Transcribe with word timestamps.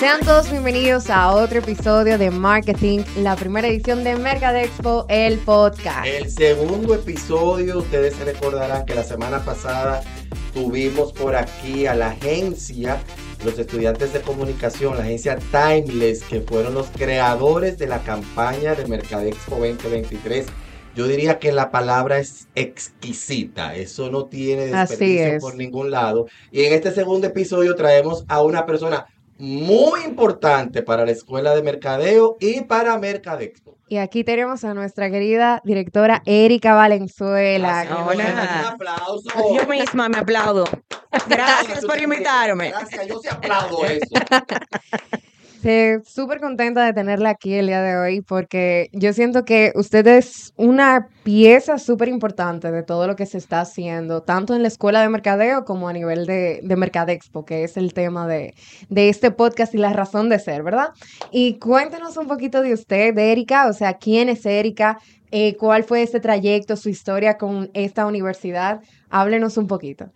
Sean 0.00 0.20
todos 0.24 0.50
bienvenidos 0.50 1.08
a 1.08 1.30
otro 1.30 1.60
episodio 1.60 2.18
de 2.18 2.32
Marketing, 2.32 3.04
la 3.18 3.36
primera 3.36 3.68
edición 3.68 4.02
de 4.02 4.16
Mercadexpo, 4.16 5.06
el 5.08 5.38
podcast. 5.38 6.04
El 6.04 6.28
segundo 6.28 6.96
episodio, 6.96 7.78
ustedes 7.78 8.16
se 8.16 8.24
recordarán 8.24 8.84
que 8.86 8.94
la 8.96 9.04
semana 9.04 9.44
pasada 9.44 10.02
tuvimos 10.52 11.12
por 11.12 11.36
aquí 11.36 11.86
a 11.86 11.94
la 11.94 12.08
agencia, 12.08 13.00
los 13.44 13.56
estudiantes 13.60 14.12
de 14.12 14.20
comunicación, 14.22 14.96
la 14.96 15.04
agencia 15.04 15.38
Timeless, 15.52 16.24
que 16.24 16.40
fueron 16.40 16.74
los 16.74 16.88
creadores 16.88 17.78
de 17.78 17.86
la 17.86 18.02
campaña 18.02 18.74
de 18.74 18.86
Mercadexpo 18.86 19.56
2023. 19.56 20.46
Yo 20.94 21.06
diría 21.06 21.38
que 21.38 21.52
la 21.52 21.70
palabra 21.70 22.18
es 22.18 22.48
exquisita, 22.54 23.74
eso 23.74 24.10
no 24.10 24.26
tiene 24.26 24.66
desperdicio 24.66 25.38
por 25.40 25.56
ningún 25.56 25.90
lado. 25.90 26.26
Y 26.50 26.64
en 26.64 26.74
este 26.74 26.92
segundo 26.92 27.26
episodio 27.26 27.74
traemos 27.74 28.24
a 28.28 28.42
una 28.42 28.66
persona 28.66 29.06
muy 29.38 30.02
importante 30.04 30.82
para 30.82 31.04
la 31.04 31.12
Escuela 31.12 31.54
de 31.54 31.62
Mercadeo 31.62 32.36
y 32.40 32.60
para 32.60 32.98
Mercadexpo. 32.98 33.76
Y 33.88 33.96
aquí 33.96 34.22
tenemos 34.22 34.64
a 34.64 34.74
nuestra 34.74 35.10
querida 35.10 35.60
directora 35.64 36.22
Erika 36.26 36.74
Valenzuela. 36.74 37.86
Hola. 38.06 38.60
Un 38.60 38.66
aplauso. 38.74 39.30
Yo 39.56 39.66
misma 39.66 40.08
me 40.08 40.18
aplaudo. 40.18 40.64
Gracias 41.28 41.84
por 41.84 42.00
invitarme. 42.00 42.70
Gracias, 42.70 43.06
yo 43.06 43.18
sí 43.20 43.28
aplaudo 43.28 43.84
eso. 43.86 44.14
Estoy 45.64 46.02
súper 46.04 46.40
contenta 46.40 46.84
de 46.84 46.92
tenerla 46.92 47.30
aquí 47.30 47.54
el 47.54 47.68
día 47.68 47.82
de 47.82 47.96
hoy 47.96 48.20
porque 48.20 48.88
yo 48.92 49.12
siento 49.12 49.44
que 49.44 49.70
usted 49.76 50.04
es 50.08 50.52
una 50.56 51.06
pieza 51.22 51.78
súper 51.78 52.08
importante 52.08 52.72
de 52.72 52.82
todo 52.82 53.06
lo 53.06 53.14
que 53.14 53.26
se 53.26 53.38
está 53.38 53.60
haciendo, 53.60 54.24
tanto 54.24 54.56
en 54.56 54.62
la 54.62 54.68
escuela 54.68 55.02
de 55.02 55.08
mercadeo 55.08 55.64
como 55.64 55.88
a 55.88 55.92
nivel 55.92 56.26
de, 56.26 56.58
de 56.64 56.76
Mercadexpo, 56.76 57.44
que 57.44 57.62
es 57.62 57.76
el 57.76 57.94
tema 57.94 58.26
de, 58.26 58.54
de, 58.88 59.08
este 59.08 59.30
podcast 59.30 59.72
y 59.72 59.78
la 59.78 59.92
razón 59.92 60.28
de 60.28 60.40
ser, 60.40 60.64
¿verdad? 60.64 60.88
Y 61.30 61.60
cuéntenos 61.60 62.16
un 62.16 62.26
poquito 62.26 62.60
de 62.60 62.72
usted, 62.72 63.14
de 63.14 63.30
Erika, 63.30 63.68
o 63.68 63.72
sea, 63.72 63.98
¿quién 63.98 64.30
es 64.30 64.44
Erika? 64.44 64.98
Eh, 65.30 65.56
¿Cuál 65.56 65.84
fue 65.84 66.02
este 66.02 66.18
trayecto, 66.18 66.74
su 66.74 66.88
historia 66.88 67.38
con 67.38 67.70
esta 67.72 68.04
universidad? 68.06 68.80
Háblenos 69.10 69.56
un 69.56 69.68
poquito. 69.68 70.10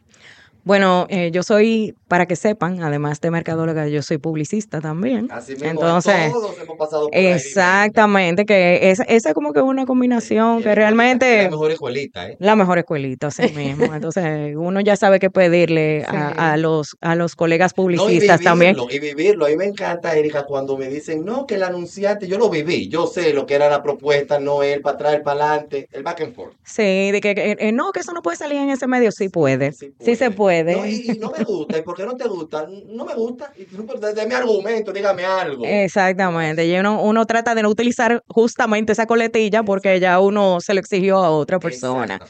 Bueno, 0.67 1.07
eh, 1.11 1.31
yo 1.31 1.45
soy, 1.45 1.95
para 2.09 2.27
que 2.27 2.35
sepan, 2.35 2.83
además 2.83 3.21
de 3.21 3.31
mercadóloga, 3.31 3.87
yo 3.87 4.03
soy 4.03 4.19
publicista 4.19 4.81
también. 4.81 5.29
Así 5.31 5.53
mismo, 5.53 5.71
Entonces, 5.71 6.33
todos 6.33 6.59
hemos 6.61 6.77
pasado 6.77 7.07
por 7.09 7.17
Exactamente, 7.17 8.45
que 8.45 8.91
esa 8.91 9.05
es 9.05 9.33
como 9.33 9.53
que 9.53 9.61
una 9.61 9.87
combinación 9.87 10.65
que 10.65 10.75
realmente... 10.75 11.45
La 11.45 11.51
mejor 11.51 11.71
escuelita, 11.71 12.29
¿eh? 12.29 12.37
La 12.41 12.57
mejor 12.57 12.79
escuelita, 12.79 13.29
así 13.29 13.49
mismo. 13.53 13.85
Entonces, 13.95 14.57
uno 14.57 14.81
ya 14.81 14.97
sabe 14.97 15.21
qué 15.21 15.31
pedirle 15.31 16.05
a, 16.05 16.57
los, 16.57 16.97
a 17.01 17.15
los 17.15 17.37
colegas 17.37 17.73
publicistas 17.73 18.41
también. 18.41 18.77
Y 18.91 18.99
vivirlo. 18.99 19.47
A 19.47 19.51
mí 19.51 19.57
me 19.57 19.67
encanta, 19.67 20.17
Erika, 20.17 20.47
cuando 20.47 20.77
me 20.77 20.89
dicen, 20.89 21.25
no, 21.25 21.47
que 21.47 21.55
el 21.55 21.63
anunciante, 21.63 22.27
yo 22.27 22.39
lo 22.39 22.51
viví, 22.51 22.89
yo 22.89 23.07
sé 23.07 23.33
lo 23.33 23.47
que 23.47 23.55
era 23.55 23.69
la 23.69 23.85
propuesta, 23.85 24.41
no 24.41 24.65
él 24.65 24.81
para 24.81 24.97
atrás, 24.97 25.21
para 25.23 25.45
adelante, 25.45 25.89
el 25.93 26.03
back 26.03 26.23
and 26.23 26.35
forth. 26.35 26.55
Sí, 26.65 27.13
de 27.13 27.21
que, 27.21 27.57
eh, 27.57 27.71
no, 27.71 27.93
que 27.93 28.01
eso 28.01 28.13
no 28.13 28.21
puede 28.21 28.37
salir 28.37 28.59
en 28.59 28.71
ese 28.71 28.89
medio, 28.89 29.13
sí 29.13 29.29
puede, 29.29 29.71
sí, 29.71 29.95
sí 30.01 30.17
se 30.17 30.33
puede. 30.33 30.56
No, 30.65 30.87
y, 30.87 31.19
no 31.19 31.33
me 31.37 31.45
gusta. 31.45 31.79
¿Y 31.79 31.83
por 31.83 31.97
qué 31.97 32.05
no 32.05 32.17
te 32.17 32.29
gusta? 32.29 32.69
No 32.87 33.05
me 33.05 33.15
gusta. 33.15 33.53
De 33.57 34.27
mi 34.27 34.35
argumento, 34.35 34.93
dígame 34.93 35.25
algo. 35.25 35.65
Exactamente. 35.65 36.67
Y 36.67 36.77
uno, 36.77 37.03
uno 37.03 37.27
trata 37.27 37.55
de 37.55 37.63
no 37.63 37.69
utilizar 37.69 38.23
justamente 38.29 38.93
esa 38.93 39.07
coletilla 39.07 39.63
porque 39.63 39.99
ya 40.01 40.21
uno 40.21 40.61
se 40.61 40.75
lo 40.75 40.81
exigió 40.81 41.19
a 41.19 41.31
otra 41.31 41.59
persona. 41.59 42.21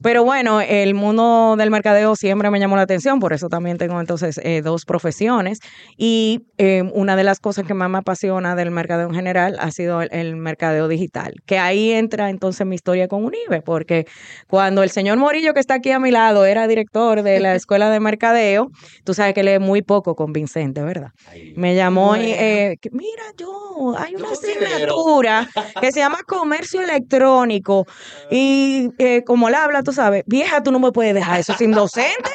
Pero 0.00 0.24
bueno, 0.24 0.60
el 0.60 0.94
mundo 0.94 1.56
del 1.58 1.70
mercadeo 1.70 2.14
siempre 2.14 2.50
me 2.50 2.60
llamó 2.60 2.76
la 2.76 2.82
atención, 2.82 3.18
por 3.18 3.32
eso 3.32 3.48
también 3.48 3.78
tengo 3.78 4.00
entonces 4.00 4.40
eh, 4.44 4.62
dos 4.62 4.84
profesiones. 4.84 5.58
Y 5.96 6.42
eh, 6.56 6.84
una 6.94 7.16
de 7.16 7.24
las 7.24 7.40
cosas 7.40 7.66
que 7.66 7.74
más 7.74 7.90
me 7.90 7.98
apasiona 7.98 8.54
del 8.54 8.70
mercadeo 8.70 9.08
en 9.08 9.14
general 9.14 9.56
ha 9.60 9.70
sido 9.72 10.00
el, 10.02 10.36
mercadeo 10.36 10.86
digital, 10.86 11.34
que 11.46 11.58
ahí 11.58 11.90
entra 11.90 12.30
entonces 12.30 12.66
mi 12.66 12.76
historia 12.76 13.08
con 13.08 13.24
Unive, 13.24 13.60
porque 13.62 14.06
cuando 14.46 14.82
el 14.82 14.90
señor 14.90 15.18
Morillo, 15.18 15.52
que 15.52 15.60
está 15.60 15.74
aquí 15.74 15.90
a 15.90 15.98
mi 15.98 16.10
lado, 16.10 16.44
era 16.44 16.68
director 16.68 17.22
de 17.22 17.40
la 17.40 17.54
escuela 17.56 17.90
de 17.90 17.98
mercadeo, 17.98 18.70
tú 19.04 19.14
sabes 19.14 19.34
que 19.34 19.42
lee 19.42 19.58
muy 19.58 19.82
poco 19.82 20.14
convincente, 20.14 20.82
¿verdad? 20.82 21.10
me 21.56 21.74
llamó 21.74 22.16
y, 22.16 22.30
eh, 22.30 22.76
mira, 22.92 23.22
yo, 23.36 23.94
hay 23.98 24.14
una 24.14 24.30
asignatura 24.30 25.48
que 25.80 25.90
se 25.90 26.00
llama 26.00 26.18
comercio 26.26 26.82
electrónico 26.82 27.86
y 28.30 28.90
como 29.24 29.50
la 29.50 29.64
habla 29.64 29.82
tú 29.88 29.94
sabes, 29.94 30.22
vieja, 30.26 30.62
tú 30.62 30.70
no 30.70 30.78
me 30.78 30.92
puedes 30.92 31.14
dejar 31.14 31.40
eso 31.40 31.54
sin 31.54 31.72
docente. 31.72 32.30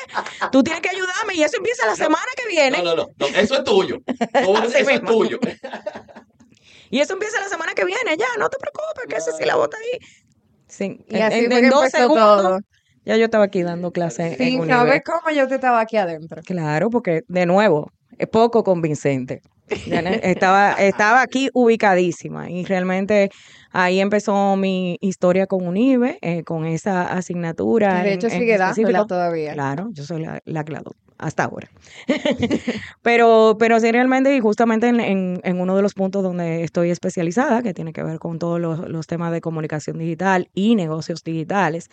Tú 0.52 0.64
tienes 0.64 0.82
que 0.82 0.90
ayudarme 0.90 1.36
y 1.36 1.44
eso 1.44 1.58
empieza 1.58 1.86
la 1.86 1.96
semana 1.96 2.26
que 2.36 2.48
viene. 2.48 2.82
No, 2.82 2.96
no, 2.96 3.10
no, 3.16 3.28
eso 3.28 3.56
es 3.58 3.64
tuyo. 3.64 4.02
eso 4.76 4.90
es 4.90 5.02
tuyo. 5.04 5.40
y 6.90 7.00
eso 7.00 7.14
empieza 7.14 7.40
la 7.40 7.50
semana 7.50 7.76
que 7.76 7.86
viene, 7.86 8.18
ya, 8.18 8.26
no 8.40 8.50
te 8.50 8.58
preocupes, 8.58 9.06
que 9.08 9.18
ese 9.18 9.32
sí 9.34 9.46
la 9.46 9.56
bota 9.56 9.78
ahí. 9.78 10.00
Sí, 10.68 11.06
y 11.08 11.20
así 11.20 11.46
en, 11.46 11.70
dos 11.70 11.92
segundos. 11.92 12.62
Ya 13.06 13.18
yo 13.18 13.26
estaba 13.26 13.44
aquí 13.44 13.62
dando 13.62 13.92
clases. 13.92 14.36
Sin 14.38 14.66
saber 14.68 15.04
cómo 15.04 15.30
yo 15.36 15.48
te 15.48 15.56
estaba 15.56 15.80
aquí 15.80 15.98
adentro. 15.98 16.42
Claro, 16.42 16.90
porque 16.90 17.22
de 17.28 17.46
nuevo, 17.46 17.92
es 18.18 18.28
poco 18.30 18.64
convincente. 18.64 19.44
Estaba, 19.68 20.74
estaba 20.74 21.22
aquí 21.22 21.50
ubicadísima 21.54 22.50
y 22.50 22.66
realmente 22.66 23.30
ahí 23.72 24.00
empezó 24.00 24.56
mi 24.56 24.98
historia 25.02 25.48
con 25.48 25.66
UNIBE, 25.68 26.20
eh, 26.22 26.44
con 26.44 26.66
esa 26.66 27.14
asignatura. 27.14 28.04
De 28.04 28.14
hecho, 28.14 28.30
sigue 28.30 28.58
dándola 28.58 29.06
todavía. 29.06 29.54
Claro, 29.54 29.90
yo 29.92 30.04
soy 30.04 30.22
la, 30.22 30.42
la 30.46 30.64
hasta 31.18 31.44
ahora. 31.44 31.70
pero, 33.02 33.56
pero 33.60 33.80
sí, 33.80 33.92
realmente, 33.92 34.36
y 34.36 34.40
justamente 34.40 34.88
en, 34.88 35.00
en, 35.44 35.62
uno 35.62 35.76
de 35.76 35.82
los 35.82 35.94
puntos 35.94 36.24
donde 36.24 36.64
estoy 36.64 36.92
especializada, 36.92 37.62
que 37.62 37.74
tiene 37.74 37.94
que 37.94 38.04
ver 38.04 38.20
con 38.20 38.40
todos 38.40 38.60
los, 38.60 39.08
temas 39.08 39.32
de 39.32 39.42
comunicación 39.42 39.98
digital 39.98 40.50
y 40.54 40.76
negocios 40.76 41.24
digitales. 41.24 41.90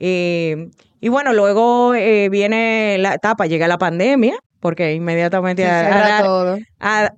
Eh, 0.00 0.70
y 1.00 1.08
bueno, 1.08 1.32
luego 1.32 1.94
eh, 1.94 2.28
viene 2.28 2.96
la 2.98 3.14
etapa, 3.14 3.46
llega 3.46 3.68
la 3.68 3.78
pandemia, 3.78 4.36
porque 4.62 4.94
inmediatamente 4.94 5.66
a, 5.66 6.62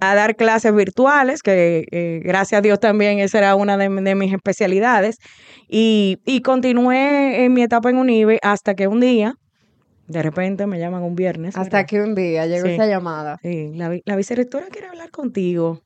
dar, 0.00 0.34
clases 0.34 0.75
virtuales, 0.75 1.43
que 1.43 1.87
eh, 1.93 2.21
gracias 2.25 2.60
a 2.60 2.62
Dios 2.62 2.81
también 2.81 3.19
esa 3.19 3.37
era 3.37 3.55
una 3.55 3.77
de, 3.77 3.88
mis 3.91 4.32
especialidades, 4.32 5.19
y, 5.69 6.19
y, 6.25 6.41
continué 6.41 7.44
en 7.44 7.53
mi 7.53 7.62
etapa 7.62 7.91
en 7.91 7.99
UNIBE 7.99 8.41
hasta 8.43 8.75
que 8.75 8.88
un 8.88 9.00
día, 9.00 9.34
de 10.09 10.22
repente 10.22 10.66
me 10.66 10.78
llaman 10.78 11.03
un 11.03 11.15
viernes. 11.15 11.54
Hasta 11.54 11.84
que 11.84 12.00
un 12.00 12.15
día 12.15 12.47
llegó 12.47 12.66
esa 12.66 12.87
llamada. 12.87 13.38
Sí, 13.43 13.72
la, 13.75 13.94
la 14.06 14.16
vicerrectora 14.16 14.66
quiere 14.69 14.88
hablar 14.88 15.10
contigo. 15.10 15.83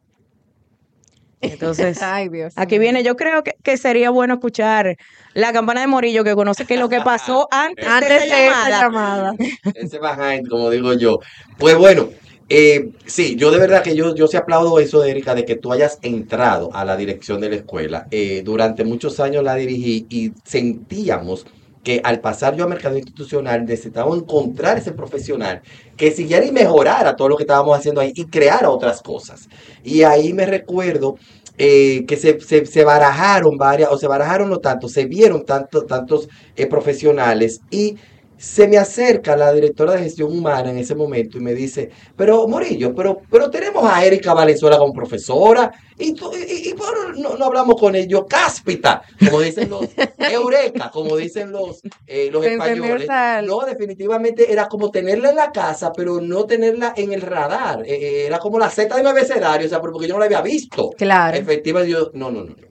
Entonces, 1.41 2.01
aquí 2.57 2.79
viene, 2.79 3.03
yo 3.03 3.17
creo 3.17 3.43
que, 3.43 3.77
sería 3.77 4.11
bueno 4.11 4.35
escuchar 4.35 4.97
la 5.35 5.53
campana 5.53 5.81
de 5.81 5.87
Morillo, 5.87 6.25
que 6.25 6.35
conoce 6.35 6.67
que 6.67 6.77
lo 6.77 6.89
que 6.89 7.01
pasó 7.01 7.49
antes, 7.53 7.87
de, 7.87 8.47
esa 8.47 8.71
llamada. 8.71 9.35
Ese 9.75 9.99
behind, 9.99 10.49
como 10.49 10.71
digo 10.71 10.93
yo. 10.95 11.21
Pues 11.59 11.77
bueno, 11.77 12.09
eh, 12.49 12.91
sí, 13.05 13.37
yo 13.37 13.51
de 13.51 13.59
verdad 13.59 13.83
que 13.83 13.95
yo, 13.95 14.15
yo 14.15 14.27
sí 14.27 14.37
aplaudo 14.37 14.79
eso, 14.81 15.05
Erika, 15.05 15.35
de 15.35 15.45
que 15.45 15.57
tú 15.57 15.73
hayas 15.73 15.99
entrado 16.03 16.71
a 16.75 16.85
la 16.85 16.97
dirección 16.97 17.41
de 17.41 17.51
la 17.51 17.57
escuela. 17.57 18.07
Eh, 18.11 18.43
durante 18.45 18.85
muchos 18.85 19.21
años 19.21 19.45
la 19.45 19.55
dirigí 19.55 20.07
y 20.09 20.33
sentíamos 20.45 21.47
que 21.83 22.01
al 22.05 22.21
pasar 22.21 22.57
yo 22.57 22.65
a 22.65 22.69
mercado 22.69 22.97
institucional 22.97 23.65
necesitábamos 23.65 24.19
encontrar 24.19 24.79
ese 24.79 24.93
profesional 24.93 25.63
que 25.97 26.11
siguiera 26.11 26.45
y 26.45 26.53
mejorara 26.53 27.17
todo 27.17 27.29
lo 27.29 27.37
que 27.37 27.45
estábamos 27.45 27.77
haciendo 27.79 28.01
ahí 28.01 28.13
y 28.15 28.27
creara 28.27 28.71
otras 28.71 29.03
cosas. 29.03 29.49
Y 29.85 30.03
ahí 30.03 30.33
me 30.33 30.47
recuerdo 30.47 31.17
eh, 31.57 32.05
que 32.07 32.17
se, 32.17 32.39
se, 32.67 32.85
barajaron 32.85 33.57
varias, 33.57 33.91
o 33.91 33.99
se 33.99 34.07
barajaron 34.07 34.49
no 34.49 34.59
tanto, 34.59 34.89
se 34.89 35.07
vieron 35.07 35.45
tanto, 35.45 35.85
tantos 35.87 36.29
eh, 36.55 36.67
profesionales 36.67 37.61
y 37.71 37.97
se 38.39 38.69
me 38.69 38.79
acerca 38.79 39.37
la 39.37 39.53
directora 39.53 39.93
de 39.93 40.05
gestión 40.05 40.31
humana 40.31 40.71
en 40.71 40.79
ese 40.79 40.95
momento 40.95 41.39
y 41.39 41.41
me 41.41 41.55
dice, 41.55 41.91
pero 42.17 42.47
Morillo, 42.47 42.95
pero, 42.95 43.21
pero 43.29 43.51
tenemos 43.51 43.85
a 43.85 44.05
Erika 44.05 44.33
Valenzuela 44.33 44.79
como 44.79 44.93
profesora 44.93 45.73
y, 45.99 46.11
y, 46.11 46.75
no, 47.17 47.37
no, 47.37 47.45
hablamos 47.45 47.75
con 47.81 47.97
ellos, 47.97 48.25
cáspita, 48.29 49.03
como 49.19 49.41
dicen 49.41 49.69
los, 49.69 49.87
eureka, 50.19 50.91
como 50.93 51.17
dicen 51.17 51.51
los, 51.51 51.83
eh, 52.07 52.31
los 52.31 52.45
españoles. 52.45 53.09
No, 53.45 53.61
definitivamente 53.67 54.53
era 54.53 54.69
como 54.69 54.93
tenerla 54.93 55.31
en 55.31 55.37
la 55.37 55.51
casa, 55.51 55.93
pero 55.93 56.21
no 56.21 56.45
tenerla 56.45 56.95
en 56.97 57.13
el 57.13 57.23
radar. 57.23 57.83
Eh, 57.85 57.95
eh, 57.95 58.27
era 58.27 58.39
como 58.39 58.61
la 58.61 58.71
Z 58.71 58.95
de 58.95 59.03
mi 59.03 59.09
abecedario, 59.09 59.67
o 59.67 59.71
sea, 59.71 59.81
porque 59.81 60.07
yo 60.07 60.15
no 60.15 60.21
la 60.21 60.27
había 60.27 60.43
visto. 60.43 60.91
Claro. 60.97 61.37
Efectivamente, 61.37 61.93
yo, 61.93 62.11
no, 62.15 62.31
no, 62.31 62.45
no, 62.45 62.51
no. 62.51 62.69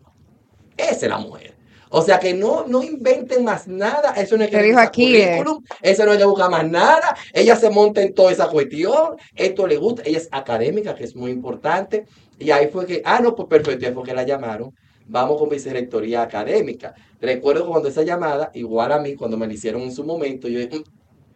Esa 0.77 1.05
es 1.05 1.09
la 1.09 1.17
mujer. 1.17 1.56
O 1.89 2.01
sea 2.01 2.19
que 2.19 2.33
no, 2.33 2.65
no 2.67 2.83
inventen 2.83 3.43
más 3.43 3.67
nada. 3.67 4.13
Eso 4.17 4.37
no 4.37 4.43
es 4.43 4.49
que 4.49 4.61
dijo 4.61 4.79
aquí, 4.79 5.13
currículum. 5.13 5.63
Eso 5.81 6.05
no 6.05 6.13
es 6.13 6.17
que 6.17 6.25
buscar 6.25 6.49
más 6.49 6.67
nada. 6.67 7.15
Ella 7.33 7.55
se 7.55 7.69
monta 7.69 8.01
en 8.01 8.13
toda 8.13 8.31
esa 8.31 8.47
cuestión. 8.47 9.15
Esto 9.35 9.67
le 9.67 9.77
gusta. 9.77 10.03
Ella 10.05 10.17
es 10.17 10.29
académica, 10.31 10.95
que 10.95 11.03
es 11.03 11.15
muy 11.15 11.31
importante. 11.31 12.05
Y 12.39 12.51
ahí 12.51 12.67
fue 12.67 12.85
que, 12.85 13.01
ah, 13.05 13.19
no, 13.21 13.35
pues 13.35 13.47
perfecto, 13.47 13.85
ya 13.85 13.93
fue 13.93 14.03
que 14.03 14.13
la 14.13 14.23
llamaron. 14.23 14.73
Vamos 15.05 15.39
con 15.39 15.49
vicerrectoría 15.49 16.21
académica. 16.21 16.93
Recuerdo 17.21 17.65
cuando 17.67 17.89
esa 17.89 18.03
llamada, 18.03 18.51
igual 18.53 18.91
a 18.91 18.99
mí, 18.99 19.15
cuando 19.15 19.37
me 19.37 19.47
la 19.47 19.53
hicieron 19.53 19.81
en 19.81 19.91
su 19.91 20.03
momento, 20.03 20.47
yo 20.47 20.59
dije, 20.59 20.83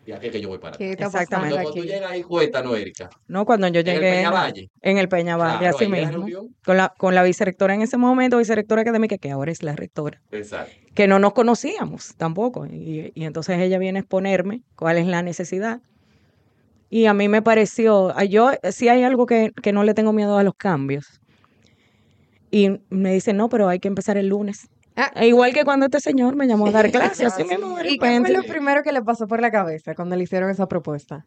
Y 0.06 0.12
aquí 0.14 0.26
es 0.28 0.32
que 0.32 0.42
yo 0.42 0.50
voy 0.50 0.58
para 0.58 0.76
ti. 0.78 0.84
¿Qué 0.86 0.92
está 0.92 1.06
Exactamente. 1.06 1.54
Cuando 1.56 1.74
tú 1.74 1.84
llegas 1.86 2.12
ahí, 2.12 2.24
cuéntanos, 2.24 2.76
Erika. 2.78 3.10
No, 3.28 3.46
cuando 3.46 3.68
yo 3.68 3.82
En 3.82 3.88
el 3.88 3.94
llegué 3.96 4.12
Peñavalle. 4.16 4.70
en 4.82 4.98
el 4.98 5.08
Peñavalle, 5.08 5.60
Claro, 5.60 5.76
así 5.78 5.86
la 5.88 6.08
mismo, 6.12 6.48
con 6.66 6.78
la, 6.78 6.90
con 6.98 7.14
la 7.14 7.22
vicerectora 7.24 7.76
en 7.76 7.84
ese 7.84 7.98
momento, 7.98 8.38
vicerectora 8.40 8.82
académica, 8.82 9.18
que 9.20 9.30
ahora 9.30 9.52
es 9.52 9.62
la 9.62 9.76
rectora, 9.76 10.20
Exacto. 10.32 10.74
que 10.96 11.08
no 11.08 11.20
nos 11.20 11.34
conocíamos 11.34 12.16
tampoco. 12.18 12.66
Y, 12.66 13.12
y 13.14 13.26
entonces 13.26 13.60
ella 13.60 13.78
viene 13.78 14.00
a 14.00 14.02
exponerme 14.02 14.64
cuál 14.76 14.98
es 14.98 15.06
la 15.06 15.22
necesidad. 15.22 15.82
Y 16.90 17.06
a 17.06 17.14
mí 17.14 17.30
me 17.30 17.42
pareció, 17.44 18.14
yo 18.24 18.52
sí 18.72 18.90
hay 18.90 19.04
algo 19.04 19.26
que, 19.28 19.52
que 19.62 19.72
no 19.72 19.84
le 19.84 19.94
tengo 19.94 20.14
miedo 20.14 20.36
a 20.38 20.44
los 20.44 20.56
cambios. 20.56 21.22
Y 22.50 22.82
me 22.90 23.14
dice, 23.14 23.34
no, 23.34 23.50
pero 23.50 23.70
hay 23.70 23.80
que 23.80 23.88
empezar 23.88 24.18
el 24.18 24.28
lunes. 24.28 24.68
Ah. 24.96 25.12
E 25.16 25.28
igual 25.28 25.54
que 25.54 25.64
cuando 25.64 25.86
este 25.86 26.00
señor 26.00 26.36
me 26.36 26.48
llamó 26.48 26.68
a 26.68 26.72
dar 26.72 26.92
clases, 26.92 27.28
así 27.28 27.44
mismo 27.44 27.78
¿Y 27.82 27.98
qué 27.98 28.20
fue 28.20 28.32
lo 28.32 28.44
primero 28.44 28.84
que 28.84 28.92
le 28.92 29.02
pasó 29.02 29.28
por 29.28 29.40
la 29.42 29.50
cabeza 29.52 29.96
cuando 29.96 30.16
le 30.16 30.24
hicieron 30.24 30.50
esa 30.50 30.68
propuesta? 30.68 31.26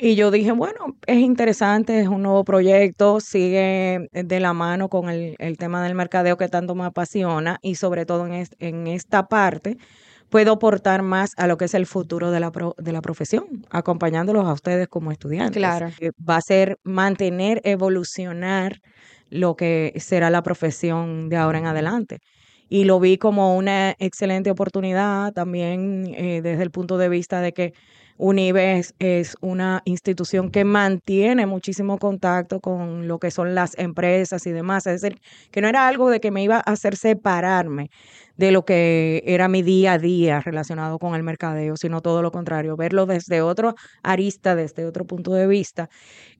Y 0.00 0.14
yo 0.14 0.30
dije, 0.30 0.52
bueno, 0.52 0.94
es 1.06 1.18
interesante, 1.18 1.98
es 2.00 2.06
un 2.06 2.22
nuevo 2.22 2.44
proyecto, 2.44 3.18
sigue 3.18 4.08
de 4.12 4.40
la 4.40 4.52
mano 4.52 4.88
con 4.88 5.08
el, 5.10 5.34
el 5.38 5.56
tema 5.56 5.82
del 5.82 5.96
mercadeo 5.96 6.36
que 6.36 6.48
tanto 6.48 6.74
me 6.76 6.84
apasiona 6.84 7.58
y 7.62 7.74
sobre 7.74 8.06
todo 8.06 8.26
en, 8.26 8.34
es- 8.34 8.50
en 8.60 8.86
esta 8.86 9.26
parte 9.26 9.76
puedo 10.28 10.52
aportar 10.52 11.02
más 11.02 11.32
a 11.36 11.46
lo 11.48 11.56
que 11.56 11.64
es 11.64 11.74
el 11.74 11.86
futuro 11.86 12.30
de 12.30 12.38
la, 12.38 12.52
pro- 12.52 12.74
de 12.78 12.92
la 12.92 13.00
profesión, 13.00 13.46
acompañándolos 13.70 14.46
a 14.46 14.52
ustedes 14.52 14.86
como 14.86 15.10
estudiantes. 15.10 15.56
Claro. 15.56 15.88
Eh, 15.98 16.10
Va 16.28 16.36
a 16.36 16.42
ser 16.42 16.78
mantener, 16.84 17.60
evolucionar 17.64 18.80
lo 19.30 19.56
que 19.56 19.94
será 19.96 20.30
la 20.30 20.42
profesión 20.42 21.28
de 21.28 21.36
ahora 21.38 21.58
en 21.58 21.66
adelante. 21.66 22.18
Y 22.68 22.84
lo 22.84 23.00
vi 23.00 23.18
como 23.18 23.56
una 23.56 23.94
excelente 23.98 24.50
oportunidad 24.50 25.32
también 25.32 26.14
eh, 26.16 26.40
desde 26.42 26.62
el 26.62 26.70
punto 26.70 26.98
de 26.98 27.08
vista 27.08 27.40
de 27.40 27.52
que 27.52 27.72
Unive 28.18 28.78
es, 28.78 28.94
es 28.98 29.36
una 29.40 29.80
institución 29.84 30.50
que 30.50 30.64
mantiene 30.64 31.46
muchísimo 31.46 31.98
contacto 31.98 32.60
con 32.60 33.06
lo 33.06 33.18
que 33.20 33.30
son 33.30 33.54
las 33.54 33.78
empresas 33.78 34.44
y 34.46 34.50
demás. 34.50 34.86
Es 34.86 35.00
decir, 35.00 35.20
que 35.52 35.60
no 35.60 35.68
era 35.68 35.86
algo 35.86 36.10
de 36.10 36.20
que 36.20 36.32
me 36.32 36.42
iba 36.42 36.56
a 36.56 36.72
hacer 36.72 36.96
separarme 36.96 37.90
de 38.38 38.52
lo 38.52 38.64
que 38.64 39.22
era 39.26 39.48
mi 39.48 39.62
día 39.62 39.94
a 39.94 39.98
día 39.98 40.40
relacionado 40.40 40.98
con 40.98 41.14
el 41.14 41.22
mercadeo, 41.22 41.76
sino 41.76 42.00
todo 42.00 42.22
lo 42.22 42.30
contrario, 42.32 42.76
verlo 42.76 43.04
desde 43.04 43.42
otro 43.42 43.74
arista, 44.02 44.54
desde 44.54 44.86
otro 44.86 45.04
punto 45.04 45.34
de 45.34 45.46
vista, 45.46 45.90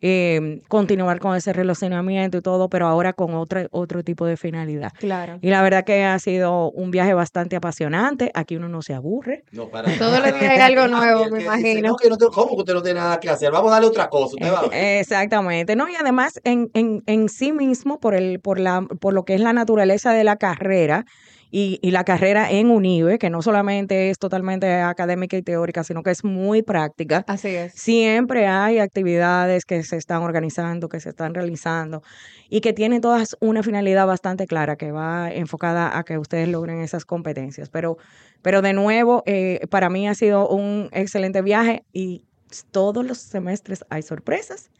eh, 0.01 0.63
continuar 0.69 1.19
con 1.19 1.37
ese 1.37 1.53
relacionamiento 1.53 2.39
y 2.39 2.41
todo, 2.41 2.69
pero 2.69 2.87
ahora 2.87 3.13
con 3.13 3.35
otro, 3.35 3.67
otro 3.73 4.05
tipo 4.05 4.25
de 4.27 4.37
finalidad. 4.37 4.93
Claro. 4.99 5.39
Y 5.43 5.51
la 5.51 5.61
verdad 5.61 5.85
que 5.85 6.05
ha 6.05 6.19
sido 6.21 6.71
un 6.71 6.91
viaje 6.93 7.15
bastante 7.15 7.57
apasionante. 7.57 8.31
Aquí 8.35 8.57
uno 8.57 8.69
no 8.69 8.81
se 8.81 8.95
aburre. 8.95 9.45
No, 9.51 9.69
para 9.69 9.93
Todos 9.99 10.13
nada. 10.21 10.31
los 10.31 10.41
días 10.41 10.53
hay 10.53 10.61
algo 10.61 10.87
nuevo, 10.97 11.25
me 11.25 11.31
que 11.31 11.35
dice, 11.37 11.45
imagino. 11.47 11.89
no, 11.89 11.97
que 11.97 12.09
no 12.09 12.17
¿Cómo 12.31 12.55
que 12.55 12.61
usted 12.61 12.75
no 12.75 12.83
tiene 12.83 13.01
nada 13.01 13.19
que 13.19 13.29
hacer? 13.29 13.51
Vamos 13.51 13.71
a 13.71 13.75
darle 13.75 13.89
otra 13.89 14.09
cosa. 14.09 14.37
Usted 14.37 14.53
va 14.53 14.59
a 14.61 14.63
ver. 14.63 14.75
Eh, 14.75 15.01
Exactamente, 15.01 15.75
¿no? 15.75 15.89
Y 15.89 15.97
además 15.97 16.41
en, 16.45 16.71
en, 16.75 17.03
en 17.07 17.29
sí 17.29 17.51
mismo, 17.53 17.99
por 17.99 18.15
el, 18.15 18.39
por 18.39 18.61
la, 18.61 18.83
por 19.01 19.15
lo 19.15 19.25
que 19.25 19.35
es 19.35 19.41
la 19.41 19.53
naturaleza 19.53 20.13
de 20.13 20.23
la 20.23 20.37
carrera, 20.37 21.05
y, 21.51 21.79
y 21.83 21.91
la 21.91 22.05
carrera 22.05 22.51
en 22.51 22.71
UNIBE, 22.71 23.19
que 23.19 23.31
no 23.31 23.43
solamente 23.43 24.11
es 24.11 24.19
totalmente 24.19 24.81
académica 24.81 25.37
y 25.37 25.43
teórica, 25.43 25.85
sino 25.85 26.03
que 26.03 26.11
es 26.11 26.25
muy 26.25 26.63
práctica. 26.63 27.25
Así 27.27 27.49
es. 27.49 27.73
Siempre 27.75 28.47
hay 28.47 28.79
actividades 28.79 29.65
que 29.65 29.83
se 29.83 29.97
están 29.97 30.23
organizando, 30.23 30.89
que 30.89 31.01
se 31.01 31.11
están 31.11 31.35
realizando 31.35 32.03
y 32.49 32.61
que 32.61 32.73
tienen 32.73 33.01
todas 33.01 33.37
una 33.41 33.63
finalidad 33.63 34.07
bastante 34.07 34.47
clara 34.47 34.77
que 34.77 34.93
va 34.93 35.31
enfocada 35.31 35.97
a 35.97 36.05
que 36.05 36.19
ustedes 36.19 36.49
logren 36.49 36.81
esas 36.81 37.05
competencias. 37.05 37.69
Pero, 37.69 37.99
pero 38.43 38.63
de 38.63 38.73
nuevo, 38.73 39.23
eh, 39.27 39.61
para 39.71 39.89
mí 39.91 40.09
ha 40.09 40.15
sido 40.15 40.49
un 40.49 40.89
excelente 40.93 41.43
viaje 41.43 41.85
y 41.93 42.25
todos 42.71 43.05
los 43.05 43.19
semestres 43.19 43.85
hay 43.91 44.03
sorpresas. 44.03 44.71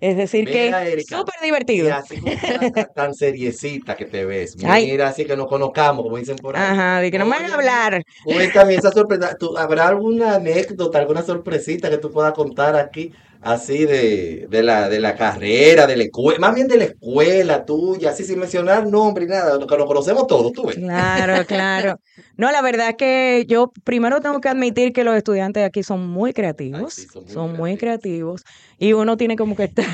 Es 0.00 0.16
decir, 0.16 0.44
Mira, 0.44 0.84
que 0.84 0.92
Erika, 0.92 1.18
súper 1.18 1.34
divertido. 1.42 1.94
así 1.94 2.16
tan, 2.20 2.92
tan 2.94 3.14
seriecita 3.14 3.96
que 3.96 4.04
te 4.04 4.24
ves. 4.24 4.56
Mira, 4.56 5.08
así 5.08 5.24
que 5.24 5.36
nos 5.36 5.46
conozcamos, 5.46 6.04
como 6.04 6.18
dicen 6.18 6.36
por 6.36 6.56
ahí. 6.56 6.62
Ajá, 6.62 7.00
de 7.00 7.10
que 7.10 7.18
no 7.18 7.24
me 7.24 7.38
van 7.38 7.50
a 7.50 7.54
hablar. 7.54 8.02
Cuéntame 8.22 8.74
esa 8.74 8.90
sorpresa. 8.90 9.36
¿Tú, 9.38 9.56
¿Habrá 9.56 9.88
alguna 9.88 10.34
anécdota, 10.34 10.98
alguna 10.98 11.22
sorpresita 11.22 11.88
que 11.88 11.98
tú 11.98 12.10
puedas 12.10 12.32
contar 12.34 12.76
aquí? 12.76 13.12
Así 13.40 13.84
de, 13.84 14.46
de 14.48 14.62
la, 14.62 14.88
de 14.88 15.00
la 15.00 15.14
carrera, 15.14 15.86
de 15.86 15.96
la 15.96 16.04
escuela, 16.04 16.38
más 16.38 16.54
bien 16.54 16.68
de 16.68 16.76
la 16.76 16.84
escuela 16.84 17.64
tuya, 17.64 18.10
así 18.10 18.24
sin 18.24 18.38
mencionar 18.38 18.86
nombre 18.86 19.24
y 19.24 19.28
nada, 19.28 19.58
que 19.58 19.76
lo 19.76 19.86
conocemos 19.86 20.26
todos, 20.26 20.52
tú 20.52 20.66
ves. 20.66 20.76
Claro, 20.76 21.44
claro. 21.46 22.00
No, 22.36 22.50
la 22.50 22.62
verdad 22.62 22.90
es 22.90 22.96
que 22.96 23.44
yo 23.48 23.72
primero 23.84 24.20
tengo 24.20 24.40
que 24.40 24.48
admitir 24.48 24.92
que 24.92 25.04
los 25.04 25.16
estudiantes 25.16 25.64
aquí 25.64 25.82
son 25.82 26.06
muy 26.06 26.32
creativos, 26.32 26.94
sí, 26.94 27.06
son 27.12 27.24
muy 27.24 27.32
son 27.32 27.56
muy 27.56 27.76
creativos 27.76 28.42
y 28.78 28.92
uno 28.92 29.16
tiene 29.16 29.36
como 29.36 29.56
que 29.56 29.64
estar 29.64 29.86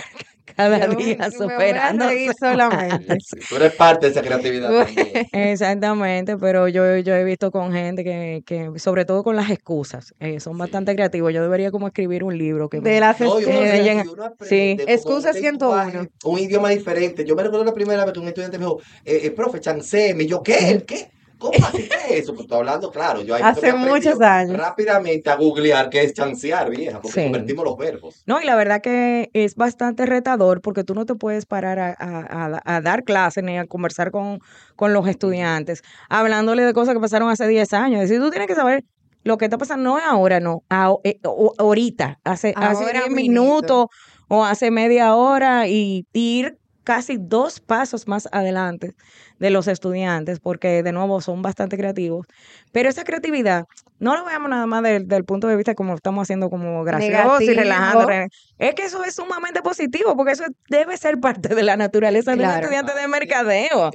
cada 0.57 0.87
Yo 0.87 0.97
día 0.97 1.31
superando. 1.31 2.05
solamente. 2.39 3.17
Sí, 3.21 3.37
Tú 3.49 3.57
eres 3.57 3.73
parte 3.75 4.07
de 4.07 4.13
esa 4.13 4.23
creatividad 4.23 4.71
también. 4.71 5.27
Exactamente, 5.33 6.37
pero 6.37 6.69
yo, 6.69 6.97
yo 6.99 7.15
he 7.15 7.25
visto 7.25 7.51
con 7.51 7.73
gente 7.73 8.05
que, 8.05 8.43
que 8.47 8.71
sobre 8.79 9.05
todo 9.05 9.23
con 9.23 9.37
las 9.37 9.51
excusas, 9.51 10.15
eh, 10.21 10.41
son 10.41 10.59
bastante 10.59 10.95
creativos. 10.95 11.33
Yo 11.33 11.43
debería 11.43 11.71
como 11.71 11.87
escribir 11.87 12.25
un 12.25 12.37
libro 12.37 12.69
que 12.69 12.81
De 12.81 13.01
las 13.01 13.21
No, 13.21 13.39
excusas. 13.39 14.33
sí. 14.43 14.77
como 14.79 14.91
Excusa 14.93 15.31
un 15.31 15.35
101. 15.37 15.85
lenguaje, 15.85 16.11
Un 16.25 16.39
idioma 16.39 16.71
diferente. 16.71 17.25
Yo 17.25 17.35
me 17.37 17.43
recuerdo 17.43 17.65
la 17.65 17.75
primera 17.75 18.05
vez 18.05 18.13
que 18.13 18.21
un 18.21 18.29
estudiante 18.29 18.59
me 18.59 18.65
dijo, 18.65 18.81
eh, 19.05 19.21
eh, 19.25 19.31
profe, 19.31 19.61
chanceme. 19.61 20.25
Y 20.25 20.27
yo, 20.27 20.43
¿qué? 20.43 20.71
¿El 20.71 20.85
qué? 20.85 21.11
¿Cómo 21.43 21.67
así 21.67 21.89
que 21.89 21.95
es 22.15 22.23
eso? 22.23 22.33
Pues 22.33 22.45
estoy 22.45 22.59
hablando, 22.59 22.91
claro. 22.91 23.21
Yo 23.23 23.35
ahí 23.35 23.43
Hace 23.45 23.73
muchos 23.75 24.21
años. 24.21 24.57
Rápidamente 24.57 25.29
a 25.29 25.35
googlear 25.37 25.91
qué 25.91 26.03
es 26.05 26.15
chancear, 26.15 26.71
vieja, 26.71 27.01
porque 27.01 27.21
Sí. 27.21 27.25
convertimos 27.25 27.65
los 27.65 27.77
verbos. 27.77 28.23
No, 28.27 28.41
y 28.41 28.45
la 28.47 28.55
verdad 28.57 28.81
que 28.81 29.29
es 29.35 29.57
bastante 29.57 30.07
retador 30.07 30.61
porque 30.63 30.85
tú 30.85 30.95
no 30.95 31.05
te 31.05 31.15
puedes 31.17 31.45
parar 31.45 31.79
a, 31.79 31.89
a- 31.99 32.55
a- 32.65 32.77
a 32.77 32.81
dar 32.81 33.05
clases 33.05 33.43
ni 33.45 33.59
a 33.59 33.67
conversar 33.67 34.11
con, 34.13 34.39
con 34.77 34.93
los 34.93 35.07
estudiantes, 35.09 35.83
hablándole 36.09 36.63
de 36.65 36.73
cosas 36.73 36.95
que 36.95 37.01
pasaron 37.01 37.29
hace 37.29 37.47
10 37.49 37.73
años. 37.73 38.03
Es 38.03 38.09
decir, 38.09 38.23
tú 38.23 38.31
tienes 38.31 38.47
que 38.49 38.55
saber 38.55 38.85
lo 39.25 39.37
que 39.39 39.45
está 39.47 39.59
pasando, 39.59 39.91
no 39.91 39.99
es 39.99 40.05
ahora, 40.05 40.41
no, 40.41 40.63
a- 40.71 40.95
eh, 41.05 41.19
o- 41.25 41.53
ahorita, 41.59 42.21
hace, 42.25 42.55
hace 42.57 42.85
Ahora 42.85 43.01
10 43.01 43.11
mismito. 43.11 43.43
minutos 43.43 43.87
o 44.29 44.45
hace 44.45 44.71
media 44.71 45.15
hora 45.15 45.69
y 45.69 46.07
ir 46.13 46.59
casi 46.85 47.17
dos 47.19 47.61
pasos 47.61 48.09
más 48.09 48.29
adelante 48.33 48.95
de 49.43 49.51
los 49.51 49.67
estudiantes, 49.67 50.39
porque 50.39 50.83
de 50.85 50.93
nuevo 50.93 51.21
son 51.21 51.43
bastante 51.43 51.77
creativos. 51.77 52.27
Pero 52.71 52.89
esa 52.89 53.03
creatividad, 53.03 53.65
no 53.99 54.17
lo 54.17 54.25
veamos 54.25 54.49
nada 54.49 54.67
más 54.67 54.83
del, 54.85 55.09
del 55.09 55.25
punto 55.25 55.49
de 55.49 55.57
vista 55.57 55.75
como 55.75 55.95
estamos 55.95 56.23
haciendo 56.23 56.49
como 56.49 56.85
gracioso 56.85 57.41
y 57.43 57.47
relajando. 57.57 58.07
re- 58.07 58.29
Es 58.59 58.75
que 58.75 58.85
eso 58.85 59.03
es 59.05 59.17
sumamente 59.17 59.61
positivo, 59.61 60.17
porque 60.17 60.33
eso 60.33 60.45
debe 60.71 60.97
ser 60.97 61.19
parte 61.19 61.55
de 61.55 61.63
la 61.65 61.77
naturaleza 61.77 62.31
de 62.31 62.37
un 62.37 62.43
estudiante 62.63 62.95
de 62.95 63.09
mercadeo. 63.09 63.91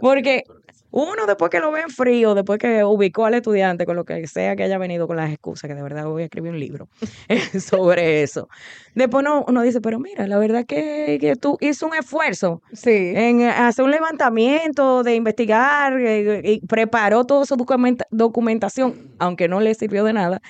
Porque. 0.00 0.44
Uno 0.98 1.26
después 1.26 1.50
que 1.50 1.60
lo 1.60 1.70
ven 1.72 1.90
frío, 1.90 2.34
después 2.34 2.58
que 2.58 2.82
ubicó 2.82 3.26
al 3.26 3.34
estudiante 3.34 3.84
con 3.84 3.96
lo 3.96 4.04
que 4.06 4.26
sea 4.26 4.56
que 4.56 4.62
haya 4.62 4.78
venido 4.78 5.06
con 5.06 5.18
las 5.18 5.30
excusas, 5.30 5.68
que 5.68 5.74
de 5.74 5.82
verdad 5.82 6.06
voy 6.06 6.22
a 6.22 6.24
escribir 6.24 6.52
un 6.52 6.58
libro 6.58 6.88
sobre 7.60 8.22
eso. 8.22 8.48
Después 8.94 9.22
uno, 9.26 9.44
uno 9.46 9.60
dice, 9.60 9.82
pero 9.82 9.98
mira, 9.98 10.26
la 10.26 10.38
verdad 10.38 10.64
que, 10.64 11.18
que 11.20 11.36
tú 11.36 11.58
hizo 11.60 11.86
un 11.86 11.94
esfuerzo 11.94 12.62
Sí. 12.72 13.12
en 13.14 13.42
hacer 13.42 13.84
un 13.84 13.90
levantamiento, 13.90 15.02
de 15.02 15.14
investigar, 15.16 15.98
eh, 16.00 16.40
y 16.44 16.66
preparó 16.66 17.24
toda 17.24 17.44
su 17.44 17.56
documenta- 17.56 18.06
documentación, 18.10 18.94
aunque 19.18 19.48
no 19.48 19.60
le 19.60 19.74
sirvió 19.74 20.02
de 20.04 20.14
nada, 20.14 20.40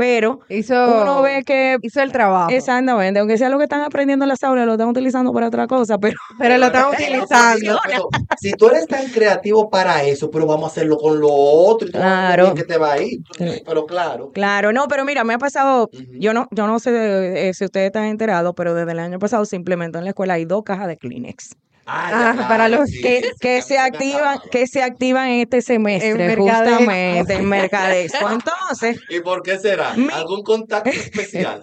pero 0.00 0.40
Hizo, 0.48 1.02
uno 1.02 1.20
ve 1.20 1.42
que 1.44 1.76
hizo 1.82 2.00
el 2.00 2.10
trabajo. 2.10 2.48
exactamente, 2.50 3.20
aunque 3.20 3.36
sea 3.36 3.50
lo 3.50 3.58
que 3.58 3.64
están 3.64 3.82
aprendiendo 3.82 4.24
en 4.24 4.30
las 4.30 4.42
aulas, 4.42 4.64
lo 4.64 4.72
están 4.72 4.88
utilizando 4.88 5.30
para 5.30 5.48
otra 5.48 5.66
cosa, 5.66 5.98
pero 5.98 6.16
Pero 6.38 6.56
lo 6.56 6.66
están 6.66 6.86
Pero, 6.96 7.22
utilizando. 7.22 7.78
pero, 7.84 8.08
si 8.40 8.52
tú 8.52 8.68
eres 8.68 8.86
tan 8.86 9.04
creativo 9.08 9.68
para 9.68 10.02
eso, 10.04 10.30
pero 10.30 10.46
vamos 10.46 10.64
a 10.64 10.66
hacerlo 10.72 10.96
con 10.96 11.20
lo 11.20 11.28
otro 11.30 11.86
y 11.86 11.90
tú 11.92 11.98
Claro. 11.98 12.54
que 12.54 12.64
te 12.64 12.78
va 12.78 12.92
a 12.92 13.02
ir. 13.02 13.18
Pero 13.66 13.84
claro. 13.84 14.30
Claro, 14.32 14.72
no, 14.72 14.88
pero 14.88 15.04
mira, 15.04 15.22
me 15.22 15.34
ha 15.34 15.38
pasado, 15.38 15.90
yo 16.18 16.32
no, 16.32 16.48
yo 16.50 16.66
no 16.66 16.78
sé 16.78 17.48
eh, 17.50 17.52
si 17.52 17.66
ustedes 17.66 17.88
están 17.88 18.04
enterados, 18.04 18.54
pero 18.56 18.72
desde 18.72 18.92
el 18.92 19.00
año 19.00 19.18
pasado 19.18 19.44
se 19.44 19.56
implementó 19.56 19.98
en 19.98 20.04
la 20.04 20.10
escuela 20.10 20.32
hay 20.34 20.46
dos 20.46 20.62
cajas 20.64 20.88
de 20.88 20.96
Kleenex 20.96 21.50
Ah, 21.92 22.34
Ah, 22.38 22.48
para 22.48 22.68
los 22.68 22.88
sí, 22.88 23.00
que, 23.00 23.20
sí, 23.20 23.28
sí, 23.30 23.34
que 23.40 23.58
a 23.58 23.62
se 23.62 23.78
activan, 23.78 24.38
que 24.52 24.66
se 24.68 24.82
activan 24.82 25.28
en 25.28 25.40
este 25.40 25.60
semestre, 25.60 26.36
justamente 26.36 27.34
en 27.34 27.44
Mercadexpo. 27.48 28.30
Entonces, 28.30 29.00
¿Y 29.08 29.18
por 29.20 29.42
qué 29.42 29.58
será? 29.58 29.94
Mi- 29.94 30.08
¿Algún 30.12 30.42
contacto 30.44 30.88
especial? 30.90 31.60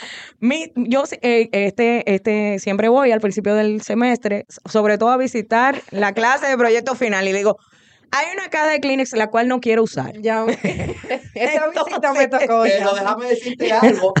mi, 0.40 0.70
yo 0.76 1.04
eh, 1.22 1.48
este, 1.52 2.12
este, 2.14 2.58
siempre 2.58 2.88
voy 2.88 3.10
al 3.12 3.20
principio 3.20 3.54
del 3.54 3.80
semestre, 3.82 4.44
sobre 4.66 4.98
todo 4.98 5.10
a 5.10 5.16
visitar 5.16 5.80
la 5.90 6.12
clase 6.12 6.46
de 6.46 6.56
proyecto 6.58 6.94
final 6.94 7.26
y 7.26 7.32
le 7.32 7.38
digo, 7.38 7.56
hay 8.10 8.26
una 8.34 8.50
caja 8.50 8.68
de 8.70 8.80
Kleenex 8.80 9.12
la 9.12 9.28
cual 9.28 9.48
no 9.48 9.60
quiero 9.60 9.82
usar. 9.82 10.12
Ya, 10.20 10.44
esa 11.34 11.68
visita 11.68 12.12
me 12.12 12.28
tocó. 12.28 12.66
ya. 12.66 12.72
Pero 12.78 12.94
déjame 12.94 13.26
decirte 13.28 13.72
algo. 13.72 14.12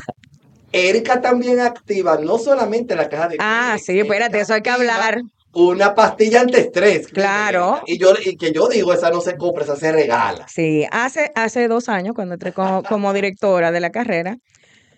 Erika 0.72 1.20
también 1.20 1.58
activa 1.60 2.16
no 2.18 2.38
solamente 2.38 2.94
la 2.94 3.08
caja 3.08 3.28
de 3.28 3.36
Ah, 3.40 3.72
Kleenex, 3.74 3.84
sí, 3.86 3.98
espérate, 4.00 4.24
Erika 4.36 4.42
eso 4.42 4.54
hay 4.54 4.62
que 4.62 4.70
activa 4.70 4.94
hablar. 4.94 5.22
Una 5.52 5.94
pastilla 5.94 6.42
antiestrés. 6.42 7.08
Claro. 7.08 7.80
Y 7.86 7.98
yo 7.98 8.12
y 8.24 8.36
que 8.36 8.52
yo 8.52 8.68
digo, 8.68 8.92
esa 8.92 9.10
no 9.10 9.20
se 9.20 9.36
compra, 9.36 9.64
esa 9.64 9.76
se 9.76 9.90
regala. 9.90 10.46
Sí, 10.48 10.86
hace, 10.92 11.32
hace 11.34 11.66
dos 11.66 11.88
años, 11.88 12.14
cuando 12.14 12.34
entré 12.34 12.52
como, 12.52 12.82
como 12.84 13.12
directora 13.12 13.72
de 13.72 13.80
la 13.80 13.90
carrera, 13.90 14.36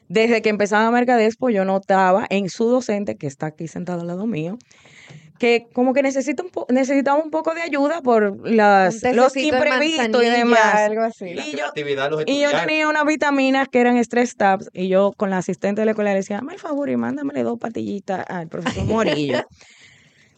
desde 0.09 0.43
que 0.43 0.51
empezaba 0.51 0.91
Mercadexpo, 0.91 1.49
yo 1.49 1.65
notaba 1.65 2.27
en 2.29 2.51
su 2.51 2.67
docente, 2.67 3.17
que 3.17 3.27
está 3.27 3.47
aquí 3.47 3.67
sentado 3.67 4.03
al 4.03 4.09
lado 4.09 4.27
mío, 4.27 4.59
que 5.39 5.67
como 5.73 5.95
que 5.95 6.03
necesita 6.03 6.43
un 6.43 6.51
po- 6.51 6.67
necesitaba 6.69 7.21
un 7.21 7.31
poco 7.31 7.55
de 7.55 7.63
ayuda 7.63 8.03
por 8.03 8.47
las, 8.49 9.03
los 9.15 9.35
imprevistos 9.37 10.23
y 10.23 10.27
demás. 10.29 10.75
algo 10.75 11.01
así. 11.03 11.33
La 11.35 11.47
Y 11.47 11.53
yo- 11.53 11.65
los 12.11 12.25
Y 12.27 12.41
yo 12.43 12.51
tenía 12.67 12.89
unas 12.89 13.07
vitaminas 13.07 13.69
que 13.69 13.81
eran 13.81 13.97
stress 13.97 14.37
tabs 14.37 14.69
y 14.75 14.89
yo 14.89 15.13
con 15.17 15.31
la 15.31 15.39
asistente 15.39 15.81
de 15.81 15.87
la 15.87 15.93
escuela 15.93 16.11
le 16.11 16.17
decía, 16.17 16.37
dame 16.37 16.53
el 16.53 16.61
favor 16.61 16.91
y 16.91 16.97
mándamele 16.97 17.43
dos 17.43 17.59
patillitas 17.59 18.23
al 18.29 18.49
profesor 18.49 18.85
Morillo. 18.85 19.43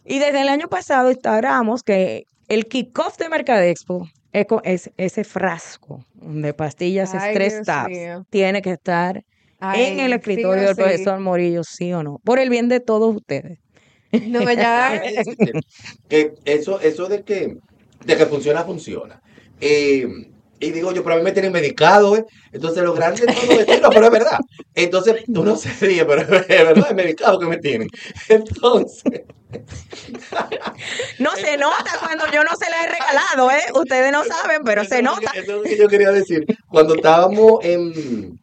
y 0.05 0.19
desde 0.19 0.41
el 0.41 0.49
año 0.49 0.67
pasado 0.67 1.11
instauramos 1.11 1.83
que 1.83 2.25
el 2.47 2.67
kickoff 2.67 3.17
de 3.17 3.29
Mercadexpo 3.29 4.07
es, 4.31 4.91
ese 4.97 5.23
frasco 5.23 6.05
de 6.13 6.53
pastillas 6.53 7.13
Ay, 7.13 7.31
stress 7.31 7.53
Dios 7.53 7.65
tabs 7.65 7.89
mío. 7.89 8.25
tiene 8.29 8.61
que 8.61 8.71
estar 8.71 9.23
Ay, 9.59 9.85
en 9.85 9.99
el 9.99 10.13
sí 10.13 10.13
escritorio 10.13 10.63
del 10.63 10.75
sí. 10.75 10.81
profesor 10.81 11.19
Morillo, 11.19 11.63
sí 11.63 11.91
o 11.93 12.03
no, 12.03 12.19
por 12.23 12.39
el 12.39 12.49
bien 12.49 12.69
de 12.69 12.79
todos 12.79 13.15
ustedes. 13.15 13.59
No, 14.27 14.45
decirte 14.45 15.51
que 16.07 16.33
eso, 16.45 16.79
eso 16.79 17.07
de 17.07 17.23
que, 17.23 17.57
de 18.05 18.17
que 18.17 18.25
funciona, 18.27 18.63
funciona. 18.63 19.21
Eh, 19.59 20.07
y 20.59 20.71
digo 20.71 20.91
yo, 20.93 21.03
pero 21.03 21.15
a 21.15 21.17
mí 21.17 21.23
me 21.23 21.31
tienen 21.31 21.51
medicado, 21.51 22.15
¿eh? 22.15 22.25
Entonces 22.51 22.83
lo 22.83 22.93
grande 22.93 23.25
de 23.25 23.33
todo 23.33 23.59
esto, 23.59 23.79
no, 23.81 23.89
pero 23.89 24.05
es 24.05 24.11
verdad. 24.11 24.39
Entonces 24.73 25.23
uno 25.27 25.55
se 25.57 25.69
ríe, 25.85 26.05
pero 26.05 26.21
es 26.21 26.27
verdad, 26.47 26.87
es 26.89 26.95
medicado 26.95 27.39
que 27.39 27.45
me 27.47 27.57
tienen. 27.57 27.89
Entonces, 28.29 29.03
No 31.19 31.31
se 31.35 31.57
nota 31.57 31.97
cuando 31.99 32.25
yo 32.31 32.43
no 32.43 32.51
se 32.57 32.69
la 32.69 32.83
he 32.83 32.87
regalado, 32.89 33.51
¿eh? 33.51 33.61
Ustedes 33.73 34.11
no 34.11 34.23
saben, 34.23 34.63
pero 34.63 34.81
eso 34.81 34.89
se 34.89 34.97
es 34.97 35.03
nota. 35.03 35.31
que- 35.31 35.39
Eso 35.39 35.51
es 35.51 35.57
lo 35.57 35.63
que 35.63 35.77
yo 35.77 35.87
quería 35.87 36.11
decir. 36.11 36.45
Cuando 36.69 36.95
estábamos 36.95 37.59
en, 37.63 38.39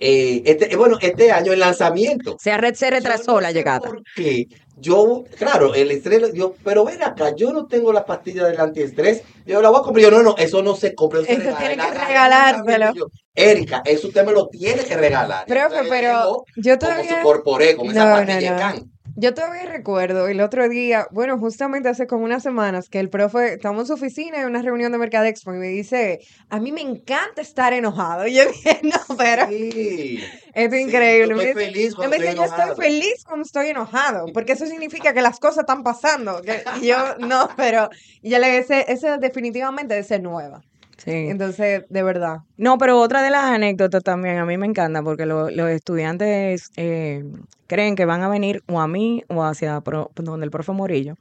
eh, 0.00 0.42
este, 0.44 0.72
eh, 0.72 0.76
bueno, 0.76 0.98
este 1.00 1.30
año 1.30 1.52
en 1.52 1.60
lanzamiento. 1.60 2.36
Se, 2.40 2.52
se 2.74 2.90
retrasó 2.90 3.40
la 3.40 3.52
llegada. 3.52 3.80
por 3.80 4.02
qué. 4.16 4.46
Yo, 4.76 5.24
claro, 5.38 5.74
el 5.74 5.90
estrés, 5.90 6.32
yo, 6.32 6.54
pero 6.64 6.84
ven 6.84 7.02
acá, 7.02 7.34
yo 7.36 7.52
no 7.52 7.66
tengo 7.66 7.92
la 7.92 8.04
pastilla 8.04 8.46
del 8.46 8.58
antiestrés, 8.58 9.22
yo 9.46 9.60
la 9.62 9.68
voy 9.70 9.80
a 9.80 9.82
comprar. 9.82 10.02
Yo, 10.04 10.10
no, 10.10 10.22
no, 10.22 10.34
eso 10.38 10.62
no 10.62 10.74
se 10.74 10.94
compra. 10.94 11.20
Eso 11.20 11.28
regala. 11.38 11.58
tiene 11.58 11.76
que 11.76 11.82
directamente. 11.82 12.98
Yo, 12.98 13.06
Erika, 13.34 13.82
eso 13.84 14.08
usted 14.08 14.24
me 14.24 14.32
lo 14.32 14.48
tiene 14.48 14.82
que 14.84 14.96
regalar. 14.96 15.46
Profe, 15.46 15.64
Entonces, 15.66 15.86
pero 15.90 16.44
yo 16.56 16.78
Como 16.78 16.90
todavía... 16.92 17.22
corporé 17.22 17.76
con 17.76 17.90
esa 17.90 18.04
No, 18.04 18.10
no, 18.10 18.26
pastilla 18.26 18.52
no. 18.52 18.58
can. 18.58 18.91
Yo 19.14 19.34
todavía 19.34 19.66
recuerdo 19.66 20.26
el 20.28 20.40
otro 20.40 20.68
día, 20.68 21.06
bueno, 21.10 21.38
justamente 21.38 21.88
hace 21.88 22.06
como 22.06 22.24
unas 22.24 22.42
semanas, 22.42 22.88
que 22.88 22.98
el 22.98 23.10
profe, 23.10 23.54
estamos 23.54 23.82
en 23.82 23.86
su 23.88 23.92
oficina 23.94 24.40
en 24.40 24.46
una 24.46 24.62
reunión 24.62 24.90
de 24.90 24.96
Mercadexpo 24.98 25.52
y 25.52 25.58
me 25.58 25.68
dice, 25.68 26.20
a 26.48 26.58
mí 26.60 26.72
me 26.72 26.80
encanta 26.80 27.42
estar 27.42 27.72
enojado. 27.72 28.26
Y 28.32 28.34
yo 28.34 28.46
dije, 28.46 28.80
no, 28.84 29.16
pero 29.16 29.46
Sí. 29.48 30.18
esto 30.54 30.74
es 30.76 30.82
Sí, 30.82 30.88
increíble. 30.88 31.34
yo 31.34 31.42
estoy 31.42 31.64
feliz 31.64 31.94
cuando 31.94 32.16
estoy 32.16 32.34
yo 32.34 32.44
estoy 32.44 32.76
feliz 32.76 33.24
cuando 33.26 33.44
estoy 33.44 33.66
enojado, 33.68 34.26
porque 34.32 34.52
eso 34.52 34.66
significa 34.66 35.12
que 35.12 35.20
las 35.20 35.38
cosas 35.38 35.58
están 35.58 35.82
pasando. 35.82 36.40
Que 36.40 36.62
yo, 36.82 36.96
no, 37.18 37.50
pero 37.56 37.90
y 38.22 38.30
yo 38.30 38.38
le 38.38 38.46
dije, 38.46 38.58
ese, 38.60 38.92
ese 38.92 39.18
definitivamente 39.18 39.94
debe 39.94 40.06
ser 40.06 40.22
nueva. 40.22 40.62
Sí. 41.04 41.10
Entonces, 41.10 41.84
de 41.88 42.02
verdad. 42.02 42.38
No, 42.56 42.78
pero 42.78 43.00
otra 43.00 43.22
de 43.22 43.30
las 43.30 43.44
anécdotas 43.44 44.02
también 44.04 44.38
a 44.38 44.44
mí 44.46 44.56
me 44.56 44.66
encanta 44.66 45.02
porque 45.02 45.26
lo- 45.26 45.50
los 45.50 45.68
estudiantes 45.70 46.70
eh, 46.76 47.24
creen 47.66 47.96
que 47.96 48.04
van 48.04 48.22
a 48.22 48.28
venir 48.28 48.62
o 48.68 48.80
a 48.80 48.86
mí 48.86 49.24
o 49.28 49.42
hacia 49.42 49.80
pro- 49.80 50.10
donde 50.14 50.44
el 50.44 50.50
profe 50.50 50.72
Morillo, 50.72 51.16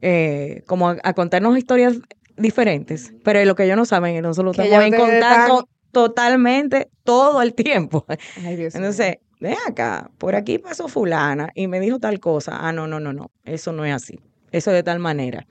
eh, 0.00 0.62
como 0.66 0.88
a, 0.90 0.96
a 1.02 1.12
contarnos 1.14 1.56
historias 1.58 1.98
diferentes, 2.36 3.12
pero 3.22 3.44
lo 3.44 3.54
que 3.54 3.64
ellos 3.64 3.76
no 3.76 3.84
saben 3.84 4.14
es 4.14 4.18
que 4.18 4.22
nosotros 4.22 4.56
Que 4.56 4.62
estamos 4.62 4.86
en 4.86 4.94
contacto 4.94 5.52
están- 5.58 5.66
totalmente 5.92 6.88
todo 7.04 7.42
el 7.42 7.52
tiempo. 7.54 8.06
Ay, 8.44 8.56
Dios. 8.56 8.74
Entonces, 8.74 9.16
ven 9.40 9.56
acá, 9.68 10.10
por 10.18 10.34
aquí 10.34 10.58
pasó 10.58 10.88
fulana 10.88 11.50
y 11.54 11.66
me 11.66 11.80
dijo 11.80 11.98
tal 11.98 12.18
cosa. 12.20 12.56
Ah, 12.66 12.72
no, 12.72 12.86
no, 12.86 12.98
no, 13.00 13.12
no, 13.12 13.30
eso 13.44 13.72
no 13.72 13.84
es 13.84 13.92
así. 13.92 14.18
Eso 14.52 14.70
es 14.70 14.76
de 14.76 14.82
tal 14.82 14.98
manera. 15.00 15.46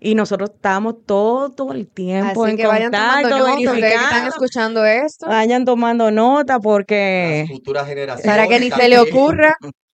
Y 0.00 0.14
nosotros 0.14 0.50
estamos 0.54 0.96
todo 1.04 1.72
el 1.72 1.86
tiempo 1.86 2.44
Así 2.44 2.52
en 2.52 2.56
que 2.56 2.66
vayan 2.66 2.90
tomando 2.90 3.38
nota, 3.38 3.74
que 3.76 3.94
están 3.94 4.26
escuchando 4.28 4.84
esto, 4.84 5.26
Vayan 5.26 5.66
tomando 5.66 6.10
nota 6.10 6.58
porque 6.58 7.44
Las 7.46 7.58
futuras 7.58 7.86
generaciones. 7.86 8.26
para 8.26 8.48
que 8.48 8.60
ni 8.60 8.70
se 8.70 8.88
le 8.88 8.98
ocurra. 8.98 9.56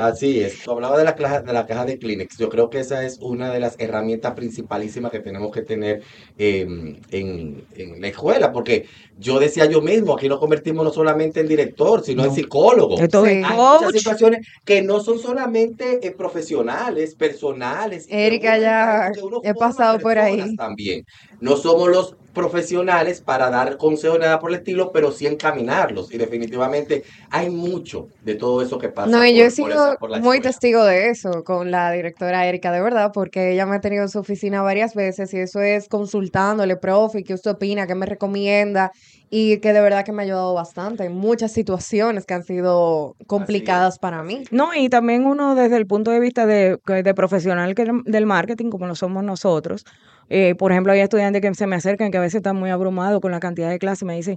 Así 0.00 0.40
es. 0.40 0.62
Tú 0.62 0.72
hablabas 0.72 0.98
de 0.98 1.04
la 1.04 1.14
caja, 1.14 1.40
de 1.42 1.52
la 1.52 1.66
caja 1.66 1.84
de 1.84 1.98
Kleenex. 1.98 2.36
Yo 2.38 2.48
creo 2.48 2.70
que 2.70 2.80
esa 2.80 3.04
es 3.04 3.18
una 3.20 3.52
de 3.52 3.60
las 3.60 3.76
herramientas 3.78 4.34
principalísimas 4.34 5.10
que 5.12 5.20
tenemos 5.20 5.50
que 5.52 5.62
tener 5.62 6.02
eh, 6.38 6.66
en, 7.10 7.64
en 7.74 8.00
la 8.00 8.08
escuela, 8.08 8.52
porque 8.52 8.86
yo 9.18 9.38
decía 9.38 9.66
yo 9.66 9.80
mismo, 9.80 10.14
aquí 10.14 10.28
nos 10.28 10.38
convertimos 10.40 10.84
no 10.84 10.92
solamente 10.92 11.40
en 11.40 11.48
director, 11.48 12.02
sino 12.04 12.24
en 12.24 12.32
psicólogo. 12.32 12.98
esto 12.98 13.24
Sí. 13.24 13.30
es 13.32 13.44
Hay 13.44 13.56
muchas 13.56 13.82
coach. 13.82 13.94
situaciones 13.96 14.46
que 14.64 14.82
no 14.82 15.00
son 15.00 15.18
solamente 15.18 16.06
eh, 16.06 16.10
profesionales, 16.12 17.14
personales. 17.14 18.06
Erika, 18.08 18.58
ya 18.58 19.10
he 19.42 19.54
pasado 19.54 19.98
por 19.98 20.18
ahí. 20.18 20.56
También. 20.56 21.04
No 21.42 21.56
somos 21.56 21.88
los 21.90 22.14
profesionales 22.32 23.20
para 23.20 23.50
dar 23.50 23.76
consejos 23.76 24.18
ni 24.18 24.24
nada 24.24 24.38
por 24.38 24.50
el 24.50 24.56
estilo, 24.56 24.90
pero 24.92 25.10
sí 25.10 25.26
encaminarlos. 25.26 26.12
Y 26.14 26.16
definitivamente 26.18 27.02
hay 27.30 27.50
mucho 27.50 28.06
de 28.22 28.36
todo 28.36 28.62
eso 28.62 28.78
que 28.78 28.88
pasa. 28.88 29.10
No, 29.10 29.24
y 29.26 29.34
yo 29.36 29.44
he 29.44 29.50
sido 29.50 29.68
esa- 29.68 29.96
por 29.96 30.10
la 30.10 30.18
muy 30.20 30.40
testigo 30.40 30.84
de 30.84 31.08
eso 31.10 31.42
con 31.44 31.70
la 31.70 31.90
directora 31.90 32.46
Erika, 32.46 32.70
de 32.70 32.80
verdad, 32.80 33.10
porque 33.12 33.52
ella 33.52 33.66
me 33.66 33.76
ha 33.76 33.80
tenido 33.80 34.02
en 34.04 34.08
su 34.08 34.20
oficina 34.20 34.62
varias 34.62 34.94
veces 34.94 35.34
y 35.34 35.38
eso 35.38 35.60
es 35.60 35.88
consultándole, 35.88 36.76
profe, 36.76 37.24
¿qué 37.24 37.34
usted 37.34 37.50
opina? 37.50 37.86
¿Qué 37.86 37.94
me 37.94 38.06
recomienda? 38.06 38.92
Y 39.28 39.58
que 39.60 39.72
de 39.72 39.80
verdad 39.80 40.04
que 40.04 40.12
me 40.12 40.22
ha 40.22 40.24
ayudado 40.26 40.54
bastante 40.54 41.04
en 41.04 41.12
muchas 41.14 41.52
situaciones 41.52 42.24
que 42.24 42.34
han 42.34 42.44
sido 42.44 43.14
complicadas 43.26 43.98
para 43.98 44.22
mí. 44.22 44.44
No, 44.50 44.74
y 44.74 44.88
también 44.88 45.24
uno 45.26 45.54
desde 45.54 45.76
el 45.78 45.86
punto 45.86 46.10
de 46.10 46.20
vista 46.20 46.46
de, 46.46 46.76
de 46.86 47.14
profesional 47.14 47.74
que 47.74 47.86
del 48.04 48.26
marketing, 48.26 48.70
como 48.70 48.86
lo 48.86 48.94
somos 48.94 49.24
nosotros. 49.24 49.84
Eh, 50.28 50.54
por 50.54 50.72
ejemplo, 50.72 50.92
hay 50.92 51.00
estudiantes 51.00 51.42
que 51.42 51.54
se 51.54 51.66
me 51.66 51.76
acercan 51.76 52.10
que 52.10 52.18
a 52.18 52.20
veces 52.20 52.36
están 52.36 52.56
muy 52.56 52.70
abrumados 52.70 53.20
con 53.20 53.30
la 53.32 53.40
cantidad 53.40 53.68
de 53.70 53.78
clases 53.78 54.02
y 54.02 54.04
me 54.06 54.14
dicen, 54.16 54.36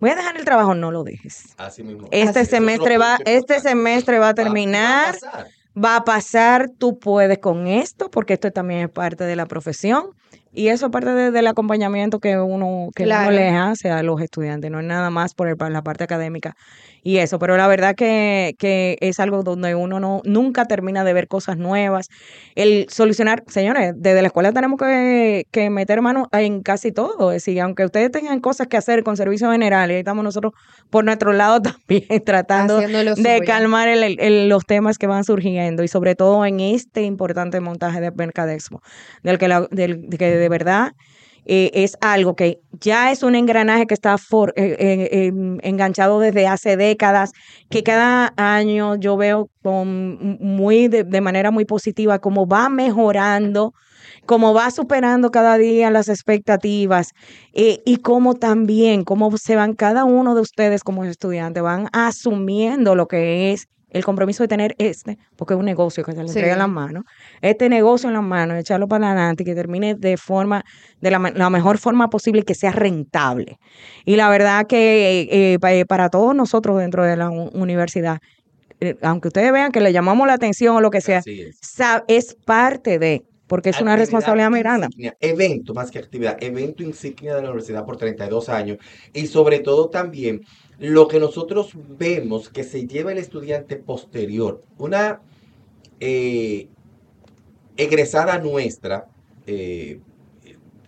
voy 0.00 0.10
a 0.10 0.14
dejar 0.16 0.36
el 0.36 0.44
trabajo, 0.44 0.74
no 0.74 0.90
lo 0.90 1.04
dejes. 1.04 1.54
Así 1.56 1.82
mismo. 1.82 2.08
Este 2.10 2.40
Así 2.40 2.50
semestre 2.50 2.98
va, 2.98 3.18
este 3.24 3.60
semestre 3.60 4.18
va 4.18 4.26
a 4.26 4.28
Va- 4.28 4.28
va 4.28 4.30
a 4.30 4.34
terminar. 4.34 5.14
va 5.76 5.96
a 5.96 6.04
pasar, 6.04 6.70
tú 6.76 6.98
puedes 6.98 7.38
con 7.38 7.66
esto, 7.68 8.10
porque 8.10 8.34
esto 8.34 8.50
también 8.50 8.80
es 8.86 8.90
parte 8.90 9.24
de 9.24 9.36
la 9.36 9.46
profesión. 9.46 10.06
Y 10.52 10.68
eso 10.68 10.86
es 10.86 10.92
parte 10.92 11.10
de- 11.10 11.30
del 11.30 11.46
acompañamiento 11.46 12.20
que 12.20 12.38
uno, 12.38 12.88
que 12.94 13.04
uno 13.24 13.30
les 13.30 13.52
hace 13.54 13.90
a 13.90 14.02
los 14.02 14.20
estudiantes, 14.22 14.70
no 14.70 14.80
es 14.80 14.86
nada 14.86 15.10
más 15.10 15.34
por 15.34 15.48
el- 15.48 15.56
la 15.72 15.82
parte 15.82 16.04
académica 16.04 16.54
y 17.02 17.18
eso, 17.18 17.38
pero 17.38 17.56
la 17.56 17.68
verdad 17.68 17.94
que, 17.94 18.54
que 18.58 18.96
es 19.00 19.20
algo 19.20 19.42
donde 19.42 19.74
uno 19.74 20.00
no 20.00 20.20
nunca 20.24 20.64
termina 20.64 21.04
de 21.04 21.12
ver 21.12 21.28
cosas 21.28 21.56
nuevas. 21.58 22.08
El 22.54 22.86
solucionar, 22.88 23.44
señores, 23.46 23.92
desde 23.96 24.20
la 24.22 24.28
escuela 24.28 24.52
tenemos 24.52 24.78
que, 24.80 25.46
que 25.50 25.70
meter 25.70 26.00
mano 26.02 26.28
en 26.32 26.62
casi 26.62 26.92
todo, 26.92 27.30
es 27.32 27.44
decir, 27.44 27.60
aunque 27.60 27.84
ustedes 27.84 28.10
tengan 28.10 28.40
cosas 28.40 28.66
que 28.68 28.76
hacer 28.76 29.04
con 29.04 29.16
servicios 29.16 29.52
generales, 29.52 29.94
ahí 29.96 30.00
estamos 30.00 30.24
nosotros 30.24 30.52
por 30.90 31.04
nuestro 31.04 31.32
lado 31.34 31.60
también 31.78 32.24
tratando 32.24 32.78
de 33.22 33.22
suyo. 33.38 33.46
calmar 33.46 33.88
el- 33.88 34.18
el- 34.18 34.48
los 34.48 34.64
temas 34.64 34.96
que 34.98 35.06
van 35.06 35.24
surgiendo 35.24 35.82
y 35.82 35.88
sobre 35.88 36.14
todo 36.14 36.44
en 36.46 36.60
este 36.60 37.02
importante 37.02 37.60
montaje 37.60 38.00
de 38.00 38.10
Mercadexpo, 38.10 38.80
del 39.22 39.38
que, 39.38 39.48
la- 39.48 39.68
del, 39.70 40.08
de 40.08 40.16
que 40.18 40.37
de 40.38 40.48
verdad 40.48 40.92
eh, 41.50 41.70
es 41.72 41.96
algo 42.02 42.36
que 42.36 42.60
ya 42.78 43.10
es 43.10 43.22
un 43.22 43.34
engranaje 43.34 43.86
que 43.86 43.94
está 43.94 44.16
eh, 44.16 44.52
eh, 44.56 45.08
em, 45.12 45.56
enganchado 45.62 46.20
desde 46.20 46.46
hace 46.46 46.76
décadas, 46.76 47.32
que 47.70 47.82
cada 47.82 48.34
año 48.36 48.96
yo 48.96 49.16
veo 49.16 49.48
muy 49.64 50.88
de, 50.88 51.04
de 51.04 51.20
manera 51.22 51.50
muy 51.50 51.64
positiva 51.64 52.18
cómo 52.18 52.46
va 52.46 52.68
mejorando, 52.68 53.72
cómo 54.26 54.52
va 54.52 54.70
superando 54.70 55.30
cada 55.30 55.56
día 55.56 55.90
las 55.90 56.10
expectativas 56.10 57.12
y 57.54 57.96
cómo 57.96 58.34
también, 58.34 59.04
cómo 59.04 59.34
se 59.38 59.56
van 59.56 59.74
cada 59.74 60.04
uno 60.04 60.34
de 60.34 60.42
ustedes 60.42 60.84
como 60.84 61.04
estudiantes, 61.04 61.62
van 61.62 61.88
asumiendo 61.92 62.94
lo 62.94 63.08
que 63.08 63.52
es 63.52 63.68
el 63.90 64.04
compromiso 64.04 64.42
de 64.44 64.48
tener 64.48 64.74
este, 64.78 65.18
porque 65.36 65.54
es 65.54 65.58
un 65.60 65.64
negocio 65.66 66.04
que 66.04 66.12
se 66.12 66.18
le 66.22 66.28
Sí. 66.28 66.38
entrega 66.38 66.52
en 66.54 66.58
las 66.58 66.68
manos, 66.68 67.04
este 67.40 67.68
negocio 67.68 68.08
en 68.08 68.14
las 68.14 68.22
manos, 68.22 68.58
echarlo 68.58 68.86
para 68.88 69.12
adelante 69.12 69.42
y 69.42 69.46
que 69.46 69.54
termine 69.54 69.94
de 69.94 70.16
forma, 70.16 70.62
de 71.00 71.10
la, 71.10 71.18
me- 71.18 71.32
la 71.32 71.48
mejor 71.50 71.78
forma 71.78 72.08
posible 72.10 72.40
y 72.40 72.44
que 72.44 72.54
sea 72.54 72.72
rentable. 72.72 73.56
Y 74.04 74.16
la 74.16 74.28
verdad 74.28 74.66
que 74.66 75.20
eh, 75.30 75.58
eh, 75.62 75.84
para 75.86 76.08
todos 76.10 76.34
nosotros 76.34 76.78
dentro 76.78 77.04
de 77.04 77.16
la 77.16 77.30
universidad, 77.30 78.18
eh, 78.80 78.94
aunque 79.02 79.28
ustedes 79.28 79.52
vean 79.52 79.72
que 79.72 79.80
le 79.80 79.92
llamamos 79.92 80.26
la 80.26 80.34
atención 80.34 80.76
o 80.76 80.80
lo 80.80 80.90
que 80.90 81.00
sea, 81.00 81.20
es. 82.06 82.36
parte 82.46 82.98
de, 82.98 83.24
porque 83.46 83.70
es 83.70 83.80
una 83.80 83.96
responsabilidad 83.96 84.50
insignia, 84.88 85.16
evento 85.20 85.74
más 85.74 85.90
que 85.90 85.98
actividad, 85.98 86.36
evento 86.40 86.82
insignia 86.82 87.34
de 87.36 87.42
la 87.42 87.48
universidad 87.48 87.84
por 87.84 87.96
32 87.96 88.48
años 88.48 88.78
y 89.12 89.26
sobre 89.26 89.60
todo 89.60 89.88
también 89.88 90.42
lo 90.78 91.08
que 91.08 91.18
nosotros 91.18 91.72
vemos 91.74 92.48
que 92.48 92.64
se 92.64 92.86
lleva 92.86 93.12
el 93.12 93.18
estudiante 93.18 93.76
posterior, 93.76 94.62
una 94.78 95.20
eh, 95.98 96.68
egresada 97.76 98.38
nuestra 98.38 99.06
eh, 99.46 100.00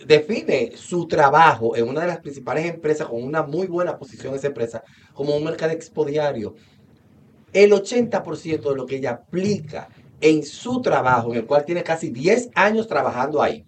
define 0.06 0.72
su 0.76 1.06
trabajo 1.06 1.76
en 1.76 1.88
una 1.88 2.02
de 2.02 2.06
las 2.06 2.20
principales 2.20 2.66
empresas 2.66 3.08
con 3.08 3.22
una 3.22 3.42
muy 3.42 3.66
buena 3.66 3.98
posición 3.98 4.34
esa 4.34 4.48
empresa 4.48 4.82
como 5.12 5.36
un 5.36 5.44
mercado 5.44 5.72
expodiario, 5.72 6.54
el 7.52 7.72
80% 7.72 8.70
de 8.70 8.76
lo 8.76 8.86
que 8.86 8.96
ella 8.96 9.10
aplica 9.10 9.88
en 10.20 10.44
su 10.44 10.80
trabajo, 10.82 11.32
en 11.32 11.38
el 11.38 11.46
cual 11.46 11.64
tiene 11.64 11.82
casi 11.82 12.10
10 12.10 12.50
años 12.54 12.86
trabajando 12.86 13.42
ahí, 13.42 13.64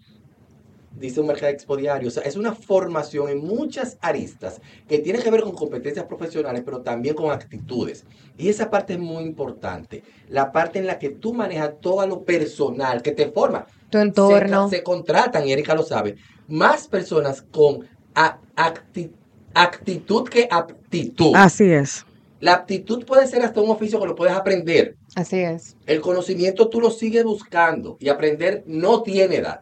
dice 0.99 1.21
un 1.21 1.27
mercado 1.27 1.51
expodiario, 1.53 2.09
o 2.09 2.11
sea, 2.11 2.23
es 2.23 2.37
una 2.37 2.55
formación 2.55 3.29
en 3.29 3.39
muchas 3.39 3.99
aristas 4.01 4.61
que 4.89 4.99
tiene 4.99 5.19
que 5.19 5.31
ver 5.31 5.43
con 5.43 5.53
competencias 5.53 6.07
profesionales, 6.07 6.63
pero 6.65 6.81
también 6.83 7.15
con 7.15 7.31
actitudes. 7.31 8.05
Y 8.39 8.49
esa 8.49 8.71
parte 8.71 8.95
es 8.95 8.99
muy 8.99 9.23
importante, 9.25 10.03
la 10.29 10.53
parte 10.53 10.79
en 10.79 10.87
la 10.87 10.99
que 10.99 11.11
tú 11.11 11.35
manejas 11.35 11.73
todo 11.81 12.07
lo 12.07 12.23
personal 12.23 13.03
que 13.03 13.13
te 13.13 13.31
forma. 13.31 13.67
Tu 13.91 13.99
entorno. 13.99 14.69
Se, 14.69 14.77
se 14.77 14.83
contratan, 14.83 15.47
y 15.47 15.53
Erika 15.53 15.75
lo 15.75 15.83
sabe, 15.83 16.17
más 16.49 16.89
personas 16.89 17.43
con 17.43 17.87
acti- 18.15 19.11
actitud 19.55 20.29
que 20.29 20.49
aptitud. 20.51 21.33
Así 21.35 21.65
es. 21.65 22.05
La 22.41 22.55
aptitud 22.55 23.05
puede 23.05 23.27
ser 23.29 23.43
hasta 23.43 23.61
un 23.61 23.71
oficio 23.71 24.01
que 24.01 24.07
lo 24.07 24.17
puedes 24.17 24.35
aprender. 24.35 24.97
Así 25.15 25.39
es. 25.39 25.77
El 25.87 26.01
conocimiento 26.01 26.69
tú 26.69 26.81
lo 26.81 26.91
sigues 26.91 27.23
buscando 27.25 27.97
y 28.01 28.09
aprender 28.09 28.65
no 28.67 29.03
tiene 29.03 29.37
edad. 29.37 29.61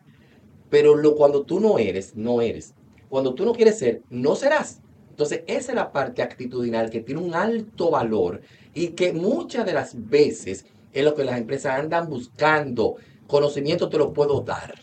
Pero 0.71 0.95
lo, 0.95 1.17
cuando 1.17 1.43
tú 1.43 1.61
no 1.61 1.79
eres, 1.79 2.15
no 2.17 2.41
eres. 2.41 2.75
Cuando 3.09 3.35
tú 3.35 3.45
no 3.45 3.53
quieres 3.53 3.79
ser, 3.79 4.03
no 4.09 4.37
serás. 4.37 4.81
Entonces, 5.11 5.43
esa 5.47 5.73
es 5.73 5.77
la 5.77 5.93
parte 5.93 6.23
actitudinal 6.23 6.89
que 6.89 7.00
tiene 7.00 7.21
un 7.21 7.35
alto 7.35 7.91
valor 7.91 8.41
y 8.73 8.89
que 8.89 9.12
muchas 9.12 9.67
de 9.67 9.73
las 9.75 10.09
veces 10.09 10.65
es 10.93 11.05
lo 11.05 11.15
que 11.15 11.25
las 11.25 11.37
empresas 11.39 11.79
andan 11.79 12.09
buscando. 12.09 12.97
Conocimiento 13.27 13.89
te 13.89 13.99
lo 13.99 14.12
puedo 14.12 14.41
dar. 14.41 14.75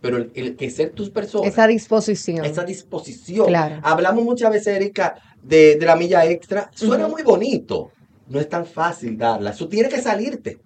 Pero 0.00 0.16
el, 0.18 0.30
el 0.34 0.56
que 0.56 0.70
ser 0.70 0.90
tus 0.90 1.10
personas, 1.10 1.48
Esa 1.48 1.66
disposición. 1.66 2.44
esa 2.44 2.64
disposición. 2.64 3.46
Claro. 3.46 3.80
Hablamos 3.82 4.24
muchas 4.24 4.50
veces, 4.50 4.76
Erika, 4.76 5.16
de, 5.42 5.76
de 5.76 5.86
la 5.86 5.96
milla 5.96 6.24
extra. 6.26 6.70
Suena 6.74 7.08
muy 7.08 7.22
bonito. 7.22 7.90
No 8.28 8.38
es 8.38 8.48
tan 8.48 8.66
fácil 8.66 9.16
darla. 9.16 9.50
Eso 9.50 9.68
tiene 9.68 9.88
que 9.88 10.00
salirte. 10.00 10.60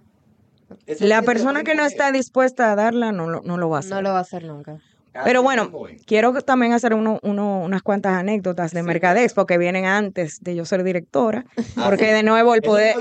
Eso 0.87 1.05
La 1.07 1.23
persona 1.23 1.62
que 1.64 1.75
no 1.75 1.85
está 1.85 2.12
dispuesta 2.12 2.73
a 2.73 2.76
darla 2.76 3.12
no, 3.12 3.29
lo- 3.29 3.43
no 3.43 3.57
lo 3.59 3.69
va 3.69 3.79
a 3.79 3.81
hacer. 3.81 3.93
No 3.95 4.02
lo 4.02 4.11
va 4.11 4.19
a 4.19 4.23
hacer 4.23 4.45
nunca. 4.45 4.79
Pero 5.25 5.43
bueno, 5.43 5.71
es. 5.91 6.02
quiero 6.07 6.33
también 6.41 6.73
hacer 6.73 6.95
uno, 6.95 7.19
uno- 7.23 7.61
unas 7.61 7.83
cuantas 7.83 8.14
anécdotas 8.14 8.73
de 8.73 8.81
Sí, 8.81 8.87
Mercadex, 8.87 9.35
claro. 9.35 9.43
porque 9.47 9.59
vienen 9.59 9.85
antes 9.85 10.38
de 10.41 10.55
yo 10.55 10.64
ser 10.64 10.83
directora, 10.85 11.45
Ah, 11.76 11.91
porque 11.91 12.14
de 12.14 12.23
nuevo 12.23 12.55
el 12.55 12.62
poder, 12.62 12.97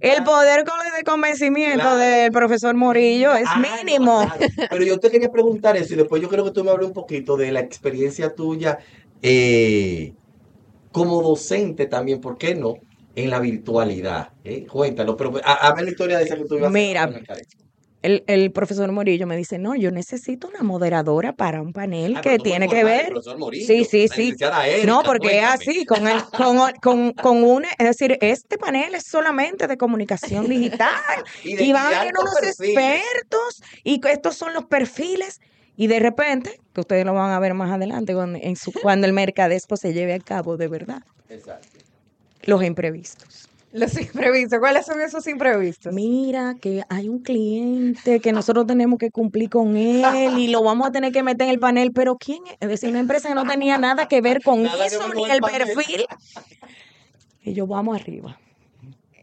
el 0.00 0.24
poder 0.24 0.64
de 0.64 1.02
convencimiento 1.04 1.78
Claro. 1.82 1.96
del 1.98 2.32
profesor 2.32 2.74
Morillo 2.74 3.32
es 3.34 3.46
Ah, 3.46 3.60
no, 3.62 3.76
mínimo. 3.84 4.22
claro. 4.26 4.52
Pero 4.70 4.84
yo 4.84 4.98
te 4.98 5.08
quería 5.08 5.30
preguntar 5.30 5.76
eso 5.76 5.94
y 5.94 5.98
después 5.98 6.20
yo 6.20 6.28
creo 6.28 6.44
que 6.44 6.50
tú 6.50 6.64
me 6.64 6.72
hables 6.72 6.88
un 6.88 6.94
poquito 6.94 7.36
de 7.36 7.52
la 7.52 7.60
experiencia 7.60 8.34
tuya 8.34 8.78
eh, 9.22 10.14
como 10.90 11.22
docente 11.22 11.86
también, 11.86 12.20
¿por 12.20 12.38
qué 12.38 12.56
no? 12.56 12.74
En 13.14 13.30
la 13.30 13.40
virtualidad. 13.40 14.30
¿eh? 14.44 14.66
Cuéntanos, 14.66 15.16
pero 15.16 15.32
a, 15.44 15.52
a 15.68 15.74
ver 15.74 15.84
la 15.84 15.90
historia 15.90 16.18
de 16.18 16.24
esa 16.24 16.36
que 16.36 16.44
tú 16.44 16.56
ibas 16.56 16.68
a 16.68 16.72
Mira, 16.72 17.06
Mercadex. 17.06 17.48
El, 18.02 18.24
el 18.26 18.50
profesor 18.50 18.90
Morillo 18.90 19.28
me 19.28 19.36
dice, 19.36 19.58
no, 19.60 19.76
yo 19.76 19.92
necesito 19.92 20.48
una 20.48 20.62
moderadora 20.62 21.34
para 21.34 21.62
un 21.62 21.72
panel 21.72 22.16
Ah, 22.16 22.20
que 22.20 22.38
tiene 22.40 22.66
que 22.68 22.82
ver. 22.82 23.10
profesor 23.10 23.38
Morillo, 23.38 23.64
Sí, 23.66 23.84
sí, 23.84 24.08
sí. 24.08 24.28
Erika, 24.30 24.86
No, 24.86 25.02
porque 25.04 25.38
es 25.38 25.44
así, 25.44 25.86
con, 25.86 26.08
el, 26.08 26.20
con, 26.36 26.58
con, 26.82 27.12
con 27.12 27.44
una, 27.44 27.68
es 27.78 27.86
decir, 27.86 28.18
este 28.20 28.58
panel 28.58 28.96
es 28.96 29.04
solamente 29.04 29.68
de 29.68 29.76
comunicación 29.76 30.48
digital 30.48 30.88
Y, 31.44 31.54
de- 31.54 31.64
y 31.64 31.72
van 31.72 31.86
a 31.94 31.98
venir 32.00 32.12
unos 32.20 32.34
perfiles. 32.40 33.02
expertos 33.02 33.62
y 33.84 34.00
estos 34.08 34.34
son 34.36 34.52
los 34.52 34.64
perfiles 34.64 35.38
y 35.76 35.86
de 35.86 36.00
repente, 36.00 36.58
que 36.74 36.80
ustedes 36.80 37.04
lo 37.06 37.14
van 37.14 37.30
a 37.30 37.38
ver 37.38 37.54
más 37.54 37.70
adelante 37.70 38.14
cuando, 38.14 38.38
en 38.42 38.56
su, 38.56 38.72
cuando 38.72 39.06
el 39.06 39.12
mercadespo 39.12 39.76
se 39.76 39.92
lleve 39.92 40.14
a 40.14 40.18
cabo 40.18 40.56
de 40.56 40.66
verdad, 40.66 41.02
Exacto. 41.28 41.78
Los 42.44 42.62
imprevistos. 42.62 43.48
Los 43.72 43.98
imprevistos. 43.98 44.58
¿Cuáles 44.58 44.84
son 44.84 45.00
esos 45.00 45.26
imprevistos? 45.26 45.94
Mira 45.94 46.56
que 46.60 46.82
hay 46.90 47.08
un 47.08 47.20
cliente 47.20 48.20
que 48.20 48.32
nosotros 48.32 48.66
tenemos 48.66 48.98
que 48.98 49.10
cumplir 49.10 49.48
con 49.48 49.76
él 49.78 50.38
y 50.38 50.48
lo 50.48 50.62
vamos 50.62 50.88
a 50.88 50.92
tener 50.92 51.10
que 51.10 51.22
meter 51.22 51.46
en 51.46 51.54
el 51.54 51.58
panel, 51.58 51.92
pero 51.92 52.16
¿quién 52.16 52.46
es? 52.46 52.56
Es 52.60 52.68
decir, 52.68 52.90
una 52.90 53.00
empresa 53.00 53.28
que 53.28 53.34
no 53.34 53.46
tenía 53.46 53.78
nada 53.78 54.08
que 54.08 54.20
ver 54.20 54.42
con 54.42 54.62
Nada 54.62 54.76
que 54.76 54.94
eso, 54.94 54.98
ver 55.08 55.16
ni 55.16 55.30
el 55.30 55.40
perfil. 55.40 56.04
Y 57.44 57.54
yo, 57.54 57.66
vamos 57.66 57.98
arriba. 57.98 58.38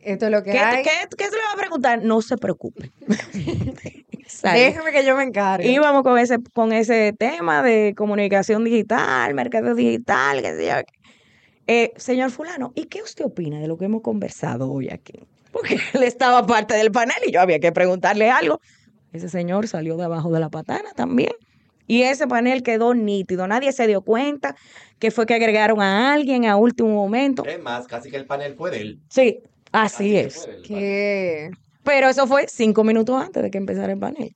Esto 0.01 0.25
es 0.25 0.31
lo 0.31 0.41
que 0.41 0.51
¿Qué, 0.51 0.59
hay. 0.59 0.83
qué, 0.83 0.89
qué 1.15 1.25
se 1.25 1.31
le 1.31 1.43
va 1.43 1.53
a 1.53 1.57
preguntar? 1.57 2.03
No 2.03 2.21
se 2.21 2.37
preocupe. 2.37 2.91
Déjame 4.43 4.91
que 4.91 5.05
yo 5.05 5.15
me 5.15 5.23
encargue. 5.23 5.69
Íbamos 5.69 6.03
con 6.03 6.17
ese, 6.17 6.37
con 6.53 6.71
ese 6.71 7.13
tema 7.17 7.61
de 7.61 7.93
comunicación 7.95 8.63
digital, 8.63 9.33
mercado 9.33 9.75
digital, 9.75 10.41
qué 10.41 10.55
sé 10.55 10.67
yo. 10.67 10.73
Eh, 11.71 11.93
señor 11.97 12.31
fulano, 12.31 12.71
¿y 12.73 12.85
qué 12.85 13.03
usted 13.03 13.23
opina 13.25 13.59
de 13.59 13.67
lo 13.67 13.77
que 13.77 13.85
hemos 13.85 14.01
conversado 14.01 14.71
hoy 14.71 14.89
aquí? 14.89 15.19
Porque 15.51 15.75
él 15.93 16.01
estaba 16.01 16.43
parte 16.47 16.73
del 16.73 16.91
panel 16.91 17.17
y 17.27 17.31
yo 17.31 17.41
había 17.41 17.59
que 17.59 17.71
preguntarle 17.71 18.31
algo. 18.31 18.59
Ese 19.13 19.29
señor 19.29 19.67
salió 19.67 19.95
de 19.95 20.05
abajo 20.05 20.31
de 20.31 20.39
la 20.39 20.49
patana 20.49 20.93
también. 20.95 21.29
Y 21.85 22.01
ese 22.01 22.25
panel 22.25 22.63
quedó 22.63 22.95
nítido. 22.95 23.47
Nadie 23.47 23.71
se 23.71 23.85
dio 23.85 24.01
cuenta 24.01 24.55
que 24.97 25.11
fue 25.11 25.27
que 25.27 25.35
agregaron 25.35 25.79
a 25.79 26.11
alguien 26.11 26.45
a 26.45 26.55
último 26.55 26.89
momento. 26.89 27.45
Es 27.45 27.61
más, 27.61 27.85
casi 27.85 28.09
que 28.09 28.17
el 28.17 28.25
panel 28.25 28.55
fue 28.55 28.71
de 28.71 28.81
él. 28.81 28.99
Sí, 29.07 29.43
así 29.71 30.09
que 30.09 30.21
es. 30.21 30.49
¿Qué? 30.65 31.51
Pero 31.83 32.09
eso 32.09 32.25
fue 32.25 32.47
cinco 32.47 32.83
minutos 32.83 33.21
antes 33.23 33.43
de 33.43 33.51
que 33.51 33.59
empezara 33.59 33.93
el 33.93 33.99
panel. 33.99 34.35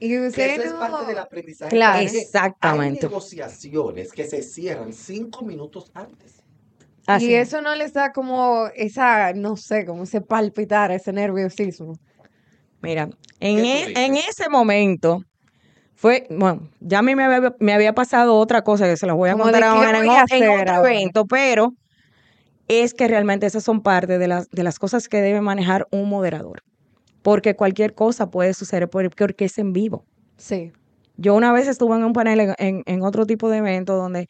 Y 0.00 0.08
Que 0.08 0.26
usted 0.28 0.50
eso 0.50 0.62
es 0.62 0.72
parte 0.72 1.06
del 1.06 1.18
aprendizaje. 1.18 1.76
Claro. 1.76 2.00
Exactamente. 2.00 3.06
Hay 3.06 3.10
negociaciones 3.10 4.12
que 4.12 4.24
se 4.26 4.42
cierran 4.42 4.92
cinco 4.94 5.44
minutos 5.44 5.90
antes. 5.94 6.42
Así 7.06 7.26
Y 7.30 7.34
es. 7.34 7.48
eso 7.48 7.60
no 7.60 7.74
les 7.74 7.92
da 7.92 8.12
como 8.12 8.66
esa, 8.74 9.32
no 9.34 9.56
sé, 9.56 9.84
como 9.84 10.04
ese 10.04 10.20
palpitar, 10.22 10.90
ese 10.90 11.12
nerviosismo. 11.12 11.98
Mira, 12.80 13.10
en, 13.40 13.56
¿Qué 13.56 13.84
tú 13.84 14.00
e- 14.00 14.04
en 14.06 14.16
ese 14.16 14.48
momento 14.48 15.22
fue, 15.94 16.26
bueno, 16.30 16.70
ya 16.80 17.00
a 17.00 17.02
mí 17.02 17.14
me 17.14 17.24
había, 17.24 17.54
me 17.58 17.74
había 17.74 17.94
pasado 17.94 18.36
otra 18.36 18.62
cosa 18.62 18.86
que 18.86 18.96
se 18.96 19.06
las 19.06 19.16
voy 19.16 19.28
a 19.28 19.32
Como 19.32 19.44
contar 19.44 19.62
de, 19.62 19.68
¿qué 19.68 19.74
ahora 19.76 19.98
en, 19.98 20.42
en 20.44 20.48
otro 20.50 20.74
ahora? 20.74 20.90
evento, 20.90 21.26
pero 21.26 21.74
es 22.68 22.94
que 22.94 23.06
realmente 23.06 23.44
esas 23.46 23.64
son 23.64 23.82
parte 23.82 24.16
de 24.16 24.28
las, 24.28 24.48
de 24.48 24.62
las 24.62 24.78
cosas 24.78 25.08
que 25.08 25.20
debe 25.20 25.40
manejar 25.42 25.86
un 25.90 26.08
moderador. 26.08 26.62
Porque 27.22 27.54
cualquier 27.56 27.94
cosa 27.94 28.30
puede 28.30 28.54
suceder 28.54 28.88
por- 28.88 29.10
porque 29.14 29.44
es 29.44 29.58
en 29.58 29.72
vivo. 29.72 30.04
Sí. 30.36 30.72
Yo 31.16 31.34
una 31.34 31.52
vez 31.52 31.68
estuve 31.68 31.96
en 31.96 32.04
un 32.04 32.12
panel 32.12 32.40
en, 32.40 32.54
en- 32.58 32.82
en 32.86 33.02
otro 33.02 33.26
tipo 33.26 33.50
de 33.50 33.58
evento 33.58 33.96
donde 33.96 34.26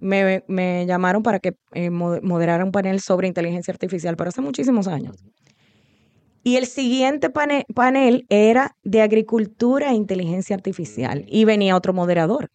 me, 0.00 0.44
me 0.46 0.84
llamaron 0.86 1.22
para 1.22 1.38
que 1.40 1.54
eh, 1.72 1.90
mo- 1.90 2.20
moderara 2.22 2.64
un 2.64 2.70
panel 2.72 3.00
sobre 3.00 3.28
inteligencia 3.28 3.72
artificial, 3.72 4.16
pero 4.16 4.28
hace 4.28 4.40
muchísimos 4.42 4.86
años. 4.88 5.16
Y 6.44 6.56
el 6.56 6.66
siguiente 6.66 7.30
pane- 7.30 7.64
panel 7.74 8.24
era 8.28 8.76
de 8.84 9.02
agricultura 9.02 9.90
e 9.90 9.94
inteligencia 9.94 10.54
artificial. 10.54 11.24
Y 11.28 11.44
venía 11.44 11.76
otro 11.76 11.92
moderador. 11.92 12.48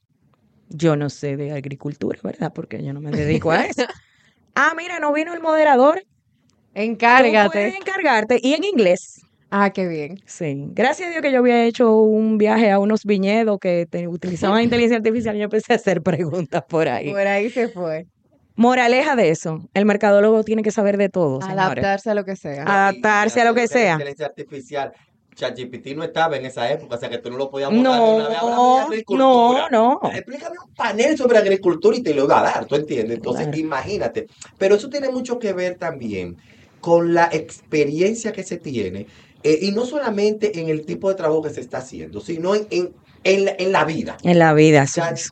Yo 0.69 0.95
no 0.95 1.09
sé 1.09 1.35
de 1.37 1.51
agricultura, 1.51 2.17
¿verdad? 2.23 2.53
Porque 2.53 2.83
yo 2.83 2.93
no 2.93 3.01
me 3.01 3.11
dedico 3.11 3.51
a 3.51 3.65
eso. 3.65 3.83
ah, 4.55 4.73
mira, 4.77 4.99
no 4.99 5.11
vino 5.13 5.33
el 5.33 5.41
moderador. 5.41 5.99
Tú 5.99 6.79
Encárgate. 6.81 7.49
puedes 7.51 7.75
encargarte. 7.75 8.39
Y 8.41 8.53
en 8.53 8.63
inglés. 8.63 9.21
Ah, 9.55 9.69
qué 9.71 9.87
bien. 9.87 10.19
Sí, 10.25 10.65
gracias 10.69 11.09
a 11.09 11.11
Dios 11.11 11.21
que 11.21 11.31
yo 11.31 11.37
había 11.37 11.63
hecho 11.65 11.95
un 12.01 12.39
viaje 12.39 12.71
a 12.71 12.79
unos 12.79 13.05
viñedos 13.05 13.59
que 13.59 13.85
te- 13.87 14.07
utilizaban 14.07 14.63
inteligencia 14.63 14.97
artificial 14.97 15.35
y 15.35 15.39
yo 15.39 15.43
empecé 15.43 15.73
a 15.73 15.75
hacer 15.75 16.01
preguntas 16.01 16.63
por 16.67 16.87
ahí. 16.87 17.11
Por 17.11 17.19
ahí 17.27 17.51
se 17.51 17.67
fue. 17.69 18.07
Moraleja 18.55 19.15
de 19.15 19.29
eso, 19.29 19.61
el 19.75 19.85
mercadólogo 19.85 20.43
tiene 20.43 20.63
que 20.63 20.71
saber 20.71 20.97
de 20.97 21.09
todo, 21.09 21.39
señores. 21.39 21.59
Adaptarse 21.65 22.09
a 22.09 22.15
lo 22.15 22.25
que 22.25 22.35
sea. 22.35 22.63
Adaptarse 22.63 23.41
a 23.41 23.45
lo 23.45 23.53
que 23.53 23.67
sea. 23.67 23.91
Inteligencia 23.93 24.25
artificial. 24.25 24.91
ChatGPT 25.35 25.95
no 25.95 26.03
estaba 26.03 26.35
en 26.37 26.45
esa 26.47 26.71
época, 26.71 26.95
o 26.95 26.99
sea 26.99 27.09
que 27.11 27.19
tú 27.19 27.29
no 27.29 27.37
lo 27.37 27.51
podías 27.51 27.69
abordar 27.71 28.01
de 28.01 28.15
una 28.15 28.29
vez. 28.29 29.03
No, 29.09 29.69
no, 29.69 29.69
no. 29.69 29.99
Explícame 30.11 30.55
un 30.67 30.73
panel 30.73 31.15
sobre 31.15 31.37
agricultura 31.37 31.95
y 31.95 32.01
te 32.01 32.15
lo 32.15 32.25
iba 32.25 32.39
a 32.39 32.43
dar, 32.43 32.65
¿tú 32.65 32.75
entiendes? 32.75 33.17
Entonces, 33.17 33.43
Claro. 33.45 33.57
imagínate. 33.59 34.27
Pero 34.57 34.75
eso 34.75 34.89
tiene 34.89 35.09
mucho 35.09 35.37
que 35.37 35.53
ver 35.53 35.75
también 35.77 36.37
con 36.79 37.13
la 37.13 37.29
experiencia 37.31 38.31
que 38.33 38.43
se 38.43 38.57
tiene, 38.57 39.07
eh, 39.43 39.59
y 39.61 39.71
no 39.71 39.85
solamente 39.85 40.59
en 40.59 40.69
el 40.69 40.85
tipo 40.85 41.09
de 41.09 41.15
trabajo 41.15 41.41
que 41.43 41.49
se 41.51 41.61
está 41.61 41.79
haciendo, 41.79 42.21
sino 42.21 42.55
en, 42.55 42.67
en, 42.71 42.95
en 43.23 43.45
la, 43.45 43.55
en 43.57 43.71
la 43.71 43.85
vida. 43.85 44.17
En 44.23 44.39
la 44.39 44.53
vida, 44.53 44.83
O 44.83 44.87
sea, 44.87 45.15
sí. 45.15 45.29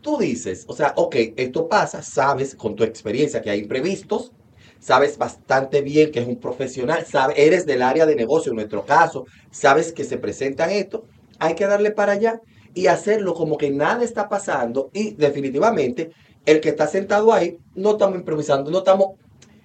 tú 0.00 0.18
dices, 0.18 0.64
o 0.68 0.74
sea, 0.74 0.94
ok, 0.96 1.16
esto 1.36 1.68
pasa, 1.68 2.02
sabes 2.02 2.54
con 2.54 2.74
tu 2.76 2.84
experiencia 2.84 3.42
que 3.42 3.50
hay 3.50 3.60
imprevistos, 3.60 4.32
sabes 4.78 5.18
bastante 5.18 5.82
bien 5.82 6.10
que 6.10 6.20
es 6.20 6.28
un 6.28 6.40
profesional, 6.40 7.04
sabes, 7.06 7.36
eres 7.38 7.66
del 7.66 7.82
área 7.82 8.06
de 8.06 8.16
negocio 8.16 8.50
en 8.52 8.56
nuestro 8.56 8.84
caso, 8.86 9.26
sabes 9.50 9.92
que 9.92 10.04
se 10.04 10.18
presentan 10.18 10.70
esto, 10.70 11.04
hay 11.38 11.54
que 11.54 11.66
darle 11.66 11.90
para 11.90 12.12
allá 12.12 12.40
y 12.74 12.86
hacerlo 12.86 13.34
como 13.34 13.58
que 13.58 13.70
nada 13.70 14.04
está 14.04 14.28
pasando 14.28 14.90
y 14.94 15.12
definitivamente 15.14 16.12
el 16.46 16.60
que 16.60 16.70
está 16.70 16.86
sentado 16.86 17.32
ahí 17.32 17.58
no 17.74 17.92
estamos 17.92 18.16
improvisando, 18.18 18.70
no 18.70 18.78
estamos, 18.78 19.08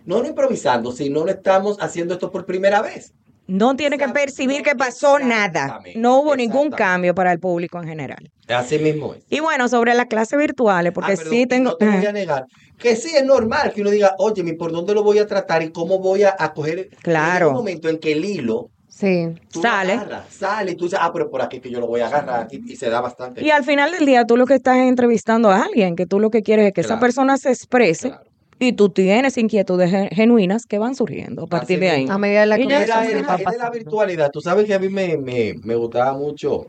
no, 0.06 0.22
no 0.22 0.28
improvisando, 0.28 0.92
sino 0.92 1.24
no 1.24 1.32
estamos 1.32 1.78
haciendo 1.80 2.14
esto 2.16 2.32
por 2.32 2.46
primera 2.46 2.82
vez. 2.82 3.14
No 3.48 3.76
tiene 3.76 3.98
que 3.98 4.08
percibir 4.10 4.62
que 4.64 4.76
pasó 4.76 5.20
nada. 5.20 5.80
No 5.96 6.20
hubo 6.20 6.36
ningún 6.36 6.72
cambio 6.72 7.14
para 7.14 7.32
el 7.32 7.40
público 7.40 7.80
en 7.82 7.88
general. 7.88 8.32
Así 8.48 8.78
mismo 8.80 9.14
es. 9.16 9.24
Y 9.30 9.40
bueno, 9.40 9.68
sobre 9.68 9.94
las 9.94 10.06
clases 10.06 10.38
virtuales, 10.38 10.94
porque 10.94 11.14
Ah, 11.14 11.16
perdón, 11.16 11.34
sí 11.34 11.46
tengo... 11.48 11.70
No 11.72 11.78
te 11.78 11.86
voy 11.90 12.06
a 12.06 12.12
negar 12.14 12.46
que 12.78 12.96
sí 12.96 13.16
es 13.16 13.24
normal 13.24 13.72
que 13.74 13.82
uno 13.82 13.90
diga, 13.90 14.16
oye, 14.18 14.44
¿por 14.56 14.72
dónde 14.72 14.94
lo 14.94 15.02
voy 15.02 15.18
a 15.20 15.26
tratar 15.28 15.64
y 15.64 15.72
cómo 15.72 16.00
voy 16.00 16.24
a, 16.24 16.36
a 16.38 16.54
coger? 16.54 16.90
Claro. 17.02 17.50
Un 17.50 17.56
momento 17.56 17.88
en 17.90 18.00
que 18.00 18.12
el 18.12 18.26
hilo 18.26 18.70
Sí. 18.90 19.28
tú 19.52 19.62
Sale. 19.62 19.94
agarras, 19.94 20.34
sale 20.34 20.72
y 20.72 20.76
tú 20.76 20.86
dices, 20.86 21.00
ah, 21.02 21.12
pero 21.12 21.30
por 21.30 21.42
aquí 21.42 21.60
que 21.60 21.70
yo 21.70 21.82
lo 21.82 21.88
voy 21.88 22.00
a 22.00 22.08
agarrar 22.08 22.48
y, 22.50 22.72
y 22.72 22.76
se 22.78 22.90
da 22.90 23.02
bastante. 23.02 23.44
Y 23.44 23.50
al 23.52 23.66
final 23.66 23.92
del 23.92 24.06
día 24.06 24.26
tú 24.26 24.38
lo 24.38 24.46
que 24.46 24.54
estás 24.56 24.78
es 24.78 24.88
entrevistando 24.88 25.52
a 25.52 25.64
alguien, 25.64 25.98
que 25.98 26.06
tú 26.06 26.20
lo 26.20 26.30
que 26.30 26.44
quieres 26.44 26.68
es 26.68 26.74
que 26.74 26.80
esa 26.82 26.98
persona 27.00 27.38
se 27.38 27.50
exprese 27.50 28.10
Claro. 28.10 28.24
Y 28.60 28.74
tú 28.74 28.90
tienes 28.90 29.38
inquietudes 29.38 29.90
gen- 29.92 30.10
genuinas 30.10 30.66
que 30.66 30.80
van 30.80 30.96
surgiendo 30.96 31.44
a 31.44 31.48
partir 31.48 31.78
Así 31.78 31.86
de 31.86 31.90
ahí. 31.90 32.06
A 32.10 32.18
medida 32.18 32.42
de 32.42 32.46
la 32.48 32.58
conversación 32.60 33.24
va 33.30 33.36
es 33.36 33.52
de 33.52 33.58
la 33.58 33.70
virtualidad. 33.70 34.32
Tú 34.32 34.42
sabes 34.42 34.66
que 34.66 34.74
a 34.74 34.80
mí 34.80 34.90
me, 34.90 35.18
me, 35.18 35.54
me 35.64 35.76
gustaba 35.76 36.14
mucho. 36.18 36.66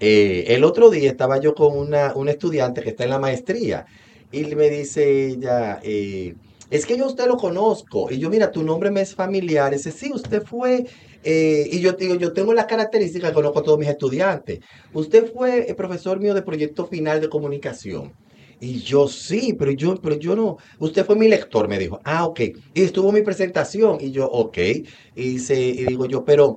Eh, 0.00 0.44
el 0.48 0.64
otro 0.64 0.90
día 0.90 1.10
estaba 1.10 1.38
yo 1.40 1.54
con 1.54 1.76
una, 1.78 2.12
una 2.14 2.32
estudiante 2.32 2.82
que 2.82 2.90
está 2.90 3.04
en 3.04 3.10
la 3.10 3.18
maestría 3.18 3.84
y 4.30 4.44
me 4.56 4.68
dice 4.68 5.26
ella, 5.28 5.78
eh, 5.82 6.34
es 6.68 6.86
que 6.86 6.96
yo 6.98 7.04
a 7.04 7.08
usted 7.08 7.26
lo 7.26 7.36
conozco. 7.36 8.10
Y 8.10 8.18
yo, 8.18 8.28
mira, 8.30 8.50
tu 8.50 8.62
nombre 8.64 8.90
me 8.90 9.00
es 9.02 9.14
familiar. 9.14 9.72
Y 9.72 9.76
dice, 9.76 9.92
sí, 9.92 10.10
usted 10.12 10.42
fue. 10.42 10.84
eh, 11.22 11.68
y 11.70 11.80
yo 11.80 11.92
digo, 11.92 12.16
yo 12.16 12.32
tengo 12.32 12.52
las 12.52 12.66
características 12.66 13.30
que 13.30 13.34
conozco 13.34 13.60
a 13.60 13.62
todos 13.62 13.78
mis 13.78 13.88
estudiantes. 13.88 14.58
Usted 14.92 15.30
fue 15.32 15.68
el 15.68 15.76
profesor 15.76 16.18
mío 16.20 16.34
de 16.34 16.42
proyecto 16.42 16.86
final 16.86 17.20
de 17.20 17.28
comunicación. 17.28 18.12
Y 18.60 18.80
yo 18.80 19.08
sí, 19.08 19.54
pero 19.58 19.72
yo, 19.72 19.96
pero 20.00 20.16
yo 20.16 20.36
no. 20.36 20.56
Usted 20.78 21.04
fue 21.04 21.16
mi 21.16 21.28
lector, 21.28 21.68
me 21.68 21.78
dijo. 21.78 22.00
Ah, 22.04 22.26
ok. 22.26 22.40
Y 22.74 22.82
estuvo 22.82 23.12
mi 23.12 23.22
presentación. 23.22 23.98
Y 24.00 24.10
yo, 24.10 24.26
ok. 24.26 24.58
Y 24.58 24.84
dice, 25.14 25.58
y 25.60 25.84
digo 25.84 26.06
yo, 26.06 26.24
pero, 26.24 26.56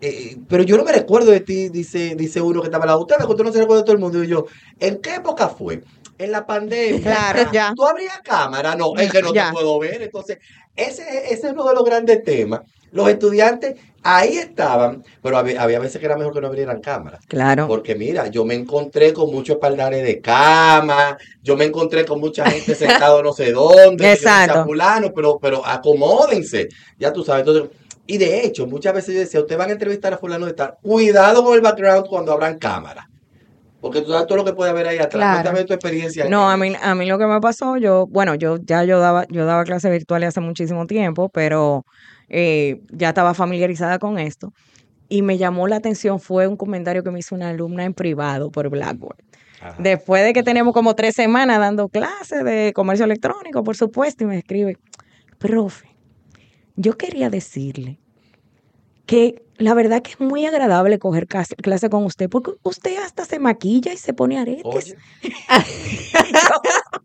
eh, 0.00 0.36
pero 0.48 0.62
yo 0.62 0.76
no 0.76 0.84
me 0.84 0.92
recuerdo 0.92 1.30
de 1.30 1.40
ti, 1.40 1.68
dice, 1.70 2.14
dice 2.16 2.40
uno 2.40 2.60
que 2.60 2.68
estaba 2.68 2.84
al 2.84 2.88
lado. 2.88 3.00
Usted 3.00 3.16
me 3.18 3.44
no 3.44 3.52
se 3.52 3.60
recuerda 3.60 3.82
de 3.82 3.86
todo 3.86 3.94
el 3.96 4.00
mundo. 4.02 4.22
Y 4.22 4.28
yo, 4.28 4.46
¿en 4.78 5.00
qué 5.00 5.16
época 5.16 5.48
fue? 5.48 5.82
En 6.18 6.32
la 6.32 6.44
pandemia. 6.46 7.00
Claro, 7.00 7.50
ya. 7.52 7.72
¿Tú 7.76 7.86
abrías 7.86 8.20
cámara? 8.24 8.74
No, 8.74 8.94
es 8.96 9.10
que 9.10 9.22
no 9.22 9.32
Ya. 9.32 9.46
te 9.48 9.52
puedo 9.52 9.78
ver. 9.78 10.02
Entonces, 10.02 10.38
ese, 10.76 11.02
ese 11.32 11.46
es 11.48 11.52
uno 11.52 11.68
de 11.68 11.74
los 11.74 11.84
grandes 11.84 12.22
temas. 12.24 12.60
Los 12.90 13.08
estudiantes 13.08 13.74
ahí 14.02 14.38
estaban, 14.38 15.04
pero 15.22 15.36
había, 15.36 15.62
había 15.62 15.78
veces 15.78 16.00
que 16.00 16.06
era 16.06 16.16
mejor 16.16 16.32
que 16.32 16.40
no 16.40 16.46
abrieran 16.46 16.80
cámara. 16.80 17.18
Claro. 17.28 17.68
Porque 17.68 17.94
mira, 17.94 18.28
yo 18.28 18.44
me 18.46 18.54
encontré 18.54 19.12
con 19.12 19.30
muchos 19.30 19.56
espaldares 19.56 20.02
de 20.02 20.20
cama, 20.22 21.18
yo 21.42 21.56
me 21.56 21.66
encontré 21.66 22.04
con 22.06 22.18
mucha 22.18 22.48
gente 22.50 22.74
sentado 22.74 23.22
no 23.22 23.32
sé 23.34 23.52
dónde, 23.52 24.10
Exacto. 24.12 24.64
"Fulano, 24.64 25.12
pero, 25.14 25.38
pero 25.38 25.64
acomódense, 25.66 26.68
ya 26.98 27.12
tú 27.12 27.22
sabes. 27.24 27.46
Entonces, 27.46 27.76
y 28.06 28.16
de 28.16 28.44
hecho, 28.46 28.66
muchas 28.66 28.94
veces 28.94 29.14
yo 29.14 29.20
decía, 29.20 29.40
ustedes 29.40 29.58
van 29.58 29.68
a 29.68 29.72
entrevistar 29.74 30.14
a 30.14 30.18
fulano 30.18 30.46
de 30.46 30.54
tal, 30.54 30.76
cuidado 30.82 31.44
con 31.44 31.54
el 31.54 31.60
background 31.60 32.06
cuando 32.08 32.32
abran 32.32 32.58
cámara. 32.58 33.06
Porque 33.80 34.02
tú 34.02 34.10
sabes 34.10 34.26
todo 34.26 34.38
lo 34.38 34.44
que 34.44 34.52
puede 34.52 34.70
haber 34.70 34.88
ahí 34.88 34.96
atrás. 34.96 35.10
Claro. 35.12 35.42
Cuéntame 35.42 35.64
tu 35.64 35.72
experiencia. 35.72 36.28
No, 36.28 36.50
a 36.50 36.56
mí, 36.56 36.72
a 36.80 36.94
mí 36.94 37.06
lo 37.06 37.18
que 37.18 37.26
me 37.26 37.40
pasó, 37.40 37.76
yo, 37.76 38.06
bueno, 38.08 38.34
yo 38.34 38.56
ya 38.56 38.82
yo 38.84 38.98
daba, 38.98 39.24
yo 39.28 39.46
daba 39.46 39.64
clases 39.64 39.90
virtuales 39.92 40.28
hace 40.28 40.40
muchísimo 40.40 40.86
tiempo, 40.86 41.28
pero 41.28 41.84
eh, 42.28 42.80
ya 42.90 43.10
estaba 43.10 43.34
familiarizada 43.34 43.98
con 43.98 44.18
esto. 44.18 44.52
Y 45.08 45.22
me 45.22 45.38
llamó 45.38 45.68
la 45.68 45.76
atención, 45.76 46.18
fue 46.18 46.48
un 46.48 46.56
comentario 46.56 47.04
que 47.04 47.10
me 47.10 47.20
hizo 47.20 47.34
una 47.34 47.50
alumna 47.50 47.84
en 47.84 47.94
privado 47.94 48.50
por 48.50 48.68
Blackboard. 48.68 49.18
Ajá. 49.60 49.76
Después 49.78 50.24
de 50.24 50.32
que 50.32 50.42
tenemos 50.42 50.74
como 50.74 50.94
tres 50.94 51.14
semanas 51.14 51.58
dando 51.58 51.88
clases 51.88 52.44
de 52.44 52.72
comercio 52.74 53.04
electrónico, 53.04 53.62
por 53.62 53.76
supuesto, 53.76 54.24
y 54.24 54.26
me 54.26 54.38
escribe, 54.38 54.76
profe, 55.38 55.88
yo 56.76 56.96
quería 56.96 57.30
decirle 57.30 57.98
que 59.06 59.42
la 59.58 59.74
verdad 59.74 60.02
que 60.02 60.12
es 60.12 60.20
muy 60.20 60.46
agradable 60.46 60.98
coger 60.98 61.26
clase 61.26 61.90
con 61.90 62.04
usted, 62.04 62.28
porque 62.28 62.52
usted 62.62 62.96
hasta 63.04 63.24
se 63.24 63.38
maquilla 63.38 63.92
y 63.92 63.96
se 63.96 64.12
pone 64.14 64.38
aretes. 64.38 64.94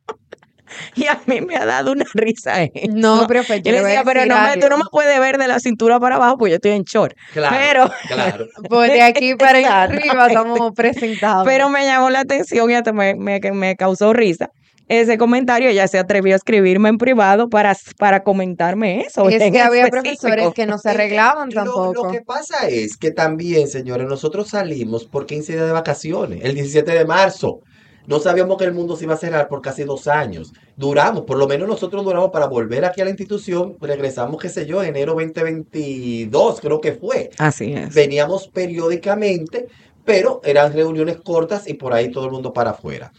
Y 0.95 1.05
a 1.05 1.19
mí 1.27 1.41
me 1.41 1.55
ha 1.55 1.65
dado 1.65 1.91
una 1.91 2.05
risa 2.13 2.63
eso. 2.63 2.71
No, 2.91 3.27
profe, 3.27 3.61
yo 3.61 3.65
Yo 3.65 3.71
le 3.73 3.83
decía, 3.83 4.03
pero 4.03 4.25
no 4.25 4.41
me, 4.41 4.57
tú 4.57 4.69
no 4.69 4.77
me 4.77 4.85
puedes 4.91 5.19
ver 5.19 5.37
de 5.37 5.47
la 5.47 5.59
cintura 5.59 5.99
para 5.99 6.15
abajo, 6.15 6.37
pues 6.37 6.49
yo 6.51 6.55
estoy 6.55 6.71
en 6.71 6.83
short. 6.83 7.15
claro, 7.31 7.55
Pero- 7.55 7.91
claro. 8.07 8.47
Pues 8.69 8.91
de 8.91 9.01
aquí 9.01 9.35
para 9.35 9.83
arriba 9.83 10.27
estamos 10.27 10.71
presentados. 10.75 11.45
Pero 11.45 11.69
me 11.69 11.85
llamó 11.85 12.09
la 12.09 12.21
atención 12.21 12.69
y 12.71 12.73
hasta 12.73 12.91
me, 12.91 13.15
me, 13.15 13.39
me 13.51 13.75
causó 13.75 14.13
risa 14.13 14.49
ese 14.87 15.17
comentario. 15.17 15.69
Ella 15.69 15.87
se 15.87 15.97
atrevió 15.99 16.33
a 16.33 16.37
escribirme 16.37 16.89
en 16.89 16.97
privado 16.97 17.49
para, 17.49 17.75
para 17.97 18.23
comentarme 18.23 19.01
eso. 19.01 19.29
es 19.29 19.51
que 19.51 19.59
había 19.61 19.85
específico. 19.85 20.21
profesores 20.21 20.53
que 20.53 20.65
no 20.65 20.77
se 20.77 20.89
arreglaban 20.89 21.49
lo- 21.49 21.55
tampoco. 21.63 22.05
Lo, 22.05 22.11
que 22.11 22.21
pasa 22.21 22.67
es 22.67 22.97
que 22.97 23.11
también, 23.11 23.67
señores, 23.67 24.07
nosotros 24.07 24.49
salimos 24.49 25.05
por 25.05 25.25
15 25.25 25.53
días 25.53 25.65
de 25.65 25.71
vacaciones, 25.71 26.39
el 26.43 26.55
17 26.55 26.91
de 26.91 27.05
marzo. 27.05 27.59
No 28.05 28.19
sabíamos 28.19 28.57
que 28.57 28.65
el 28.65 28.73
mundo 28.73 28.97
se 28.97 29.05
iba 29.05 29.13
a 29.13 29.17
cerrar 29.17 29.47
por 29.47 29.61
casi 29.61 29.83
dos 29.85 30.09
años. 30.09 30.51
Duramos, 30.75 31.23
por 31.23 31.37
lo 31.37 31.47
menos 31.47 31.69
nosotros 31.69 32.03
duramos 32.03 32.31
para 32.31 32.47
volver 32.47 32.83
aquí 32.83 32.99
a 32.99 33.05
la 33.05 33.11
institución. 33.11 33.77
Regresamos, 33.79 34.41
qué 34.41 34.49
sé 34.49 34.65
yo, 34.65 34.83
enero 34.83 35.13
2022, 35.13 36.59
creo 36.59 36.81
que 36.81 36.91
fue. 36.93 37.29
Así 37.37 37.73
es. 37.73 37.93
Veníamos 37.95 38.49
periódicamente, 38.49 39.67
pero 40.05 40.41
eran 40.43 40.73
reuniones 40.73 41.17
cortas 41.23 41.67
y 41.67 41.75
por 41.75 41.93
ahí 41.93 42.11
todo 42.11 42.25
el 42.25 42.31
mundo 42.31 42.51
para 42.51 42.71
afuera. 42.71 43.13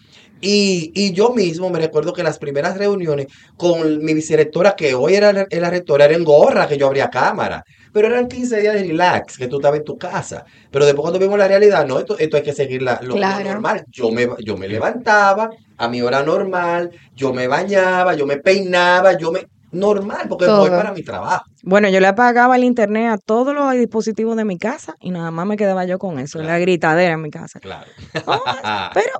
Y, 0.46 0.92
y 0.94 1.12
yo 1.12 1.30
mismo 1.30 1.70
me 1.70 1.78
recuerdo 1.78 2.12
que 2.12 2.22
las 2.22 2.38
primeras 2.38 2.76
reuniones 2.76 3.28
con 3.56 4.04
mi 4.04 4.12
vicerectora, 4.12 4.74
que 4.76 4.94
hoy 4.94 5.14
era 5.14 5.32
la, 5.32 5.46
la 5.50 5.70
rectora, 5.70 6.04
era 6.04 6.14
en 6.14 6.22
gorra, 6.22 6.68
que 6.68 6.76
yo 6.76 6.86
abría 6.86 7.08
cámara. 7.08 7.62
Pero 7.94 8.08
eran 8.08 8.28
15 8.28 8.60
días 8.60 8.74
de 8.74 8.82
relax, 8.82 9.38
que 9.38 9.48
tú 9.48 9.56
estabas 9.56 9.78
en 9.78 9.84
tu 9.84 9.96
casa. 9.96 10.44
Pero 10.70 10.84
después 10.84 11.02
cuando 11.02 11.18
vimos 11.18 11.38
la 11.38 11.48
realidad, 11.48 11.86
no, 11.86 11.98
esto, 11.98 12.18
esto 12.18 12.36
hay 12.36 12.42
que 12.42 12.52
seguir 12.52 12.82
la- 12.82 13.00
lo, 13.02 13.16
normal. 13.16 13.84
Yo 13.88 14.10
me, 14.10 14.28
yo 14.40 14.56
me 14.58 14.68
levantaba 14.68 15.48
a 15.78 15.88
mi 15.88 16.02
hora 16.02 16.22
normal, 16.22 16.90
yo 17.14 17.32
me 17.32 17.48
bañaba, 17.48 18.14
yo 18.14 18.26
me 18.26 18.36
peinaba, 18.36 19.16
yo 19.16 19.32
me... 19.32 19.46
Normal, 19.70 20.26
porque 20.28 20.46
voy 20.46 20.70
para 20.70 20.92
mi 20.92 21.02
trabajo. 21.02 21.44
Bueno, 21.64 21.88
yo 21.88 21.98
le 21.98 22.06
apagaba 22.06 22.54
el 22.54 22.62
internet 22.62 23.10
a 23.10 23.18
todos 23.18 23.52
los 23.54 23.72
dispositivos 23.72 24.36
de 24.36 24.44
mi 24.44 24.56
casa 24.56 24.94
y 25.00 25.10
nada 25.10 25.32
más 25.32 25.46
me 25.46 25.56
quedaba 25.56 25.84
yo 25.84 25.98
con 25.98 26.18
eso, 26.20 26.38
la 26.38 26.44
Claro. 26.44 26.60
gritadera 26.60 27.14
en 27.14 27.22
mi 27.22 27.30
casa. 27.30 27.58
Claro. 27.58 27.86
Oh, 28.26 28.40
pero, 28.94 29.18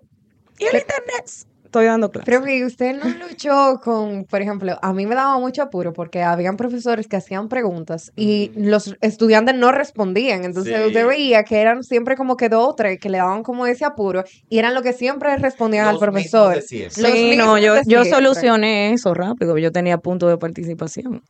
¿y 0.59 0.65
el 0.65 0.77
internet? 0.77 1.25
Estoy 1.65 1.87
dando 1.87 2.09
clases. 2.09 2.33
Profe, 2.33 2.57
¿y 2.59 2.65
usted 2.65 2.95
no 2.97 3.05
luchó 3.29 3.81
con, 3.83 4.27
por 4.27 4.41
ejemplo, 4.41 4.79
a 4.81 4.93
mí 4.93 5.07
me 5.07 5.17
daba 5.17 5.41
mucho 5.41 5.63
apuro 5.63 5.93
porque 5.93 6.23
habían 6.23 6.57
profesores 6.57 7.09
que 7.09 7.17
hacían 7.17 7.49
preguntas 7.49 8.13
y 8.15 8.53
los 8.55 8.95
estudiantes 9.01 9.57
no 9.57 9.73
respondían. 9.73 10.45
Entonces 10.45 10.77
Sí. 10.79 10.87
usted 10.87 11.05
veía 11.05 11.43
que 11.43 11.61
eran 11.61 11.83
siempre 11.83 12.17
como 12.17 12.37
que 12.37 12.49
dos 12.49 12.69
o 12.69 12.75
tres 12.77 13.01
que 13.01 13.09
le 13.09 13.19
daban 13.19 13.43
como 13.43 13.67
ese 13.67 13.85
apuro 13.85 14.23
y 14.49 14.59
eran 14.61 14.73
lo 14.73 14.83
que 14.83 14.93
siempre 14.93 15.37
respondían 15.37 15.89
al 15.89 15.95
Los 15.95 16.03
mismos 16.13 16.31
profesor. 16.31 16.55
Los 16.57 16.95
Sí, 16.95 17.37
no, 17.37 17.59
yo, 17.59 17.75
yo 17.87 18.05
solucioné 18.05 18.93
eso 18.93 19.13
rápido. 19.13 19.59
Yo 19.59 19.73
tenía 19.73 19.99
punto 19.99 20.29
de 20.29 20.39
participación. 20.39 21.23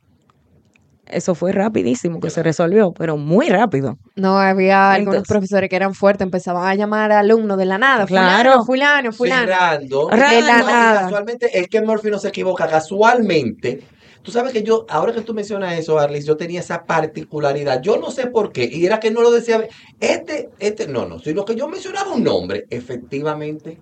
Eso 1.07 1.35
fue 1.35 1.53
rapidísimo 1.53 2.19
que 2.19 2.31
se 2.31 2.43
resolvió, 2.43 2.93
pero 2.93 3.17
muy 3.17 3.49
rápido. 3.49 3.99
No, 4.17 4.39
había 4.39 4.93
algunos 4.93 5.17
Entonces- 5.17 5.29
profesores 5.29 5.69
que 5.71 5.77
eran 5.77 5.95
fuertes, 5.95 6.25
empezaban 6.25 6.67
a 6.67 6.75
llamar 6.75 7.13
a 7.13 7.19
alumnos 7.19 7.59
de 7.59 7.67
la 7.67 7.77
nada. 7.79 8.07
Claro. 8.07 8.65
Fulano, 8.65 9.13
fulano, 9.13 9.47
fulano. 9.47 9.79
De 10.17 10.41
la 10.43 10.59
No, 10.61 10.67
nada. 10.67 11.01
Casualmente, 11.03 11.59
es 11.59 11.69
que 11.69 11.83
Murphy 11.83 12.11
no 12.11 12.19
se 12.19 12.29
equivoca. 12.29 12.67
Casualmente, 12.67 13.83
tú 14.23 14.31
sabes 14.31 14.53
que 14.55 14.63
yo, 14.63 14.87
ahora 14.89 15.13
que 15.13 15.21
tú 15.21 15.35
mencionas 15.35 15.79
eso, 15.79 15.99
Arlis, 15.99 16.25
yo 16.25 16.37
tenía 16.39 16.61
esa 16.61 16.85
particularidad. 16.85 17.83
Yo 17.83 17.99
no 17.99 18.11
sé 18.11 18.27
por 18.29 18.51
qué. 18.53 18.65
Y 18.73 18.87
era 18.87 18.99
que 18.99 19.11
no 19.11 19.21
lo 19.21 19.31
decía. 19.31 19.63
Este, 20.01 20.49
este, 20.59 20.89
no, 20.89 21.05
no. 21.07 21.19
Sino 21.19 21.45
que 21.45 21.55
yo 21.55 21.69
mencionaba 21.69 22.13
un 22.15 22.25
nombre. 22.25 22.65
Efectivamente, 22.71 23.79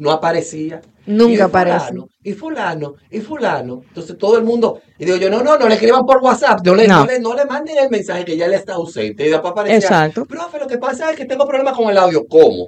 no 0.00 0.10
aparecía. 0.10 0.80
Nunca 1.06 1.44
aparece. 1.44 1.94
Y 2.22 2.32
fulano, 2.32 2.94
y 3.10 3.20
fulano. 3.20 3.82
Entonces 3.86 4.16
todo 4.16 4.38
el 4.38 4.44
mundo. 4.44 4.80
Y 4.98 5.04
digo 5.04 5.18
yo, 5.18 5.28
no, 5.28 5.42
no, 5.42 5.58
no 5.58 5.68
le 5.68 5.74
escriban 5.74 6.06
por 6.06 6.22
WhatsApp. 6.22 6.60
No 6.64 6.74
le, 6.74 6.88
no. 6.88 7.00
No. 7.00 7.06
le, 7.06 7.20
no 7.20 7.34
le 7.34 7.44
manden 7.44 7.76
el 7.78 7.90
mensaje 7.90 8.24
que 8.24 8.36
ya 8.36 8.48
le 8.48 8.56
está 8.56 8.74
ausente. 8.74 9.26
Y 9.26 9.28
después 9.28 9.50
aparecía. 9.52 9.76
Exacto. 9.76 10.24
Profe, 10.24 10.58
lo 10.58 10.66
que 10.66 10.78
pasa 10.78 11.10
es 11.10 11.16
que 11.16 11.26
tengo 11.26 11.46
problemas 11.46 11.76
con 11.76 11.90
el 11.90 11.98
audio. 11.98 12.26
¿Cómo? 12.26 12.64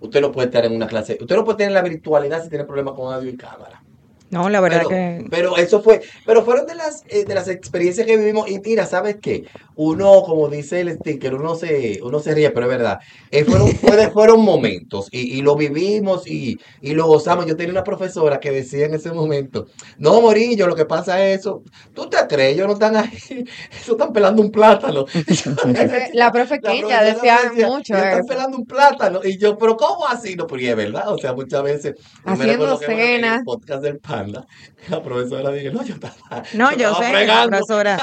Usted 0.00 0.20
no 0.20 0.30
puede 0.30 0.46
estar 0.46 0.64
en 0.64 0.76
una 0.76 0.86
clase. 0.86 1.18
Usted 1.20 1.34
no 1.34 1.44
puede 1.44 1.58
tener 1.58 1.72
la 1.72 1.82
virtualidad 1.82 2.42
si 2.44 2.48
tiene 2.48 2.64
problemas 2.64 2.94
con 2.94 3.12
audio 3.12 3.30
y 3.30 3.36
cámara. 3.36 3.82
No, 4.30 4.48
la 4.50 4.60
verdad 4.60 4.78
Pero, 4.80 4.88
que... 4.88 5.24
pero 5.30 5.56
eso 5.56 5.80
fue, 5.82 6.02
pero 6.26 6.44
fueron 6.44 6.66
de 6.66 6.74
las 6.74 7.02
eh, 7.08 7.24
de 7.24 7.34
las 7.34 7.48
experiencias 7.48 8.06
que 8.06 8.16
vivimos. 8.16 8.48
Y 8.50 8.60
mira, 8.60 8.84
¿sabes 8.86 9.16
qué? 9.22 9.44
Uno, 9.74 10.22
como 10.22 10.48
dice 10.48 10.80
el 10.80 10.92
sticker, 10.96 11.34
uno 11.34 11.54
se, 11.54 12.00
uno 12.02 12.18
se 12.20 12.34
ríe, 12.34 12.50
pero 12.50 12.66
es 12.66 12.70
verdad. 12.78 12.98
Eh, 13.30 13.44
fueron, 13.44 13.68
fue 13.72 14.10
fueron 14.10 14.42
momentos 14.44 15.08
y, 15.12 15.38
y 15.38 15.42
lo 15.42 15.56
vivimos 15.56 16.26
y, 16.26 16.58
y 16.80 16.94
lo 16.94 17.06
gozamos. 17.06 17.46
Yo 17.46 17.56
tenía 17.56 17.72
una 17.72 17.84
profesora 17.84 18.38
que 18.40 18.50
decía 18.50 18.86
en 18.86 18.94
ese 18.94 19.12
momento, 19.12 19.66
no, 19.98 20.20
Morillo, 20.20 20.66
lo 20.66 20.76
que 20.76 20.84
pasa 20.84 21.24
es 21.26 21.40
eso. 21.40 21.62
¿Tú 21.94 22.08
te 22.10 22.18
crees? 22.28 22.54
Ellos 22.54 22.66
no 22.66 22.72
están 22.74 22.96
ahí, 22.96 23.10
ellos 23.30 23.48
están 23.88 24.12
pelando 24.12 24.42
un 24.42 24.50
plátano. 24.50 25.04
La 26.12 26.32
profe 26.32 26.60
decía 26.62 27.38
mucho 27.54 27.56
"Ellos 27.56 27.80
están 27.88 28.18
eso. 28.18 28.26
pelando 28.26 28.56
un 28.58 28.66
plátano. 28.66 29.20
Y 29.24 29.38
yo, 29.38 29.56
pero 29.56 29.76
¿cómo 29.76 30.06
así? 30.06 30.36
No, 30.36 30.46
porque 30.46 30.70
es 30.70 30.76
verdad. 30.76 31.12
O 31.12 31.18
sea, 31.18 31.32
muchas 31.32 31.62
veces. 31.62 31.94
Haciendo 32.24 32.76
cenas. 32.78 33.42
podcast 33.44 33.82
del 33.82 33.98
La 34.88 35.02
profesora 35.02 35.50
dije, 35.52 35.70
no, 35.70 35.82
yo 35.84 35.94
estaba. 35.94 36.42
No, 36.54 36.70
yo 36.72 36.88
estaba 36.88 37.04
sé, 37.04 37.10
fregando". 37.12 37.48
profesora. 37.50 37.98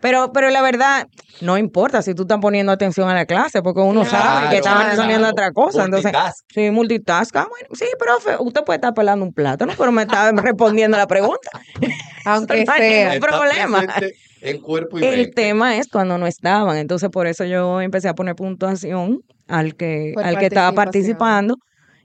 Pero, 0.00 0.30
pero 0.32 0.50
la 0.50 0.60
verdad, 0.60 1.06
no 1.40 1.56
importa 1.56 2.02
si 2.02 2.14
tú 2.14 2.22
estás 2.22 2.38
poniendo 2.38 2.70
atención 2.70 3.08
a 3.08 3.14
la 3.14 3.24
clase, 3.26 3.62
porque 3.62 3.80
uno 3.80 4.04
sabe 4.04 4.50
que 4.54 4.60
Claro, 4.60 4.80
está 4.80 4.90
resolviendo 4.90 5.26
otra 5.28 5.50
cosa. 5.52 5.84
Entonces, 5.84 6.12
Multitask. 6.12 6.44
sí, 6.54 6.70
multitask. 6.70 7.36
ah, 7.36 7.46
bueno, 7.48 7.68
sí, 7.72 7.86
profe, 7.98 8.36
usted 8.38 8.62
puede 8.62 8.76
estar 8.76 8.92
pelando 8.94 9.24
un 9.24 9.32
plátano, 9.32 9.72
pero 9.76 9.90
me 9.92 10.02
está 10.02 10.30
respondiendo 10.36 10.96
la 10.98 11.06
pregunta. 11.06 11.50
Aunque 12.26 12.64
No 12.64 12.72
hay 12.72 12.78
sea. 12.78 13.04
ningún 13.14 13.14
Está 13.16 13.26
problema. 13.38 13.84
En 14.42 14.60
cuerpo 14.60 14.98
y 14.98 15.04
El 15.04 15.16
mente. 15.16 15.32
tema 15.32 15.76
es 15.78 15.88
cuando 15.88 16.18
no 16.18 16.26
estaban. 16.26 16.76
Entonces, 16.76 17.08
por 17.08 17.26
eso 17.26 17.44
yo 17.44 17.80
empecé 17.80 18.08
a 18.08 18.14
poner 18.14 18.36
puntuación 18.36 19.20
al 19.48 19.74
que, 19.76 20.12
Por 20.14 20.24
al 20.24 20.38
que 20.38 20.46
estaba 20.46 20.72
participando. 20.72 21.56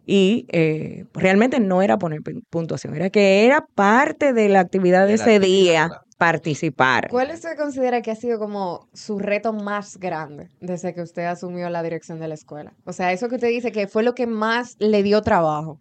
Y 0.06 0.46
eh, 0.52 1.06
realmente 1.14 1.60
no 1.60 1.82
era 1.82 1.98
poner 1.98 2.22
pu- 2.22 2.44
puntuación, 2.50 2.96
era 2.96 3.10
que 3.10 3.46
era 3.46 3.66
parte 3.76 4.34
de 4.34 4.50
la 4.50 4.60
actividad 4.60 5.06
de 5.08 5.14
ese 5.14 5.36
actividad, 5.36 5.48
día 5.64 5.88
claro. 5.90 6.04
participar. 6.18 7.08
¿Cuál 7.10 7.32
usted 7.32 7.56
considera 7.56 8.02
que 8.02 8.12
ha 8.12 8.16
sido 8.16 8.40
como 8.40 8.88
su 8.94 9.20
reto 9.20 9.54
más 9.54 9.98
grande 9.98 10.48
desde 10.60 10.94
que 10.94 11.02
usted 11.02 11.26
asumió 11.26 11.70
la 11.70 11.84
dirección 11.84 12.20
de 12.20 12.28
la 12.28 12.34
escuela? 12.34 12.74
O 12.84 12.94
sea, 12.94 13.12
eso 13.14 13.30
que 13.30 13.36
usted 13.36 13.50
dice 13.50 13.72
que 13.72 13.88
fue 13.88 14.02
lo 14.04 14.14
que 14.16 14.26
más 14.28 14.76
le 14.80 15.04
dio 15.04 15.22
trabajo. 15.22 15.80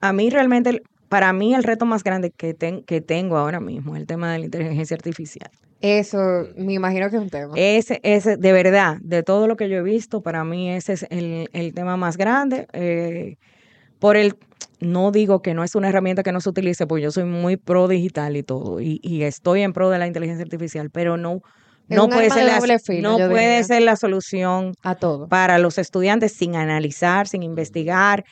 A 0.00 0.12
mí 0.12 0.30
realmente, 0.30 0.82
para 1.12 1.30
mí 1.34 1.54
el 1.54 1.62
reto 1.62 1.84
más 1.84 2.02
grande 2.04 2.30
que, 2.30 2.54
ten- 2.54 2.84
que 2.84 3.02
tengo 3.02 3.36
ahora 3.36 3.60
mismo 3.60 3.94
es 3.94 4.00
el 4.00 4.06
tema 4.06 4.32
de 4.32 4.38
la 4.38 4.44
inteligencia 4.46 4.94
artificial. 4.96 5.50
Eso, 5.82 6.18
me 6.56 6.72
imagino 6.72 7.10
que 7.10 7.16
es 7.16 7.22
un 7.22 7.28
tema. 7.28 7.52
Ese, 7.54 8.00
ese, 8.02 8.38
de 8.38 8.52
verdad, 8.54 8.96
de 9.02 9.22
todo 9.22 9.46
lo 9.46 9.56
que 9.56 9.68
yo 9.68 9.76
he 9.76 9.82
visto, 9.82 10.22
para 10.22 10.42
mí 10.42 10.70
ese 10.70 10.94
es 10.94 11.06
el, 11.10 11.50
el 11.52 11.74
tema 11.74 11.98
más 11.98 12.16
grande. 12.16 12.66
eh, 12.72 13.36
por 13.98 14.16
el, 14.16 14.36
no 14.80 15.10
digo 15.12 15.42
que 15.42 15.52
no 15.52 15.64
es 15.64 15.74
una 15.74 15.90
herramienta 15.90 16.22
que 16.22 16.32
no 16.32 16.40
se 16.40 16.48
utilice, 16.48 16.86
porque 16.86 17.02
yo 17.02 17.10
soy 17.10 17.24
muy 17.24 17.58
pro 17.58 17.88
digital 17.88 18.34
y 18.38 18.42
todo, 18.42 18.80
y, 18.80 18.98
y 19.02 19.24
estoy 19.24 19.60
en 19.60 19.74
pro 19.74 19.90
de 19.90 19.98
la 19.98 20.06
inteligencia 20.06 20.44
artificial, 20.44 20.88
pero 20.90 21.18
no, 21.18 21.42
no 21.88 22.08
puede 22.08 22.30
ser 22.30 22.46
la, 22.46 22.58
filo, 22.78 23.10
no 23.10 23.16
puede 23.28 23.48
diría. 23.48 23.64
ser 23.64 23.82
la 23.82 23.96
solución 23.96 24.72
A 24.82 24.94
todo. 24.94 25.28
para 25.28 25.58
los 25.58 25.76
estudiantes 25.76 26.32
sin 26.32 26.56
analizar, 26.56 27.28
sin 27.28 27.42
investigar. 27.42 28.24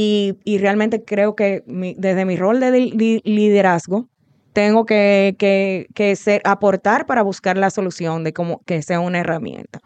Y, 0.00 0.36
y 0.44 0.58
realmente 0.58 1.02
creo 1.04 1.34
que 1.34 1.64
mi- 1.66 1.96
desde 1.98 2.24
mi 2.24 2.36
rol 2.36 2.60
de 2.60 2.70
li- 2.70 2.90
li- 2.92 3.20
liderazgo, 3.24 4.06
tengo 4.52 4.86
que, 4.86 5.34
que, 5.40 5.88
que 5.92 6.14
ser, 6.14 6.40
aportar 6.44 7.04
para 7.06 7.22
buscar 7.22 7.58
la 7.58 7.68
solución 7.70 8.22
de 8.22 8.32
cómo 8.32 8.60
que 8.64 8.80
sea 8.82 9.00
una 9.00 9.18
herramienta. 9.18 9.80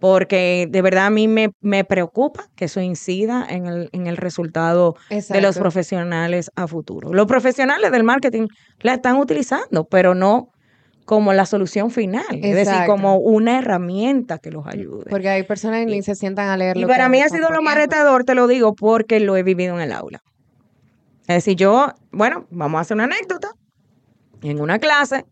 Porque 0.00 0.66
de 0.68 0.82
verdad 0.82 1.06
a 1.06 1.10
mí 1.10 1.28
me, 1.28 1.52
me 1.60 1.84
preocupa 1.84 2.48
que 2.56 2.64
eso 2.64 2.80
incida 2.80 3.46
en 3.48 3.66
el, 3.66 3.88
en 3.92 4.08
el 4.08 4.16
resultado 4.16 4.96
de 5.34 5.40
los 5.42 5.54
profesionales 5.62 6.50
a 6.56 6.66
futuro. 6.66 7.12
Los 7.12 7.26
profesionales 7.26 7.92
del 7.92 8.02
marketing 8.02 8.48
la 8.80 8.94
están 8.94 9.16
utilizando, 9.16 9.84
pero 9.84 10.16
no 10.16 10.50
como 11.04 11.32
la 11.32 11.46
solución 11.46 11.90
final, 11.90 12.24
es 12.30 12.54
decir, 12.54 12.86
como 12.86 13.16
una 13.16 13.58
herramienta 13.58 14.38
que 14.38 14.50
los 14.50 14.66
ayude. 14.66 15.10
Porque 15.10 15.28
hay 15.28 15.42
personas 15.42 15.80
que 15.80 15.86
ni 15.86 16.02
se 16.02 16.14
sientan 16.14 16.48
a 16.48 16.56
leer 16.56 16.76
Y 16.76 16.82
lo 16.82 16.88
para 16.88 17.04
que 17.04 17.10
mí 17.10 17.20
ha 17.20 17.28
sido 17.28 17.50
lo 17.50 17.60
más 17.62 17.74
retador, 17.74 18.24
te 18.24 18.34
lo 18.34 18.46
digo, 18.46 18.74
porque 18.74 19.20
lo 19.20 19.36
he 19.36 19.42
vivido 19.42 19.74
en 19.74 19.80
el 19.80 19.92
aula. 19.92 20.22
Es 21.22 21.36
decir, 21.36 21.56
yo, 21.56 21.88
bueno, 22.10 22.46
vamos 22.50 22.78
a 22.78 22.80
hacer 22.82 22.94
una 22.94 23.04
anécdota. 23.04 23.50
En 24.42 24.60
una 24.60 24.78
clase, 24.78 25.24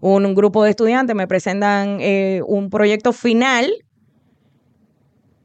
un, 0.00 0.26
un 0.26 0.34
grupo 0.34 0.64
de 0.64 0.70
estudiantes 0.70 1.14
me 1.14 1.26
presentan 1.26 1.98
eh, 2.00 2.42
un 2.46 2.70
proyecto 2.70 3.12
final 3.12 3.70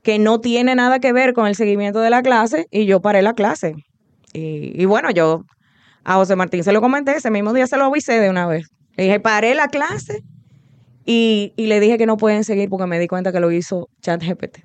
que 0.01 0.19
no 0.19 0.39
tiene 0.39 0.75
nada 0.75 0.99
que 0.99 1.11
ver 1.13 1.33
con 1.33 1.47
el 1.47 1.55
seguimiento 1.55 1.99
de 1.99 2.09
la 2.09 2.21
clase 2.21 2.67
y 2.71 2.85
yo 2.85 3.01
paré 3.01 3.21
la 3.21 3.33
clase. 3.33 3.73
Y, 4.33 4.79
y 4.81 4.85
bueno, 4.85 5.11
yo 5.11 5.43
a 6.03 6.15
José 6.15 6.35
Martín 6.35 6.63
se 6.63 6.71
lo 6.71 6.81
comenté, 6.81 7.15
ese 7.15 7.31
mismo 7.31 7.53
día 7.53 7.67
se 7.67 7.77
lo 7.77 7.85
avisé 7.85 8.19
de 8.19 8.29
una 8.29 8.45
vez. 8.45 8.67
Le 8.97 9.03
dije, 9.05 9.19
paré 9.19 9.55
la 9.55 9.67
clase 9.67 10.21
y, 11.05 11.53
y 11.55 11.67
le 11.67 11.79
dije 11.79 11.97
que 11.97 12.05
no 12.05 12.17
pueden 12.17 12.43
seguir 12.43 12.69
porque 12.69 12.87
me 12.87 12.99
di 12.99 13.07
cuenta 13.07 13.31
que 13.31 13.39
lo 13.39 13.51
hizo 13.51 13.89
ChatGPT. 14.01 14.59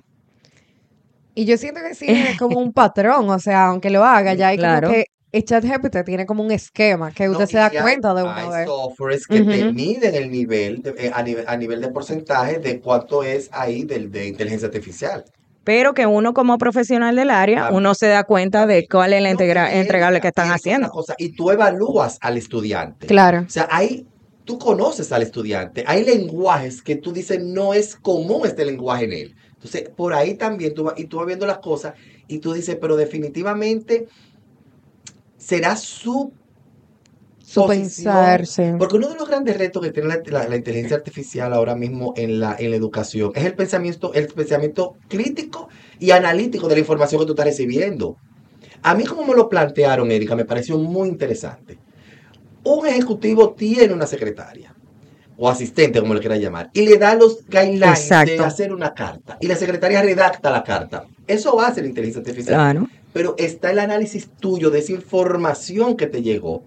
Y 1.35 1.45
yo 1.45 1.57
siento 1.57 1.81
que 1.87 1.95
sí 1.95 2.07
es 2.09 2.37
como 2.39 2.59
un 2.59 2.73
patrón, 2.73 3.29
o 3.31 3.39
sea, 3.39 3.67
aunque 3.67 3.91
lo 3.91 4.05
haga, 4.05 4.35
ya 4.35 4.49
hay 4.49 4.59
Claro. 4.59 4.89
como 4.89 4.95
que 4.99 5.07
el 5.33 5.45
chat 5.45 5.65
GPT 5.65 6.03
tiene 6.05 6.27
como 6.27 6.43
un 6.43 6.51
esquema 6.51 7.13
que 7.13 7.29
usted 7.29 7.45
No, 7.45 7.47
se 7.47 7.57
da 7.59 7.67
hay- 7.73 7.79
cuenta 7.81 8.13
de 8.15 8.23
una 8.25 8.37
hay 8.37 8.49
vez. 8.49 8.67
softwares 8.67 9.27
que 9.29 9.43
te 9.43 9.71
miden 9.73 10.15
el 10.15 10.31
nivel, 10.31 10.83
de- 10.83 10.95
eh, 10.99 11.11
a 11.15 11.23
nivel, 11.23 11.45
a 11.47 11.57
nivel 11.57 11.81
de 11.81 11.89
porcentaje 11.89 12.59
de 12.59 12.81
cuánto 12.81 13.23
es 13.23 13.49
ahí 13.53 13.85
del, 13.85 14.11
de 14.11 14.27
inteligencia 14.27 14.67
artificial. 14.67 15.25
pero 15.63 15.93
que 15.95 16.07
uno 16.07 16.33
como 16.35 16.57
profesional 16.59 17.15
del 17.15 17.31
área, 17.31 17.59
Claro. 17.61 17.77
uno 17.77 17.95
se 17.95 18.09
da 18.09 18.25
cuenta 18.25 18.67
de 18.67 18.89
cuál 18.91 19.13
es 19.13 19.23
la 19.23 19.33
No, 19.35 19.39
entregable 19.71 20.21
que 20.21 20.29
están 20.29 20.51
haciendo. 20.51 20.89
cosa, 20.89 21.15
y 21.19 21.37
tú 21.37 21.51
evalúas 21.53 22.19
al 22.23 22.39
estudiante. 22.39 23.07
Claro. 23.07 23.45
O 23.47 23.51
sea, 23.51 23.69
ahí 23.71 24.05
tú 24.51 24.59
conoces 24.59 25.13
al 25.13 25.23
estudiante. 25.23 25.85
Hay 25.87 26.05
lenguajes 26.05 26.83
que 26.83 26.97
tú 26.97 27.13
dices 27.13 27.41
no 27.41 27.73
es 27.73 27.95
común 27.95 28.43
este 28.45 28.65
lenguaje 28.65 29.05
en 29.05 29.13
él. 29.13 29.35
Entonces, 29.55 29.89
por 29.97 30.13
ahí 30.13 30.35
también 30.35 30.75
tú 30.75 30.85
vas, 30.85 30.99
y 30.99 31.05
tú 31.05 31.19
vas 31.19 31.27
viendo 31.27 31.47
las 31.47 31.59
cosas 31.59 31.95
y 32.27 32.39
tú 32.41 32.53
dices, 32.53 32.77
pero 32.81 32.97
definitivamente 32.97 34.09
será 35.39 35.77
su 35.77 36.33
Su 37.45 37.63
posición. 37.63 38.15
pensar, 38.15 38.47
sí. 38.47 38.63
Porque 38.79 38.97
uno 38.97 39.09
de 39.09 39.17
los 39.17 39.29
grandes 39.29 39.57
retos 39.59 39.83
que 39.83 39.91
tiene 39.93 40.09
la, 40.09 40.21
la- 40.27 40.49
la 40.49 40.57
inteligencia 40.57 40.97
artificial 40.97 41.53
ahora 41.53 41.75
mismo 41.75 42.13
en 42.17 42.39
la, 42.41 42.57
en 42.59 42.71
la 42.71 42.77
educación 42.77 43.33
es 43.35 43.45
el 43.45 43.55
pensamiento, 43.55 44.13
el 44.15 44.27
pensamiento 44.29 44.97
crítico 45.09 45.69
y 45.99 46.11
analítico 46.11 46.69
de 46.69 46.75
la 46.75 46.81
información 46.81 47.21
que 47.21 47.27
tú 47.27 47.33
estás 47.33 47.47
recibiendo. 47.47 48.17
A 48.83 48.95
mí 48.95 49.05
como 49.05 49.25
me 49.27 49.35
lo 49.35 49.49
plantearon, 49.49 50.11
Erika, 50.13 50.37
me 50.37 50.45
pareció 50.45 50.79
muy 50.79 51.09
interesante. 51.09 51.79
Un 52.65 52.87
ejecutivo 52.87 53.51
tiene 53.51 53.93
una 53.93 54.07
secretaria 54.07 54.75
o 55.37 55.49
asistente, 55.49 56.01
como 56.01 56.13
le 56.13 56.21
quieras 56.21 56.39
llamar, 56.39 56.69
y 56.75 56.83
le 56.83 56.99
da 56.99 57.15
los 57.15 57.47
guidelines 57.49 58.09
de 58.09 58.39
hacer 58.41 58.75
una 58.75 58.93
carta. 58.93 59.39
Y 59.41 59.47
la 59.47 59.57
secretaria 59.57 60.03
redacta 60.03 60.51
la 60.51 60.63
carta. 60.63 61.07
Eso 61.27 61.57
va 61.57 61.69
a 61.69 61.75
ser 61.75 61.87
inteligencia 61.87 62.21
artificial 62.21 62.57
Claro. 62.57 62.89
pero 63.15 63.35
está 63.39 63.71
el 63.71 63.79
análisis 63.79 64.29
tuyo 64.39 64.69
de 64.71 64.81
esa 64.81 64.93
información 64.93 65.97
que 65.97 66.07
te 66.07 66.21
llegó. 66.23 66.63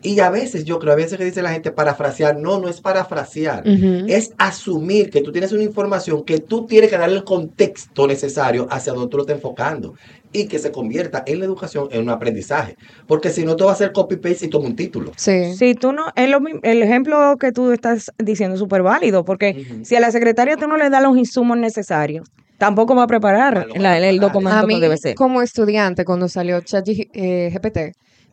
Y 0.00 0.20
a 0.20 0.30
veces, 0.30 0.64
yo 0.64 0.78
creo, 0.78 0.92
a 0.92 0.96
veces 0.96 1.18
que 1.18 1.24
dice 1.24 1.42
la 1.42 1.50
gente 1.50 1.72
parafrasear, 1.72 2.36
no, 2.38 2.60
no 2.60 2.68
es 2.68 2.80
parafrasear, 2.80 3.64
es 4.06 4.30
asumir 4.38 5.10
que 5.10 5.22
tú 5.22 5.32
tienes 5.32 5.50
una 5.50 5.64
información 5.64 6.22
que 6.24 6.38
tú 6.38 6.66
tienes 6.66 6.88
que 6.88 6.96
darle 6.98 7.16
el 7.16 7.24
contexto 7.24 8.06
necesario 8.06 8.68
hacia 8.70 8.92
donde 8.92 9.08
tú 9.10 9.16
lo 9.16 9.24
estás 9.24 9.34
enfocando 9.36 9.94
y 10.32 10.46
que 10.46 10.60
se 10.60 10.70
convierta 10.70 11.24
en 11.26 11.40
la 11.40 11.46
educación 11.46 11.88
en 11.90 12.02
un 12.02 12.10
aprendizaje. 12.10 12.76
Porque 13.08 13.30
si 13.30 13.44
no, 13.44 13.56
tú 13.56 13.64
vas 13.64 13.72
a 13.72 13.74
hacer 13.74 13.92
copy-paste 13.92 14.46
y 14.46 14.48
toma 14.50 14.66
un 14.68 14.76
título. 14.76 15.10
Sí. 15.16 15.54
Si 15.56 15.74
tú 15.74 15.90
no, 15.92 16.04
es 16.14 16.28
lo 16.30 16.38
el 16.62 16.82
ejemplo 16.82 17.36
que 17.40 17.50
tú 17.50 17.72
estás 17.72 18.12
diciendo 18.18 18.54
es 18.54 18.60
súper 18.60 18.82
válido, 18.82 19.24
porque 19.24 19.66
si 19.82 19.96
a 19.96 20.00
la 20.00 20.12
secretaria 20.12 20.56
tú 20.56 20.68
no 20.68 20.76
le 20.76 20.90
das 20.90 21.02
los 21.02 21.16
insumos 21.18 21.56
necesarios, 21.58 22.28
tampoco 22.58 22.94
va 22.94 23.02
a 23.02 23.06
preparar 23.08 23.66
Ah, 23.74 23.78
la- 23.78 23.98
el 23.98 24.20
documento 24.20 24.58
A 24.60 24.66
mí, 24.66 24.74
que 24.76 24.80
debe 24.80 24.96
ser. 24.96 25.14
como 25.16 25.42
estudiante, 25.42 26.04
cuando 26.04 26.28
salió 26.28 26.60
ChatGPT, 26.60 27.78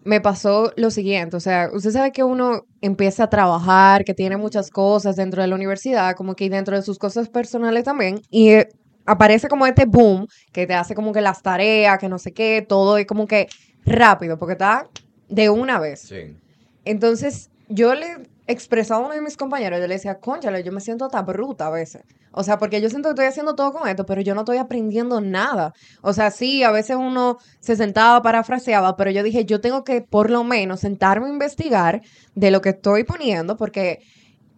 me 0.05 0.21
pasó 0.21 0.71
lo 0.77 0.91
siguiente, 0.91 1.35
o 1.35 1.39
sea, 1.39 1.69
usted 1.73 1.89
sabe 1.89 2.11
que 2.11 2.23
uno 2.23 2.61
empieza 2.79 3.23
a 3.23 3.29
trabajar, 3.29 4.05
que 4.05 4.13
tiene 4.13 4.37
muchas 4.37 4.69
cosas 4.69 5.15
dentro 5.15 5.41
de 5.41 5.47
la 5.47 5.55
universidad, 5.55 6.15
como 6.15 6.35
que 6.35 6.49
dentro 6.49 6.75
de 6.75 6.83
sus 6.83 6.99
cosas 6.99 7.27
personales 7.27 7.83
también, 7.83 8.21
y 8.29 8.49
eh, 8.49 8.69
aparece 9.05 9.47
como 9.47 9.65
este 9.65 9.85
boom 9.85 10.27
que 10.53 10.67
te 10.67 10.75
hace 10.75 10.93
como 10.93 11.11
que 11.11 11.21
las 11.21 11.41
tareas, 11.41 11.97
que 11.97 12.07
no 12.07 12.19
sé 12.19 12.33
qué, 12.33 12.63
todo 12.67 12.97
es 12.97 13.07
como 13.07 13.27
que 13.27 13.47
rápido, 13.83 14.37
porque 14.37 14.53
está 14.53 14.87
de 15.27 15.49
una 15.49 15.79
vez. 15.79 16.01
Sí. 16.01 16.37
Entonces, 16.85 17.49
yo 17.67 17.95
le 17.95 18.29
expresaba 18.47 19.01
a 19.01 19.05
uno 19.05 19.15
de 19.15 19.21
mis 19.21 19.37
compañeros, 19.37 19.79
yo 19.79 19.87
le 19.87 19.95
decía, 19.95 20.19
conchale, 20.19 20.63
yo 20.63 20.71
me 20.71 20.81
siento 20.81 21.07
tan 21.07 21.25
bruta 21.25 21.67
a 21.67 21.69
veces. 21.71 22.03
O 22.31 22.43
sea, 22.43 22.57
porque 22.57 22.81
yo 22.81 22.89
siento 22.89 23.09
que 23.09 23.13
estoy 23.13 23.25
haciendo 23.25 23.55
todo 23.55 23.71
con 23.73 23.87
esto, 23.87 24.05
pero 24.05 24.21
yo 24.21 24.35
no 24.35 24.41
estoy 24.41 24.57
aprendiendo 24.57 25.21
nada. 25.21 25.73
O 26.01 26.13
sea, 26.13 26.31
sí, 26.31 26.63
a 26.63 26.71
veces 26.71 26.97
uno 26.97 27.37
se 27.59 27.75
sentaba, 27.75 28.21
parafraseaba, 28.21 28.97
pero 28.97 29.09
yo 29.11 29.23
dije, 29.23 29.45
yo 29.45 29.61
tengo 29.61 29.83
que 29.83 30.01
por 30.01 30.29
lo 30.29 30.43
menos 30.43 30.81
sentarme 30.81 31.27
a 31.27 31.29
investigar 31.29 32.01
de 32.35 32.51
lo 32.51 32.61
que 32.61 32.69
estoy 32.69 33.03
poniendo, 33.03 33.57
porque 33.57 34.01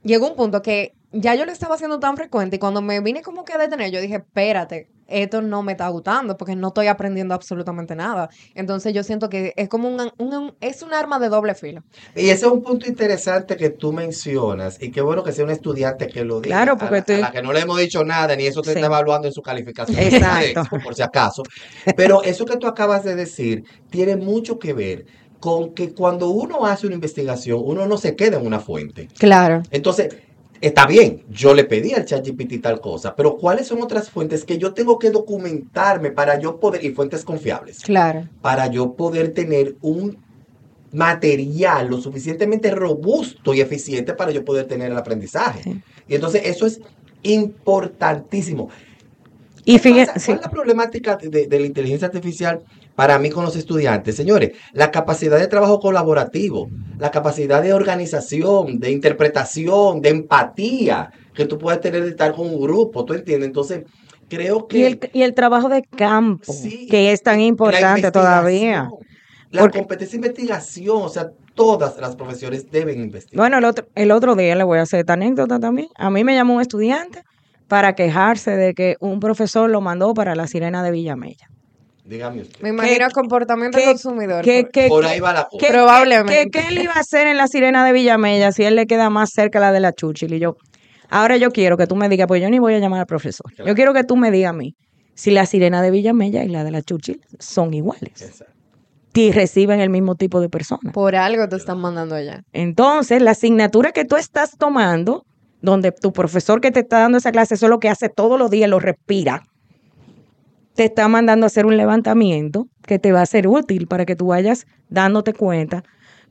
llegó 0.03 0.27
un 0.27 0.35
punto 0.35 0.61
que 0.61 0.93
ya 1.11 1.35
yo 1.35 1.45
lo 1.45 1.51
estaba 1.51 1.75
haciendo 1.75 1.99
tan 1.99 2.17
frecuente 2.17 2.57
y 2.57 2.59
cuando 2.59 2.81
me 2.81 2.99
vine 2.99 3.21
como 3.21 3.45
que 3.45 3.53
a 3.53 3.57
detener, 3.57 3.91
yo 3.91 4.01
dije, 4.01 4.15
espérate, 4.15 4.89
esto 5.07 5.41
no 5.41 5.63
me 5.63 5.73
está 5.73 5.87
gustando 5.89 6.37
porque 6.37 6.55
no 6.55 6.69
estoy 6.69 6.87
aprendiendo 6.87 7.33
absolutamente 7.33 7.95
nada. 7.95 8.29
Entonces 8.55 8.93
yo 8.93 9.03
siento 9.03 9.29
que 9.29 9.53
es 9.55 9.69
como 9.69 9.87
un, 9.89 10.11
un- 10.17 10.53
es 10.61 10.81
un 10.83 10.93
arma 10.93 11.19
de 11.19 11.29
doble 11.29 11.55
filo. 11.55 11.83
Y 12.15 12.29
ese 12.29 12.45
es 12.45 12.51
un 12.51 12.61
punto 12.61 12.87
interesante 12.87 13.55
que 13.57 13.69
tú 13.69 13.93
mencionas 13.93 14.81
y 14.81 14.91
qué 14.91 15.01
bueno 15.01 15.23
que 15.23 15.31
sea 15.31 15.45
un 15.45 15.51
estudiante 15.51 16.07
que 16.07 16.23
lo 16.25 16.41
diga. 16.41 16.55
Claro, 16.57 16.73
A 16.73 16.77
porque 16.77 16.97
estoy- 16.99 17.15
a 17.15 17.19
la 17.19 17.31
que 17.31 17.41
no 17.41 17.53
le 17.53 17.61
hemos 17.61 17.79
dicho 17.79 18.03
nada 18.03 18.35
ni 18.35 18.45
eso 18.45 18.61
te 18.61 18.71
Sí. 18.71 18.75
está 18.75 18.87
evaluando 18.87 19.27
en 19.27 19.33
su 19.33 19.41
calificación. 19.41 19.97
Exacto. 19.99 20.59
Expo, 20.61 20.79
por 20.79 20.95
si 20.95 21.01
acaso. 21.01 21.43
Pero 21.95 22.21
eso 22.23 22.45
que 22.45 22.57
tú 22.57 22.67
acabas 22.67 23.03
de 23.03 23.15
decir 23.15 23.63
tiene 23.89 24.15
mucho 24.15 24.59
que 24.59 24.73
ver 24.73 25.05
con 25.39 25.73
que 25.75 25.93
cuando 25.93 26.29
uno 26.29 26.65
hace 26.65 26.87
una 26.87 26.95
investigación, 26.95 27.61
uno 27.63 27.85
no 27.87 27.97
se 27.97 28.15
queda 28.15 28.37
en 28.37 28.45
una 28.45 28.59
fuente. 28.59 29.07
Claro. 29.19 29.61
Entonces, 29.69 30.09
está 30.61 30.85
bien, 30.85 31.23
yo 31.29 31.53
le 31.53 31.63
pedí 31.63 31.93
al 31.93 32.05
ChatGPT 32.05 32.61
tal 32.61 32.79
cosa, 32.81 33.15
pero 33.15 33.37
¿cuáles 33.37 33.67
son 33.67 33.81
otras 33.81 34.09
fuentes 34.09 34.43
que 34.43 34.57
yo 34.57 34.73
tengo 34.73 34.97
que 34.99 35.11
documentarme 35.11 36.11
para 36.11 36.39
yo 36.39 36.59
poder, 36.59 36.83
y 36.83 36.91
fuentes 36.91 37.23
confiables, 37.23 37.79
Claro. 37.81 38.27
para 38.41 38.67
yo 38.67 38.93
poder 38.93 39.33
tener 39.33 39.75
un 39.81 40.17
material 40.91 41.89
lo 41.89 41.99
suficientemente 41.99 42.71
robusto 42.71 43.53
y 43.53 43.61
eficiente 43.61 44.13
para 44.13 44.31
yo 44.31 44.43
poder 44.45 44.65
tener 44.67 44.91
el 44.91 44.97
aprendizaje. 44.97 45.63
Sí. 45.63 45.81
Y 46.07 46.15
entonces 46.15 46.41
eso 46.45 46.65
es 46.65 46.79
importantísimo. 47.23 48.69
Y 49.65 49.73
¿Qué 49.73 49.79
fíjate? 49.79 50.19
¿Cuál 50.25 50.37
es 50.37 50.43
la 50.43 50.49
problemática 50.49 51.17
de, 51.17 51.47
de 51.47 51.59
la 51.59 51.65
inteligencia 51.65 52.07
artificial 52.07 52.61
para 52.97 53.19
mí 53.19 53.29
con 53.29 53.45
los 53.45 53.55
estudiantes? 53.55 54.15
Señores, 54.15 54.53
la 54.73 54.89
capacidad 54.89 55.37
de 55.37 55.45
trabajo 55.47 55.79
colaborativo, 55.79 56.67
la 56.97 57.11
capacidad 57.11 57.61
de 57.61 57.71
organización, 57.73 58.79
de 58.79 58.89
interpretación, 58.91 60.01
de 60.01 60.09
empatía 60.09 61.11
que 61.35 61.45
tú 61.45 61.59
puedes 61.59 61.79
tener 61.79 62.03
de 62.03 62.09
estar 62.09 62.33
con 62.33 62.47
un 62.47 62.59
grupo, 62.59 63.05
¿tú 63.05 63.13
entiendes? 63.13 63.47
Entonces, 63.47 63.83
creo 64.27 64.67
que... 64.67 64.79
y 64.79 64.83
el, 64.85 64.99
y 65.13 65.21
el 65.21 65.35
trabajo 65.35 65.69
de 65.69 65.83
campo, 65.83 66.51
Sí, 66.51 66.87
que 66.89 67.11
es 67.11 67.21
tan 67.21 67.39
importante 67.39 68.11
todavía. 68.11 68.89
La 69.51 69.61
Porque- 69.61 69.77
competencia 69.77 70.19
de 70.19 70.27
investigación, 70.27 70.97
o 71.03 71.09
sea, 71.09 71.29
todas 71.53 71.97
las 71.99 72.15
profesiones 72.15 72.69
deben 72.71 72.99
investigar. 72.99 73.37
Bueno, 73.43 73.59
el 73.59 73.65
otro, 73.65 73.85
el 73.93 74.11
otro 74.11 74.35
día 74.35 74.55
le 74.55 74.63
voy 74.63 74.79
a 74.79 74.81
hacer 74.81 75.01
esta 75.01 75.13
anécdota 75.13 75.59
también. 75.59 75.87
A 75.97 76.09
mí 76.09 76.23
me 76.23 76.33
llamó 76.35 76.55
un 76.55 76.61
estudiante 76.61 77.21
para 77.67 77.93
quejarse 77.93 78.51
de 78.57 78.73
que 78.73 78.95
un 78.99 79.19
profesor 79.19 79.69
lo 79.69 79.81
mandó 79.81 80.13
para 80.15 80.33
la 80.35 80.47
sirena 80.47 80.81
de 80.83 80.89
Villamella. 80.91 81.47
Dígame 82.07 82.41
usted. 82.41 82.61
Me 82.61 82.69
imagino 82.69 83.07
comportamiento 83.11 83.77
qué- 83.77 83.85
consumidor. 83.85 84.43
¿Qué, 84.43 84.67
qué- 84.71 84.87
Por 84.87 85.05
ahí 85.05 85.19
va 85.19 85.33
la 85.33 85.47
cosa. 85.49 85.65
qué- 85.65 85.71
Probablemente. 85.73 86.49
qué- 86.49 86.61
qué 86.61 86.67
él 86.69 86.81
iba 86.83 86.93
a 86.93 86.99
hacer 86.99 87.27
en 87.27 87.35
la 87.37 87.47
sirena 87.47 87.85
de 87.85 87.91
Villamella 87.91 88.51
si 88.51 88.63
él 88.63 88.75
le 88.75 88.85
queda 88.87 89.09
más 89.09 89.31
cerca 89.31 89.59
la 89.59 89.71
de 89.71 89.79
la 89.81 89.91
Chuchil? 89.93 90.33
Y 90.33 90.39
yo, 90.39 90.55
ahora 91.09 91.35
yo 91.37 91.51
quiero 91.51 91.75
que 91.77 91.85
tú 91.85 91.95
me 91.97 92.07
digas, 92.09 92.27
pues 92.27 92.41
yo 92.41 92.49
ni 92.49 92.59
voy 92.59 92.73
a 92.75 92.79
llamar 92.79 93.01
al 93.01 93.05
profesor. 93.07 93.51
Claro. 93.53 93.67
Yo 93.67 93.75
quiero 93.75 93.93
que 93.93 94.03
tú 94.05 94.15
me 94.15 94.31
digas 94.31 94.51
a 94.51 94.53
mí 94.53 94.75
si 95.15 95.31
la 95.31 95.45
sirena 95.45 95.81
de 95.81 95.91
Villamella 95.91 96.43
y 96.43 96.47
la 96.47 96.63
de 96.63 96.71
la 96.71 96.81
Chuchil 96.81 97.19
son 97.39 97.73
iguales. 97.73 98.21
Exacto. 98.21 98.53
Y 99.13 99.31
reciben 99.31 99.79
el 99.81 99.89
mismo 99.89 100.15
tipo 100.15 100.39
de 100.41 100.47
personas. 100.47 100.93
Por 100.93 101.15
algo 101.15 101.49
te 101.49 101.55
están 101.55 101.79
mandando 101.79 102.13
allá. 102.15 102.43
Entonces, 102.53 103.19
la 103.21 103.31
asignatura 103.31 103.91
que 103.91 104.05
tú 104.05 104.15
estás 104.15 104.51
tomando, 104.57 105.25
donde 105.59 105.91
tu 105.91 106.13
profesor 106.13 106.61
que 106.61 106.69
te 106.71 106.81
está 106.81 106.99
dando 106.99 107.17
esa 107.17 107.31
clase, 107.31 107.55
eso 107.55 107.65
es 107.65 107.69
lo 107.71 107.79
que 107.79 107.89
hace 107.89 108.09
todos 108.09 108.37
los 108.37 108.51
días, 108.51 108.69
lo 108.69 108.79
respira, 108.79 109.41
te 110.77 110.85
está 110.85 111.07
mandando 111.07 111.45
a 111.45 111.47
hacer 111.47 111.65
un 111.65 111.75
levantamiento 111.75 112.67
que 112.83 112.99
te 112.99 113.11
va 113.11 113.21
a 113.23 113.25
ser 113.25 113.47
útil 113.47 113.87
para 113.87 114.05
que 114.05 114.15
tú 114.15 114.27
vayas 114.27 114.67
dándote 114.89 115.33
cuenta 115.33 115.83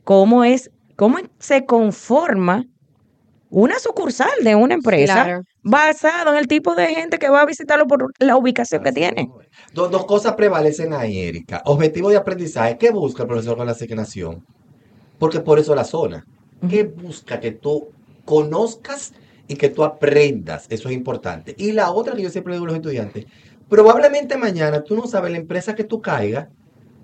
cómo 0.05 0.45
es, 0.45 0.71
cómo 0.95 1.19
se 1.41 1.67
conforma 1.67 2.65
una 3.51 3.79
sucursal 3.81 4.31
de 4.45 4.55
una 4.55 4.75
empresa 4.75 5.25
Claro. 5.25 5.43
basado 5.65 6.33
en 6.33 6.39
el 6.39 6.47
tipo 6.47 6.77
de 6.77 6.95
gente 6.95 7.19
que 7.19 7.29
va 7.29 7.41
a 7.43 7.47
visitarlo 7.47 7.89
por 7.89 8.13
la 8.21 8.37
ubicación 8.37 8.85
que 8.85 8.93
tiene. 8.93 9.29
Dos, 9.75 9.91
dos 9.91 10.05
cosas 10.07 10.35
prevalecen 10.35 10.93
ahí, 10.93 11.19
Erika. 11.19 11.63
Objetivo 11.65 12.09
de 12.11 12.17
aprendizaje. 12.17 12.79
¿Qué 12.79 12.91
busca 12.91 13.25
el 13.25 13.29
profesor 13.29 13.57
con 13.57 13.67
la 13.67 13.73
asignación? 13.73 14.45
Porque 15.19 15.41
por 15.41 15.59
eso 15.59 15.75
la 15.75 15.85
zona. 15.85 16.25
¿Qué 16.71 16.85
busca? 16.85 17.41
Que 17.41 17.51
tú 17.51 17.89
conozcas 18.25 19.13
y 19.49 19.57
que 19.57 19.71
tú 19.71 19.83
aprendas. 19.83 20.67
Eso 20.71 20.89
es 20.89 20.95
importante. 20.95 21.55
Y 21.59 21.73
la 21.73 21.91
otra 21.91 22.15
que 22.15 22.23
yo 22.23 22.31
siempre 22.31 22.53
le 22.53 22.57
digo 22.59 22.67
a 22.67 22.69
los 22.69 22.77
estudiantes, 22.77 23.27
probablemente 23.69 24.37
mañana 24.37 24.83
tú 24.83 24.97
no 24.97 25.07
sabes 25.07 25.31
la 25.31 25.39
empresa 25.39 25.75
que 25.75 25.85
tú 25.85 26.01
caigas 26.01 26.49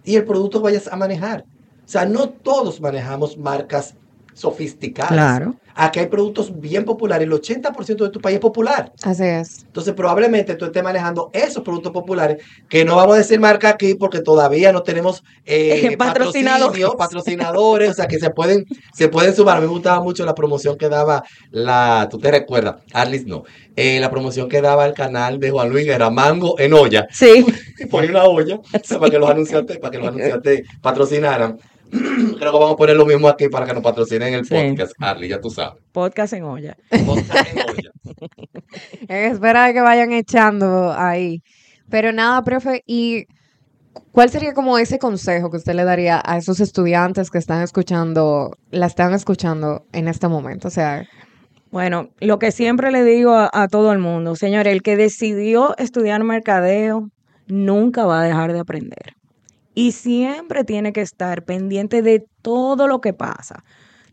y 0.04 0.16
el 0.16 0.24
producto 0.24 0.60
vayas 0.60 0.88
a 0.88 0.96
manejar. 0.96 1.44
O 1.84 1.88
sea, 1.88 2.06
no 2.06 2.28
todos 2.30 2.80
manejamos 2.80 3.36
marcas 3.36 3.94
sofisticadas. 4.34 5.12
Claro. 5.12 5.54
Aquí 5.74 6.00
hay 6.00 6.06
productos 6.06 6.60
bien 6.60 6.84
populares. 6.84 7.26
El 7.26 7.32
80% 7.32 7.96
de 8.04 8.10
tu 8.10 8.20
país 8.20 8.34
es 8.34 8.40
popular. 8.40 8.92
Así 9.02 9.24
es. 9.24 9.62
Entonces, 9.64 9.94
probablemente 9.94 10.54
tú 10.54 10.66
estés 10.66 10.82
manejando 10.82 11.30
esos 11.32 11.62
productos 11.62 11.92
populares, 11.92 12.42
que 12.68 12.84
no 12.84 12.96
vamos 12.96 13.14
a 13.14 13.18
decir 13.18 13.40
marca 13.40 13.70
aquí 13.70 13.94
porque 13.94 14.20
todavía 14.20 14.70
no 14.70 14.82
tenemos 14.82 15.22
eh, 15.46 15.96
Patrocinadores. 15.98 16.84
patrocinadores, 16.98 17.90
o 17.90 17.94
sea, 17.94 18.06
que 18.06 18.18
se 18.18 18.28
pueden, 18.30 18.66
se 18.92 19.08
pueden 19.08 19.34
sumar. 19.34 19.56
A 19.56 19.60
mí 19.60 19.66
me 19.66 19.72
gustaba 19.72 20.02
mucho 20.02 20.26
la 20.26 20.34
promoción 20.34 20.76
que 20.76 20.90
daba 20.90 21.22
la, 21.50 22.06
tú 22.10 22.18
te 22.18 22.30
recuerdas, 22.30 22.76
Arlis 22.92 23.26
no, 23.26 23.44
eh, 23.74 23.98
la 23.98 24.10
promoción 24.10 24.48
que 24.50 24.60
daba 24.60 24.84
el 24.84 24.92
canal 24.92 25.40
de 25.40 25.50
Juan 25.50 25.70
Luis, 25.70 25.86
era 25.88 26.10
Mango 26.10 26.58
en 26.58 26.74
olla, 26.74 27.06
Sí. 27.10 27.46
y 27.78 27.86
ponía 27.86 28.10
una 28.10 28.24
olla 28.24 28.60
para 28.98 29.10
que 29.10 29.18
los 29.18 29.30
anunciantes, 29.30 29.78
para 29.78 29.90
que 29.90 29.98
los 29.98 30.08
anunciantes 30.08 30.62
patrocinaran. 30.82 31.58
Creo 32.38 32.52
que 32.52 32.58
vamos 32.58 32.72
a 32.72 32.76
poner 32.76 32.96
lo 32.96 33.04
mismo 33.06 33.28
aquí 33.28 33.48
para 33.48 33.66
que 33.66 33.74
nos 33.74 33.82
patrocinen 33.82 34.34
el 34.34 34.44
Sí. 34.46 34.54
podcast, 34.54 34.92
Arlis, 34.98 35.30
ya 35.30 35.40
tú 35.40 35.50
sabes. 35.50 35.82
Podcast 35.92 36.32
en 36.32 36.44
olla. 36.44 36.76
Podcast 37.06 37.48
en 37.52 37.58
olla. 37.58 37.90
En 39.08 39.30
espera 39.32 39.66
de 39.66 39.74
que 39.74 39.80
vayan 39.82 40.12
echando 40.12 40.92
ahí. 40.92 41.42
Pero 41.90 42.10
nada, 42.12 42.42
profe, 42.42 42.82
¿y 42.86 43.26
cuál 44.12 44.30
sería 44.30 44.54
como 44.54 44.78
ese 44.78 44.98
consejo 44.98 45.50
que 45.50 45.58
usted 45.58 45.74
le 45.74 45.84
daría 45.84 46.22
a 46.24 46.38
esos 46.38 46.60
estudiantes 46.60 47.30
que 47.30 47.36
están 47.38 47.62
escuchando, 47.62 48.56
la 48.70 48.86
están 48.86 49.12
escuchando 49.12 49.84
en 49.92 50.08
este 50.08 50.28
momento? 50.28 50.68
O 50.68 50.70
sea, 50.70 51.04
Bueno, 51.70 52.08
lo 52.20 52.38
que 52.38 52.50
siempre 52.52 52.90
le 52.92 53.04
digo 53.04 53.32
a, 53.34 53.50
a 53.52 53.68
todo 53.68 53.92
el 53.92 53.98
mundo, 53.98 54.36
señor, 54.36 54.66
el 54.66 54.82
que 54.82 54.96
decidió 54.96 55.76
estudiar 55.76 56.24
mercadeo 56.24 57.10
nunca 57.46 58.06
va 58.06 58.20
a 58.22 58.24
dejar 58.24 58.52
de 58.54 58.60
aprender. 58.60 59.14
Y 59.74 59.92
siempre 59.92 60.64
tiene 60.64 60.92
que 60.92 61.00
estar 61.00 61.44
pendiente 61.44 62.02
de 62.02 62.24
todo 62.42 62.86
lo 62.88 63.00
que 63.00 63.12
pasa. 63.12 63.64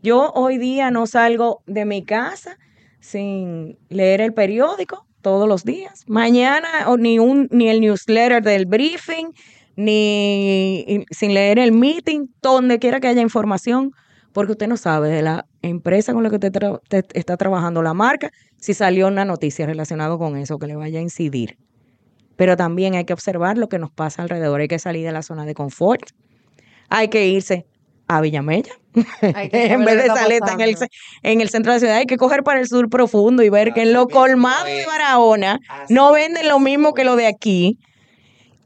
Yo 0.02 0.32
hoy 0.34 0.56
día 0.56 0.90
no 0.90 1.06
salgo 1.06 1.62
de 1.66 1.84
mi 1.84 2.04
casa 2.04 2.56
sin 3.00 3.78
leer 3.88 4.20
el 4.20 4.32
periódico 4.32 5.06
todos 5.20 5.48
los 5.48 5.64
días. 5.64 6.04
Mañana 6.06 6.68
ni 6.98 7.18
un 7.18 7.48
ni 7.50 7.68
el 7.68 7.80
newsletter 7.80 8.42
del 8.42 8.66
briefing, 8.66 9.32
ni 9.76 11.04
sin 11.10 11.34
leer 11.34 11.58
el 11.58 11.72
meeting, 11.72 12.28
donde 12.40 12.78
quiera 12.78 13.00
que 13.00 13.08
haya 13.08 13.20
información, 13.20 13.92
porque 14.32 14.52
usted 14.52 14.68
no 14.68 14.76
sabe 14.76 15.10
de 15.10 15.22
la 15.22 15.46
empresa 15.62 16.14
con 16.14 16.22
la 16.22 16.30
que 16.30 16.36
usted 16.36 17.04
está 17.14 17.36
trabajando, 17.36 17.82
la 17.82 17.94
marca, 17.94 18.30
si 18.56 18.74
salió 18.74 19.08
una 19.08 19.24
noticia 19.24 19.66
relacionada 19.66 20.16
con 20.16 20.36
eso 20.36 20.58
que 20.58 20.66
le 20.66 20.76
vaya 20.76 20.98
a 20.98 21.02
incidir. 21.02 21.58
Pero 22.40 22.56
también 22.56 22.94
hay 22.94 23.04
que 23.04 23.12
observar 23.12 23.58
lo 23.58 23.68
que 23.68 23.78
nos 23.78 23.90
pasa 23.90 24.22
alrededor, 24.22 24.62
hay 24.62 24.66
que 24.66 24.78
salir 24.78 25.04
de 25.04 25.12
la 25.12 25.20
zona 25.20 25.44
de 25.44 25.52
confort, 25.52 26.00
hay 26.88 27.08
que 27.08 27.26
irse 27.26 27.66
a 28.08 28.22
Villamella, 28.22 28.72
en 29.20 29.84
vez 29.84 30.02
de 30.02 30.06
salir 30.06 30.40
en 30.50 30.60
el, 30.62 30.74
en 31.22 31.42
el 31.42 31.50
centro 31.50 31.70
de 31.72 31.76
la 31.76 31.80
ciudad, 31.80 31.96
hay 31.98 32.06
que 32.06 32.16
coger 32.16 32.42
para 32.42 32.58
el 32.58 32.66
sur 32.66 32.88
profundo 32.88 33.42
y 33.42 33.50
ver 33.50 33.74
que 33.74 33.82
en 33.82 33.92
lo 33.92 34.08
colmado 34.08 34.64
de. 34.64 34.86
Barahona 34.86 35.60
Así 35.68 35.92
no 35.92 36.12
venden 36.12 36.48
lo 36.48 36.58
mismo 36.60 36.94
que 36.94 37.04
lo 37.04 37.14
de 37.14 37.26
aquí. 37.26 37.76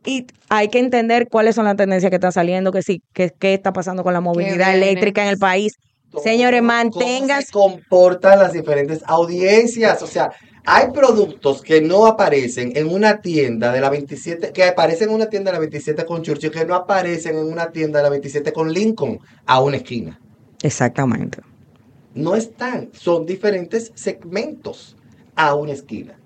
Y 0.07 0.29
hay 0.49 0.69
que 0.69 0.79
entender 0.79 1.27
cuáles 1.29 1.57
son 1.57 1.65
las 1.65 1.75
tendencias 1.75 2.11
que 2.11 2.17
están 2.17 2.31
saliendo, 2.31 2.71
que 2.71 2.83
sí, 2.83 3.03
que 3.13 3.33
qué 3.37 3.55
está 3.55 3.73
pasando 3.73 4.05
con 4.05 4.13
la 4.13 4.21
movilidad 4.21 4.73
eléctrica 4.73 5.25
en 5.25 5.31
el 5.31 5.39
país. 5.39 5.73
todo, 6.13 6.23
Señores, 6.23 6.61
cómo 6.61 6.73
mantengas- 6.73 7.47
se 7.47 7.53
comportan 7.53 8.39
las 8.39 8.53
diferentes 8.53 9.03
audiencias. 9.05 10.01
O 10.01 10.07
sea, 10.07 10.31
hay 10.65 10.91
productos 10.93 11.61
que 11.63 11.81
no 11.81 12.07
aparecen 12.07 12.73
en 12.77 12.89
una 12.89 13.21
tienda 13.21 13.73
de 13.73 13.81
la 13.81 13.91
27, 13.91 14.53
que 14.53 14.65
aparecen 14.65 15.09
en 15.11 15.15
una 15.17 15.29
tienda 15.29 15.51
de 15.51 15.57
la 15.57 15.61
27 15.61 16.05
con 16.07 16.23
Churchill, 16.23 16.51
que 16.51 16.65
no 16.65 16.75
aparecen 16.75 17.37
en 17.37 17.45
una 17.47 17.71
tienda 17.71 17.99
de 17.99 18.03
la 18.05 18.11
27 18.11 18.53
con 18.53 18.73
Lincoln 18.73 19.19
a 19.47 19.61
una 19.61 19.77
esquina. 19.77 20.19
Exactamente. 20.63 21.39
No 22.15 22.35
están, 22.37 22.91
son 22.93 23.27
diferentes 23.27 23.93
segmentos 23.95 24.97
a 25.35 25.55
una 25.55 25.73
esquina. 25.73 26.19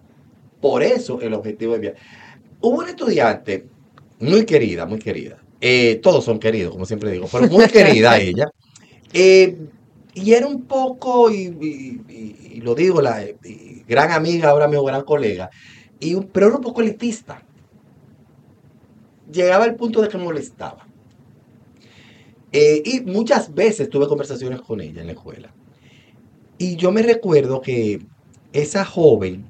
Por 0.60 0.82
eso 0.82 1.20
el 1.20 1.34
objetivo 1.34 1.72
de 1.74 1.78
viajar. 1.80 2.00
Hubo 2.60 2.78
una 2.78 2.90
estudiante 2.90 3.66
muy 4.20 4.44
querida, 4.44 4.86
muy 4.86 4.98
querida. 4.98 5.38
eh, 5.60 5.98
todos 6.02 6.24
son 6.24 6.38
queridos, 6.38 6.72
como 6.72 6.84
siempre 6.86 7.10
digo, 7.10 7.26
pero 7.32 7.48
muy 7.48 7.66
querida 7.66 8.18
ella. 8.20 8.46
eh, 9.12 9.56
y 10.18 10.34
era 10.34 10.46
un 10.46 10.64
poco, 10.64 11.30
y, 11.30 12.60
lo 12.60 12.74
digo, 12.74 13.00
la 13.00 13.24
gran 13.86 14.10
amiga, 14.10 14.50
ahora 14.50 14.66
mismo 14.66 14.84
gran 14.84 15.04
colega, 15.04 15.50
y, 16.00 16.16
pero 16.16 16.48
era 16.48 16.56
un 16.56 16.62
poco 16.62 16.80
elitista. 16.80 17.42
Llegaba 19.30 19.64
al 19.64 19.76
punto 19.76 20.00
de 20.00 20.08
que 20.08 20.18
molestaba. 20.18 20.86
Eh, 22.50 22.82
y 22.84 23.00
muchas 23.02 23.54
veces 23.54 23.90
tuve 23.90 24.08
conversaciones 24.08 24.60
con 24.62 24.80
ella 24.80 25.02
en 25.02 25.06
la 25.06 25.12
escuela. 25.12 25.52
Y 26.56 26.76
yo 26.76 26.90
me 26.90 27.02
recuerdo 27.02 27.60
que 27.60 28.00
esa 28.52 28.84
joven 28.84 29.44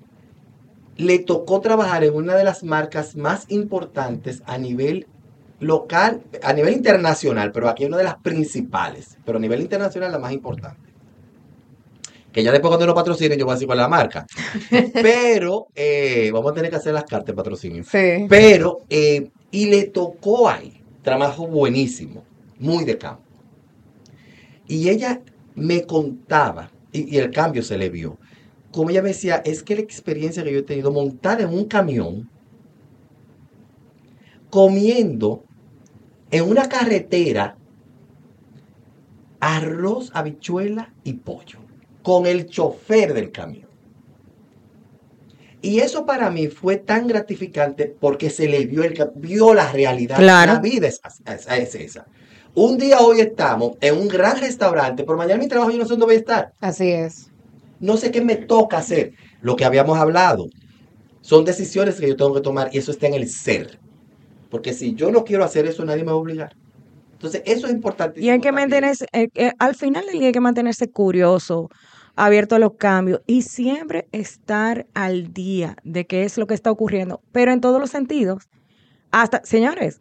le 0.97 1.21
tocó 1.21 1.61
trabajar 1.61 2.03
en 2.03 2.15
una 2.15 2.35
de 2.35 2.45
las 2.45 2.65
marcas 2.65 3.15
más 3.17 3.47
importantes 3.49 4.43
a 4.47 4.59
nivel 4.59 5.07
local, 5.61 6.23
a 6.43 6.53
nivel 6.53 6.75
internacional, 6.75 7.51
pero 7.53 7.69
aquí 7.69 7.85
es 7.85 7.89
una 7.89 7.99
de 7.99 8.05
las 8.05 8.17
principales, 8.17 9.19
pero 9.25 9.39
a 9.39 9.41
nivel 9.41 9.61
internacional 9.61 10.13
la 10.13 10.19
más 10.19 10.33
importante. 10.33 10.89
Que 12.33 12.43
ya 12.43 12.53
después 12.53 12.69
cuando 12.69 12.87
lo 12.87 12.95
patrocinen 12.95 13.39
yo 13.39 13.45
voy 13.45 13.53
a 13.53 13.55
decir 13.55 13.67
cuál 13.67 13.79
es 13.79 13.83
la 13.83 13.89
marca. 13.89 14.27
Pero 14.93 15.69
eh, 15.75 16.31
vamos 16.33 16.53
a 16.53 16.55
tener 16.55 16.71
que 16.71 16.77
hacer 16.77 16.93
las 16.93 17.05
cartas 17.05 17.29
de 17.29 17.33
patrocinio. 17.33 17.83
Sí. 17.85 18.27
Pero, 18.29 18.81
eh, 18.91 19.31
y 19.51 19.67
le 19.67 19.85
tocó 19.85 20.49
ahí, 20.49 20.83
trabajo 21.03 21.47
buenísimo, 21.47 22.23
muy 22.59 22.85
de 22.85 22.99
campo. 22.99 23.23
Y 24.67 24.91
ella 24.91 25.23
me 25.55 25.85
contaba, 25.85 26.71
y, 26.93 27.17
y 27.17 27.19
el 27.19 27.31
cambio 27.31 27.63
se 27.63 27.79
le 27.79 27.89
vio, 27.89 28.19
como 28.71 28.91
ella 28.91 29.03
me 29.03 29.09
decía, 29.09 29.37
es 29.45 29.63
que 29.63 29.75
la 29.75 29.81
experiencia 29.81 30.45
que 30.45 30.53
yo 30.53 30.59
he 30.59 30.63
tenido 30.63 30.93
montada 30.93 31.43
en 31.43 31.49
un 31.49 31.65
camión, 31.65 32.29
comiendo 34.51 35.45
en 36.31 36.49
una 36.49 36.69
carretera 36.69 37.57
arroz, 39.41 40.11
habichuela 40.15 40.93
y 41.05 41.15
pollo, 41.15 41.61
con 42.03 42.27
el 42.27 42.47
chofer 42.47 43.15
del 43.15 43.31
camión. 43.31 43.69
Y 45.61 45.81
eso 45.81 46.07
para 46.07 46.31
mí 46.31 46.47
fue 46.49 46.77
tan 46.77 47.07
gratificante 47.09 47.87
porque 48.01 48.31
se 48.31 48.49
le 48.49 48.65
vio, 48.67 48.85
el, 48.85 48.95
vio 49.17 49.55
la 49.55 49.71
realidad. 49.73 50.17
Claro. 50.17 50.55
La 50.55 50.61
vida 50.61 50.87
es, 50.87 51.01
es- 51.27 51.47
es 51.49 51.75
esa. 51.75 52.07
Un 52.55 52.79
día 52.79 53.01
hoy 53.01 53.21
estamos 53.21 53.73
en 53.81 53.97
un 53.97 54.09
gran 54.09 54.39
restaurante, 54.41 55.05
por 55.05 55.17
mañana 55.17 55.41
mi 55.41 55.49
trabajo 55.49 55.71
yo 55.71 55.79
no 55.79 55.85
sé 55.85 55.91
dónde 55.91 56.07
voy 56.07 56.15
a 56.15 56.19
estar. 56.19 56.53
Así 56.61 56.91
es. 56.91 57.31
No 57.81 57.97
sé 57.97 58.11
qué 58.11 58.21
me 58.21 58.37
toca 58.37 58.79
hacer. 58.79 59.13
Lo 59.41 59.55
que 59.57 59.65
habíamos 59.65 59.99
hablado. 59.99 60.47
Son 61.21 61.45
decisiones 61.45 61.97
que 62.01 62.09
yo 62.09 62.17
tengo 62.17 62.35
que 62.35 62.41
tomar 62.41 62.71
y 62.73 62.79
eso 62.79 62.91
está 62.91 63.07
en 63.07 63.15
el 63.15 63.29
ser. 63.29 63.79
Porque 64.51 64.73
si 64.73 64.95
yo 64.95 65.11
no 65.11 65.25
quiero 65.25 65.45
hacer 65.45 65.67
eso, 65.67 65.85
nadie 65.85 66.03
me 66.03 66.11
va 66.11 66.13
a 66.13 66.17
obligar. 66.17 66.57
Entonces, 67.13 67.43
eso 67.47 67.67
es 67.67 67.73
importante. 67.73 68.21
Y 68.21 68.31
hay 68.31 68.41
que 68.41 68.53
mantenerse, 68.53 69.07
eh, 69.13 69.29
eh, 69.35 69.53
al 69.59 69.75
final 69.75 70.07
del 70.07 70.21
día 70.21 70.29
hay 70.29 70.33
que 70.33 70.41
mantenerse 70.41 70.89
curioso, 70.89 71.69
abierto 72.15 72.55
a 72.55 72.59
los 72.59 72.75
cambios 72.75 73.23
y 73.27 73.43
siempre 73.43 74.07
estar 74.13 74.87
al 74.95 75.33
día 75.33 75.77
de 75.85 76.07
qué 76.07 76.23
es 76.23 76.39
lo 76.39 76.47
que 76.47 76.55
está 76.55 76.71
ocurriendo, 76.71 77.21
pero 77.33 77.53
en 77.53 77.61
todos 77.61 77.81
los 77.81 77.91
sentidos. 77.91 78.49
Hasta, 79.11 79.41
señores, 79.45 80.01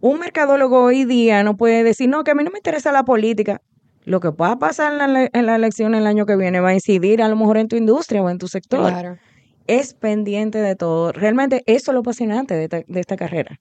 un 0.00 0.18
mercadólogo 0.18 0.82
hoy 0.82 1.04
día 1.04 1.42
no 1.42 1.56
puede 1.56 1.82
decir, 1.82 2.08
no, 2.08 2.24
que 2.24 2.32
a 2.32 2.34
mí 2.34 2.44
no 2.44 2.50
me 2.50 2.58
interesa 2.58 2.92
la 2.92 3.04
política. 3.04 3.60
Lo 4.04 4.20
que 4.20 4.30
va 4.30 4.52
a 4.52 4.58
pasar 4.58 4.92
en 4.92 5.12
la, 5.12 5.30
en 5.32 5.46
la 5.46 5.56
elección 5.56 5.94
el 5.94 6.06
año 6.06 6.26
que 6.26 6.36
viene 6.36 6.60
va 6.60 6.70
a 6.70 6.74
incidir 6.74 7.22
a 7.22 7.28
lo 7.28 7.36
mejor 7.36 7.58
en 7.58 7.68
tu 7.68 7.76
industria 7.76 8.22
o 8.22 8.30
en 8.30 8.38
tu 8.38 8.46
sector. 8.46 8.88
Claro. 8.88 9.18
Es 9.66 9.94
pendiente 9.94 10.58
de 10.58 10.76
todo. 10.76 11.10
Realmente 11.12 11.62
eso 11.66 11.90
es 11.90 11.94
lo 11.94 12.00
apasionante 12.00 12.54
de 12.54 12.64
esta, 12.64 12.82
de 12.86 13.00
esta 13.00 13.16
carrera. 13.16 13.60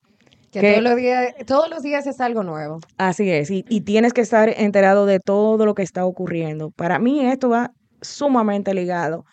Que 0.62 0.68
Que- 0.68 0.72
todos 0.74 0.84
los 0.84 0.96
días, 0.96 1.34
todos 1.46 1.70
los 1.70 1.84
días 1.84 2.08
es 2.08 2.20
algo 2.22 2.44
nuevo. 2.44 2.80
Así 2.98 3.30
es, 3.30 3.52
y, 3.52 3.66
y 3.70 3.82
tienes 3.82 4.14
que 4.14 4.22
estar 4.22 4.50
enterado 4.50 5.06
de 5.06 5.20
todo 5.20 5.66
lo 5.66 5.76
que 5.76 5.84
está 5.84 6.06
ocurriendo. 6.06 6.72
Para 6.72 7.00
mí 7.00 7.26
esto 7.26 7.50
va 7.50 7.72
sumamente 8.02 8.74
ligado 8.74 9.26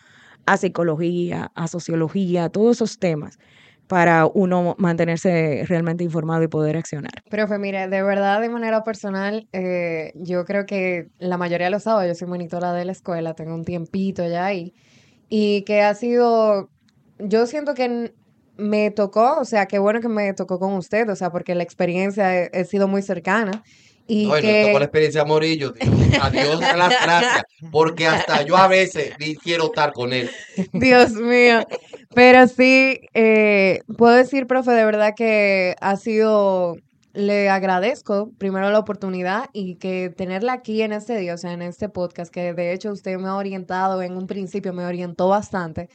a 0.47 0.57
psicología, 0.57 1.51
a 1.55 1.69
sociología, 1.69 2.45
a 2.45 2.49
todos 2.49 2.77
esos 2.79 2.99
temas, 2.99 3.39
para 3.87 4.27
uno 4.27 4.75
mantenerse 4.79 5.65
realmente 5.69 6.03
informado 6.03 6.43
y 6.43 6.49
poder 6.49 6.77
accionar. 6.77 7.13
Profe, 7.31 7.59
mire, 7.59 7.89
de 7.89 8.03
verdad, 8.03 8.41
de 8.41 8.49
manera 8.49 8.83
personal, 8.85 9.47
eh, 9.53 10.13
yo 10.15 10.45
creo 10.45 10.65
que 10.67 11.09
la 11.19 11.37
mayoría 11.37 11.69
lo 11.71 11.79
sabe, 11.79 12.09
yo 12.09 12.15
soy 12.15 12.27
monitora 12.27 12.73
de 12.73 12.85
la 12.87 12.93
escuela, 12.93 13.35
tengo 13.35 13.55
un 13.55 13.65
tiempito 13.65 14.27
ya 14.27 14.47
ahí, 14.47 14.73
y 15.29 15.63
que 15.63 15.83
ha 15.83 15.95
sido, 15.95 16.71
yo 17.19 17.47
siento 17.47 17.75
que 17.75 18.13
me 18.63 18.91
tocó, 18.91 19.39
o 19.41 19.45
sea, 19.45 19.67
qué 19.67 19.79
bueno 19.79 20.01
que 20.01 20.09
me 20.09 20.33
tocó 20.35 20.59
con 20.59 20.75
usted, 20.75 21.09
o 21.11 21.17
sea, 21.17 21.31
porque 21.31 21.55
la 21.55 21.63
experiencia 21.63 22.45
he 22.45 22.65
sido 22.65 22.89
muy 22.89 23.03
cercana. 23.03 23.63
Y 24.07 24.27
No, 24.27 24.35
que, 24.35 24.67
tocó 24.67 24.79
la 24.79 24.85
experiencia 24.85 25.25
Morillo. 25.25 25.73
Dios, 25.73 26.19
a 26.21 26.31
Dios 26.31 26.61
de 26.61 26.77
las 26.77 26.91
gracias. 27.03 27.45
Porque 27.71 28.07
hasta 28.07 28.43
yo 28.43 28.57
a 28.57 28.69
veces 28.69 29.15
ni 29.19 29.37
quiero 29.37 29.67
estar 29.67 29.93
con 29.93 30.13
él. 30.13 30.31
Dios 30.73 31.13
mío. 31.13 31.67
Pero 32.15 32.47
sí, 32.47 33.01
eh, 33.15 33.81
puedo 33.97 34.15
decir, 34.15 34.47
profe, 34.47 34.73
de 34.73 34.85
verdad 34.85 35.15
que 35.17 35.77
ha 35.81 35.97
sido, 35.97 36.77
le 37.15 37.49
agradezco 37.49 38.31
primero 38.39 38.71
la 38.71 38.79
oportunidad 38.79 39.47
y 39.53 39.77
que 39.77 40.13
tenerla 40.15 40.53
aquí 40.53 40.83
en 40.83 40.93
este 40.93 41.17
día, 41.17 41.35
o 41.35 41.39
sea, 41.39 41.53
en 41.53 41.63
este 41.63 41.89
podcast, 41.89 42.33
que 42.33 42.53
de 42.53 42.73
hecho 42.73 42.93
usted 42.93 43.17
me 43.19 43.29
ha 43.29 43.37
orientado 43.37 44.03
en 44.03 44.17
un 44.17 44.27
principio, 44.27 44.73
me 44.73 44.85
orientó 44.85 45.29
bastante, 45.29 45.89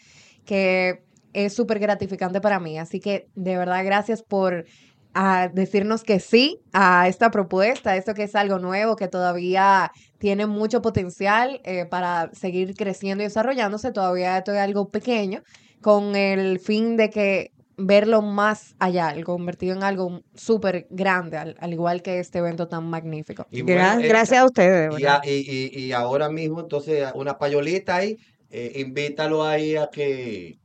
que 0.46 1.07
es 1.46 1.54
súper 1.56 1.80
gratificante 1.80 2.42
para 2.42 2.60
mí. 2.60 2.78
Así 2.80 3.00
que 3.00 3.28
de 3.36 3.58
verdad, 3.58 3.84
gracias 3.86 4.24
por 4.24 4.66
a 5.14 5.50
decirnos 5.52 6.04
que 6.04 6.20
sí 6.20 6.60
a 6.74 7.08
esta 7.08 7.32
propuesta, 7.32 7.96
esto 7.96 8.14
que 8.14 8.24
es 8.24 8.36
algo 8.36 8.60
nuevo, 8.60 8.96
que 8.96 9.08
todavía 9.08 9.90
tiene 10.20 10.46
mucho 10.46 10.82
potencial 10.82 11.60
eh, 11.64 11.86
para 11.86 12.30
seguir 12.34 12.76
creciendo 12.76 13.24
y 13.24 13.28
desarrollándose. 13.28 13.92
Todavía 13.92 14.38
esto 14.38 14.54
es 14.54 14.60
algo 14.60 14.90
pequeño, 14.90 15.42
con 15.82 16.16
el 16.16 16.60
fin 16.60 16.98
de 16.98 17.10
que 17.10 17.50
verlo 17.78 18.22
más 18.22 18.74
allá, 18.80 19.10
el 19.12 19.24
convertido 19.24 19.76
en 19.76 19.84
algo 19.84 20.22
súper 20.36 20.88
grande, 20.90 21.38
al, 21.38 21.56
al 21.60 21.74
igual 21.74 22.02
que 22.02 22.20
este 22.20 22.40
evento 22.40 22.68
tan 22.68 22.88
magnífico. 22.90 23.46
Y 23.52 23.62
Gra- 23.62 23.94
bueno, 23.94 24.02
eh, 24.02 24.08
gracias 24.08 24.40
a 24.40 24.46
ustedes. 24.46 24.92
de 24.92 24.98
Y, 25.00 25.04
verdad. 25.04 25.20
a- 25.24 25.28
y, 25.28 25.72
y- 25.74 25.80
y 25.86 25.92
ahora 25.94 26.30
mismo, 26.30 26.60
entonces, 26.60 27.08
una 27.16 27.38
payolita 27.38 27.98
ahí, 27.98 28.18
eh, 28.50 28.74
invítalo 28.78 29.44
ahí 29.46 29.76
a 29.76 29.88
que 29.92 30.58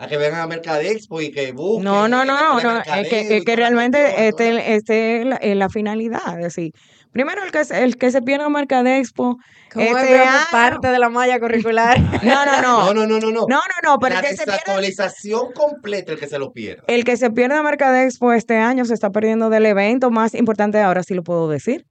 a 0.00 0.06
que 0.06 0.16
vengan 0.16 0.40
a 0.40 0.46
Mercadexpo 0.46 1.20
y 1.20 1.30
que 1.32 1.50
busquen. 1.52 1.84
No, 1.84 2.06
no, 2.08 2.24
no, 2.24 2.60
no, 2.60 2.78
es 2.78 3.08
que, 3.08 3.36
es 3.38 3.44
que 3.44 3.56
realmente 3.56 4.28
este, 4.28 4.74
este 4.76 5.20
es 5.20 5.26
la, 5.26 5.36
es 5.36 5.56
la 5.56 5.68
finalidad, 5.68 6.38
es 6.38 6.44
decir, 6.54 6.72
primero 7.10 7.42
el 7.42 7.50
que, 7.50 7.64
se- 7.64 7.82
el 7.82 7.96
que 7.96 8.12
se 8.12 8.22
pierda 8.22 8.48
Mercadexpo, 8.48 9.38
Como 9.72 9.84
es, 9.84 9.96
este 10.04 10.20
parte 10.52 10.86
de 10.88 10.98
la 11.00 11.08
malla 11.08 11.40
curricular. 11.40 11.98
no, 12.22 12.46
no, 12.46 12.62
no, 12.62 12.84
No, 12.86 12.94
no, 12.94 13.06
no, 13.08 13.18
no, 13.18 13.30
no. 13.32 13.46
no, 13.48 13.60
no, 13.84 13.98
pero 13.98 14.14
la 14.14 14.20
el 14.20 14.26
que 14.26 14.30
desactualización 14.36 15.52
completa 15.52 16.12
el 16.12 16.20
que 16.20 16.28
se 16.28 16.38
lo 16.38 16.52
pierda. 16.52 16.84
El 16.86 17.02
que 17.04 17.16
se 17.16 17.30
pierda 17.30 17.60
Mercadexpo 17.64 18.32
este 18.32 18.56
año 18.56 18.84
se 18.84 18.94
está 18.94 19.10
perdiendo 19.10 19.50
del 19.50 19.66
evento 19.66 20.10
más 20.12 20.32
importante, 20.34 20.78
ahora 20.80 21.02
sí 21.02 21.14
lo 21.14 21.24
puedo 21.24 21.48
decir, 21.48 21.84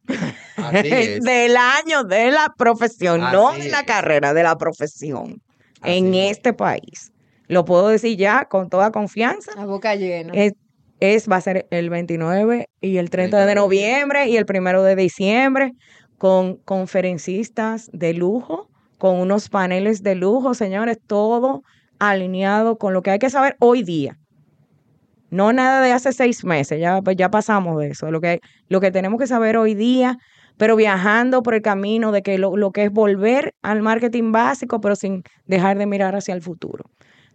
Así 0.55 0.78
es. 0.93 1.22
del 1.24 1.58
año 1.58 2.05
de 2.05 2.32
la 2.32 2.53
profesión, 2.58 3.20
no 3.20 3.51
de 3.51 3.68
la 3.70 3.84
carrera, 3.84 4.34
de 4.34 4.43
la 4.43 4.58
profesión 4.58 5.41
en 5.84 6.14
es. 6.14 6.32
este 6.38 6.53
país. 6.53 7.12
Lo 7.48 7.66
puedo 7.66 7.88
decir 7.88 8.18
ya 8.18 8.45
con 8.45 8.70
toda 8.70 8.91
confianza. 8.91 9.52
A 9.58 9.66
boca 9.66 9.95
llena. 9.95 10.34
Es, 10.34 10.54
es- 11.00 11.30
va 11.30 11.38
a 11.38 11.41
ser 11.41 11.68
el 11.72 11.89
29 11.89 12.68
y 12.82 12.98
el 12.98 13.10
30 13.10 13.38
de 13.38 13.43
30 13.43 13.45
de 13.45 13.56
noviembre 13.56 14.28
y 14.30 14.38
el 14.38 14.45
primero 14.45 14.84
de 14.84 14.95
diciembre 14.95 15.74
con 16.18 16.56
conferencistas 16.58 17.89
de 17.93 18.14
lujo, 18.14 18.70
con 18.98 19.18
unos 19.20 19.50
paneles 19.50 20.02
de 20.04 20.16
lujo, 20.16 20.54
señores, 20.56 20.98
todo 21.06 21.62
alineado 22.00 22.78
con 22.78 22.93
lo 22.93 23.02
que 23.02 23.12
hay 23.12 23.20
que 23.20 23.30
saber 23.30 23.56
hoy 23.60 23.84
día. 23.84 24.18
No 25.30 25.52
nada 25.52 25.82
de 25.82 25.91
hace 25.91 26.14
seis 26.14 26.43
meses, 26.45 26.80
ya, 26.80 27.02
pues, 27.02 27.18
ya 27.18 27.30
pasamos 27.30 27.78
de 27.80 27.89
eso. 27.89 28.10
Lo 28.12 28.22
que, 28.22 28.39
lo 28.70 28.80
que 28.80 28.91
tenemos 28.91 29.20
que 29.20 29.28
saber 29.28 29.58
hoy 29.58 29.76
día, 29.76 30.18
pero 30.58 30.76
viajando 30.76 31.43
por 31.43 31.54
el 31.54 31.62
camino 31.62 32.12
de 32.12 32.22
que 32.22 32.38
lo, 32.38 32.56
lo 32.56 32.72
que 32.72 32.86
es 32.86 32.91
volver 32.91 33.54
al 33.62 33.82
marketing 33.82 34.32
básico, 34.32 34.80
pero 34.80 34.95
sin 34.95 35.24
dejar 35.45 35.78
de 35.78 35.86
mirar 35.86 36.16
hacia 36.16 36.34
el 36.34 36.41
futuro. 36.41 36.86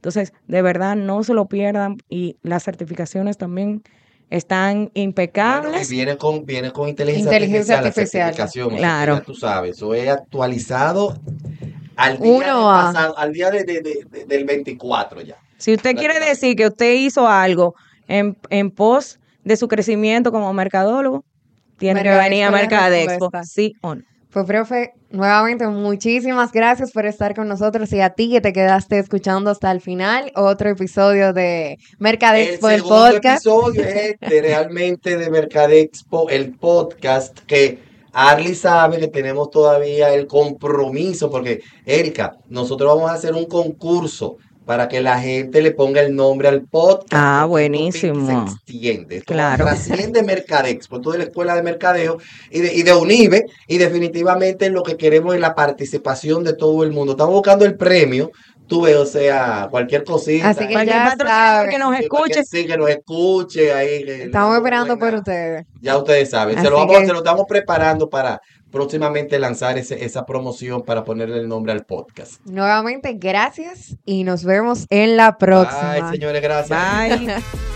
Entonces, 0.02 0.32
de 0.48 0.62
verdad, 0.62 0.96
no 0.96 1.22
se 1.22 1.32
lo 1.32 1.46
pierdan 1.46 1.96
y 2.08 2.36
las 2.42 2.64
certificaciones 2.64 3.38
también 3.38 3.84
están 4.30 4.74
Bueno, 4.74 4.90
y 4.94 5.00
impecables. 5.02 5.88
viene 5.88 6.16
con, 6.16 6.44
viene 6.44 6.72
con 6.72 6.88
inteligencia, 6.88 7.30
Inteligencia 7.30 7.78
artificial, 7.78 8.22
la 8.22 8.42
artificial. 8.42 8.68
que 8.70 8.76
Claro. 8.78 9.14
ya 9.18 9.22
tú 9.22 9.34
sabes, 9.36 9.76
eso 9.76 9.94
es 9.94 10.08
actualizado 10.08 11.16
al 11.94 12.18
día, 12.18 12.32
Uno 12.32 12.72
a- 12.72 12.86
pasado- 12.86 13.16
al 13.16 13.32
día 13.32 13.50
de, 13.52 13.62
de- 13.62 13.80
de- 13.80 14.04
de- 14.10 14.24
del 14.24 14.44
24 14.44 15.20
ya. 15.20 15.36
Si 15.56 15.72
usted 15.72 15.94
quiere 15.94 16.18
decir 16.18 16.56
que 16.56 16.66
usted 16.66 16.94
hizo 16.94 17.28
algo 17.28 17.76
en, 18.08 18.36
en 18.50 18.72
pos 18.72 19.20
de 19.44 19.56
su 19.56 19.68
crecimiento 19.68 20.32
como 20.32 20.52
mercadólogo, 20.52 21.24
tiene 21.78 22.02
que 22.02 22.08
venir 22.10 22.42
a 22.42 22.50
la 22.50 22.56
Mercadexpo, 22.56 23.30
sí 23.44 23.74
o 23.82 23.94
no. 23.94 24.02
Pues, 24.32 24.46
profe, 24.46 24.94
nuevamente 25.10 25.66
muchísimas 25.66 26.52
gracias 26.52 26.90
por 26.90 27.04
estar 27.04 27.34
con 27.34 27.48
nosotros 27.48 27.92
y 27.92 28.00
a 28.00 28.10
ti 28.10 28.30
que 28.30 28.40
te 28.40 28.54
quedaste 28.54 28.98
escuchando 28.98 29.50
hasta 29.50 29.70
el 29.70 29.82
final. 29.82 30.32
Otro 30.34 30.70
episodio 30.70 31.34
de 31.34 31.78
Mercadexpo, 31.98 32.70
el, 32.70 32.76
segundo 32.76 32.96
podcast. 32.96 33.44
episodio 33.44 33.84
este, 33.84 34.16
realmente 34.40 35.18
de 35.18 35.28
Mercadexpo, 35.28 36.30
el 36.30 36.56
podcast 36.56 37.40
que 37.40 37.80
Arly 38.14 38.54
sabe 38.54 39.00
que 39.00 39.08
tenemos 39.08 39.50
todavía 39.50 40.14
el 40.14 40.26
compromiso, 40.26 41.30
porque 41.30 41.60
Erika, 41.84 42.38
nosotros 42.48 42.94
vamos 42.94 43.10
a 43.10 43.14
hacer 43.14 43.34
un 43.34 43.44
concurso 43.44 44.38
para 44.64 44.88
que 44.88 45.00
la 45.00 45.18
gente 45.20 45.60
le 45.60 45.72
ponga 45.72 46.00
el 46.00 46.14
nombre 46.14 46.48
al 46.48 46.62
podcast. 46.62 47.12
Ah, 47.12 47.44
buenísimo. 47.48 48.26
Se 48.26 48.52
extiende, 48.52 49.16
esto 49.18 49.32
Claro. 49.32 49.64
trasciende 49.64 50.22
Mercadexpo, 50.22 50.96
esto 50.96 51.10
de 51.12 51.18
la 51.18 51.24
Escuela 51.24 51.54
de 51.56 51.62
Mercadeo 51.62 52.18
y 52.50 52.60
de, 52.60 52.72
y 52.74 52.82
de 52.82 52.94
UNIBE, 52.94 53.46
y 53.66 53.78
definitivamente 53.78 54.70
lo 54.70 54.82
que 54.82 54.96
queremos 54.96 55.34
es 55.34 55.40
la 55.40 55.54
participación 55.54 56.44
de 56.44 56.54
todo 56.54 56.84
el 56.84 56.92
mundo. 56.92 57.12
Estamos 57.12 57.34
buscando 57.34 57.64
el 57.64 57.76
premio, 57.76 58.30
tú 58.68 58.82
ves, 58.82 58.96
o 58.96 59.04
sea, 59.06 59.66
cualquier 59.70 60.04
cosita. 60.04 60.50
Así 60.50 60.66
que 60.68 60.74
ya 60.86 61.04
patrocinador 61.10 61.68
que 61.68 61.78
nos 61.78 61.98
escuche, 61.98 62.44
Sí, 62.44 62.66
que 62.66 62.76
nos 62.76 62.88
escuche 62.88 63.72
ahí. 63.72 64.04
que 64.04 64.22
Estamos 64.24 64.50
no, 64.50 64.56
esperando 64.56 64.98
por 64.98 65.12
ustedes. 65.14 65.66
Ya 65.80 65.98
ustedes 65.98 66.30
saben. 66.30 66.54
Se 66.54 66.60
Así 66.60 66.70
lo, 66.70 66.76
vamos, 66.76 66.98
que- 66.98 67.06
se 67.06 67.12
lo 67.12 67.18
estamos 67.18 67.44
preparando 67.48 68.08
para 68.08 68.40
próximamente 68.72 69.38
lanzar 69.38 69.78
ese- 69.78 70.04
esa 70.04 70.26
promoción 70.26 70.82
para 70.82 71.04
ponerle 71.04 71.38
el 71.38 71.48
nombre 71.48 71.72
al 71.72 71.84
podcast. 71.84 72.44
Nuevamente, 72.44 73.12
gracias 73.12 73.96
y 74.04 74.24
nos 74.24 74.44
vemos 74.44 74.86
en 74.90 75.16
la 75.16 75.38
próxima. 75.38 75.92
Ay, 75.92 76.02
señores, 76.10 76.42
gracias. 76.42 77.20
bye. 77.20 77.34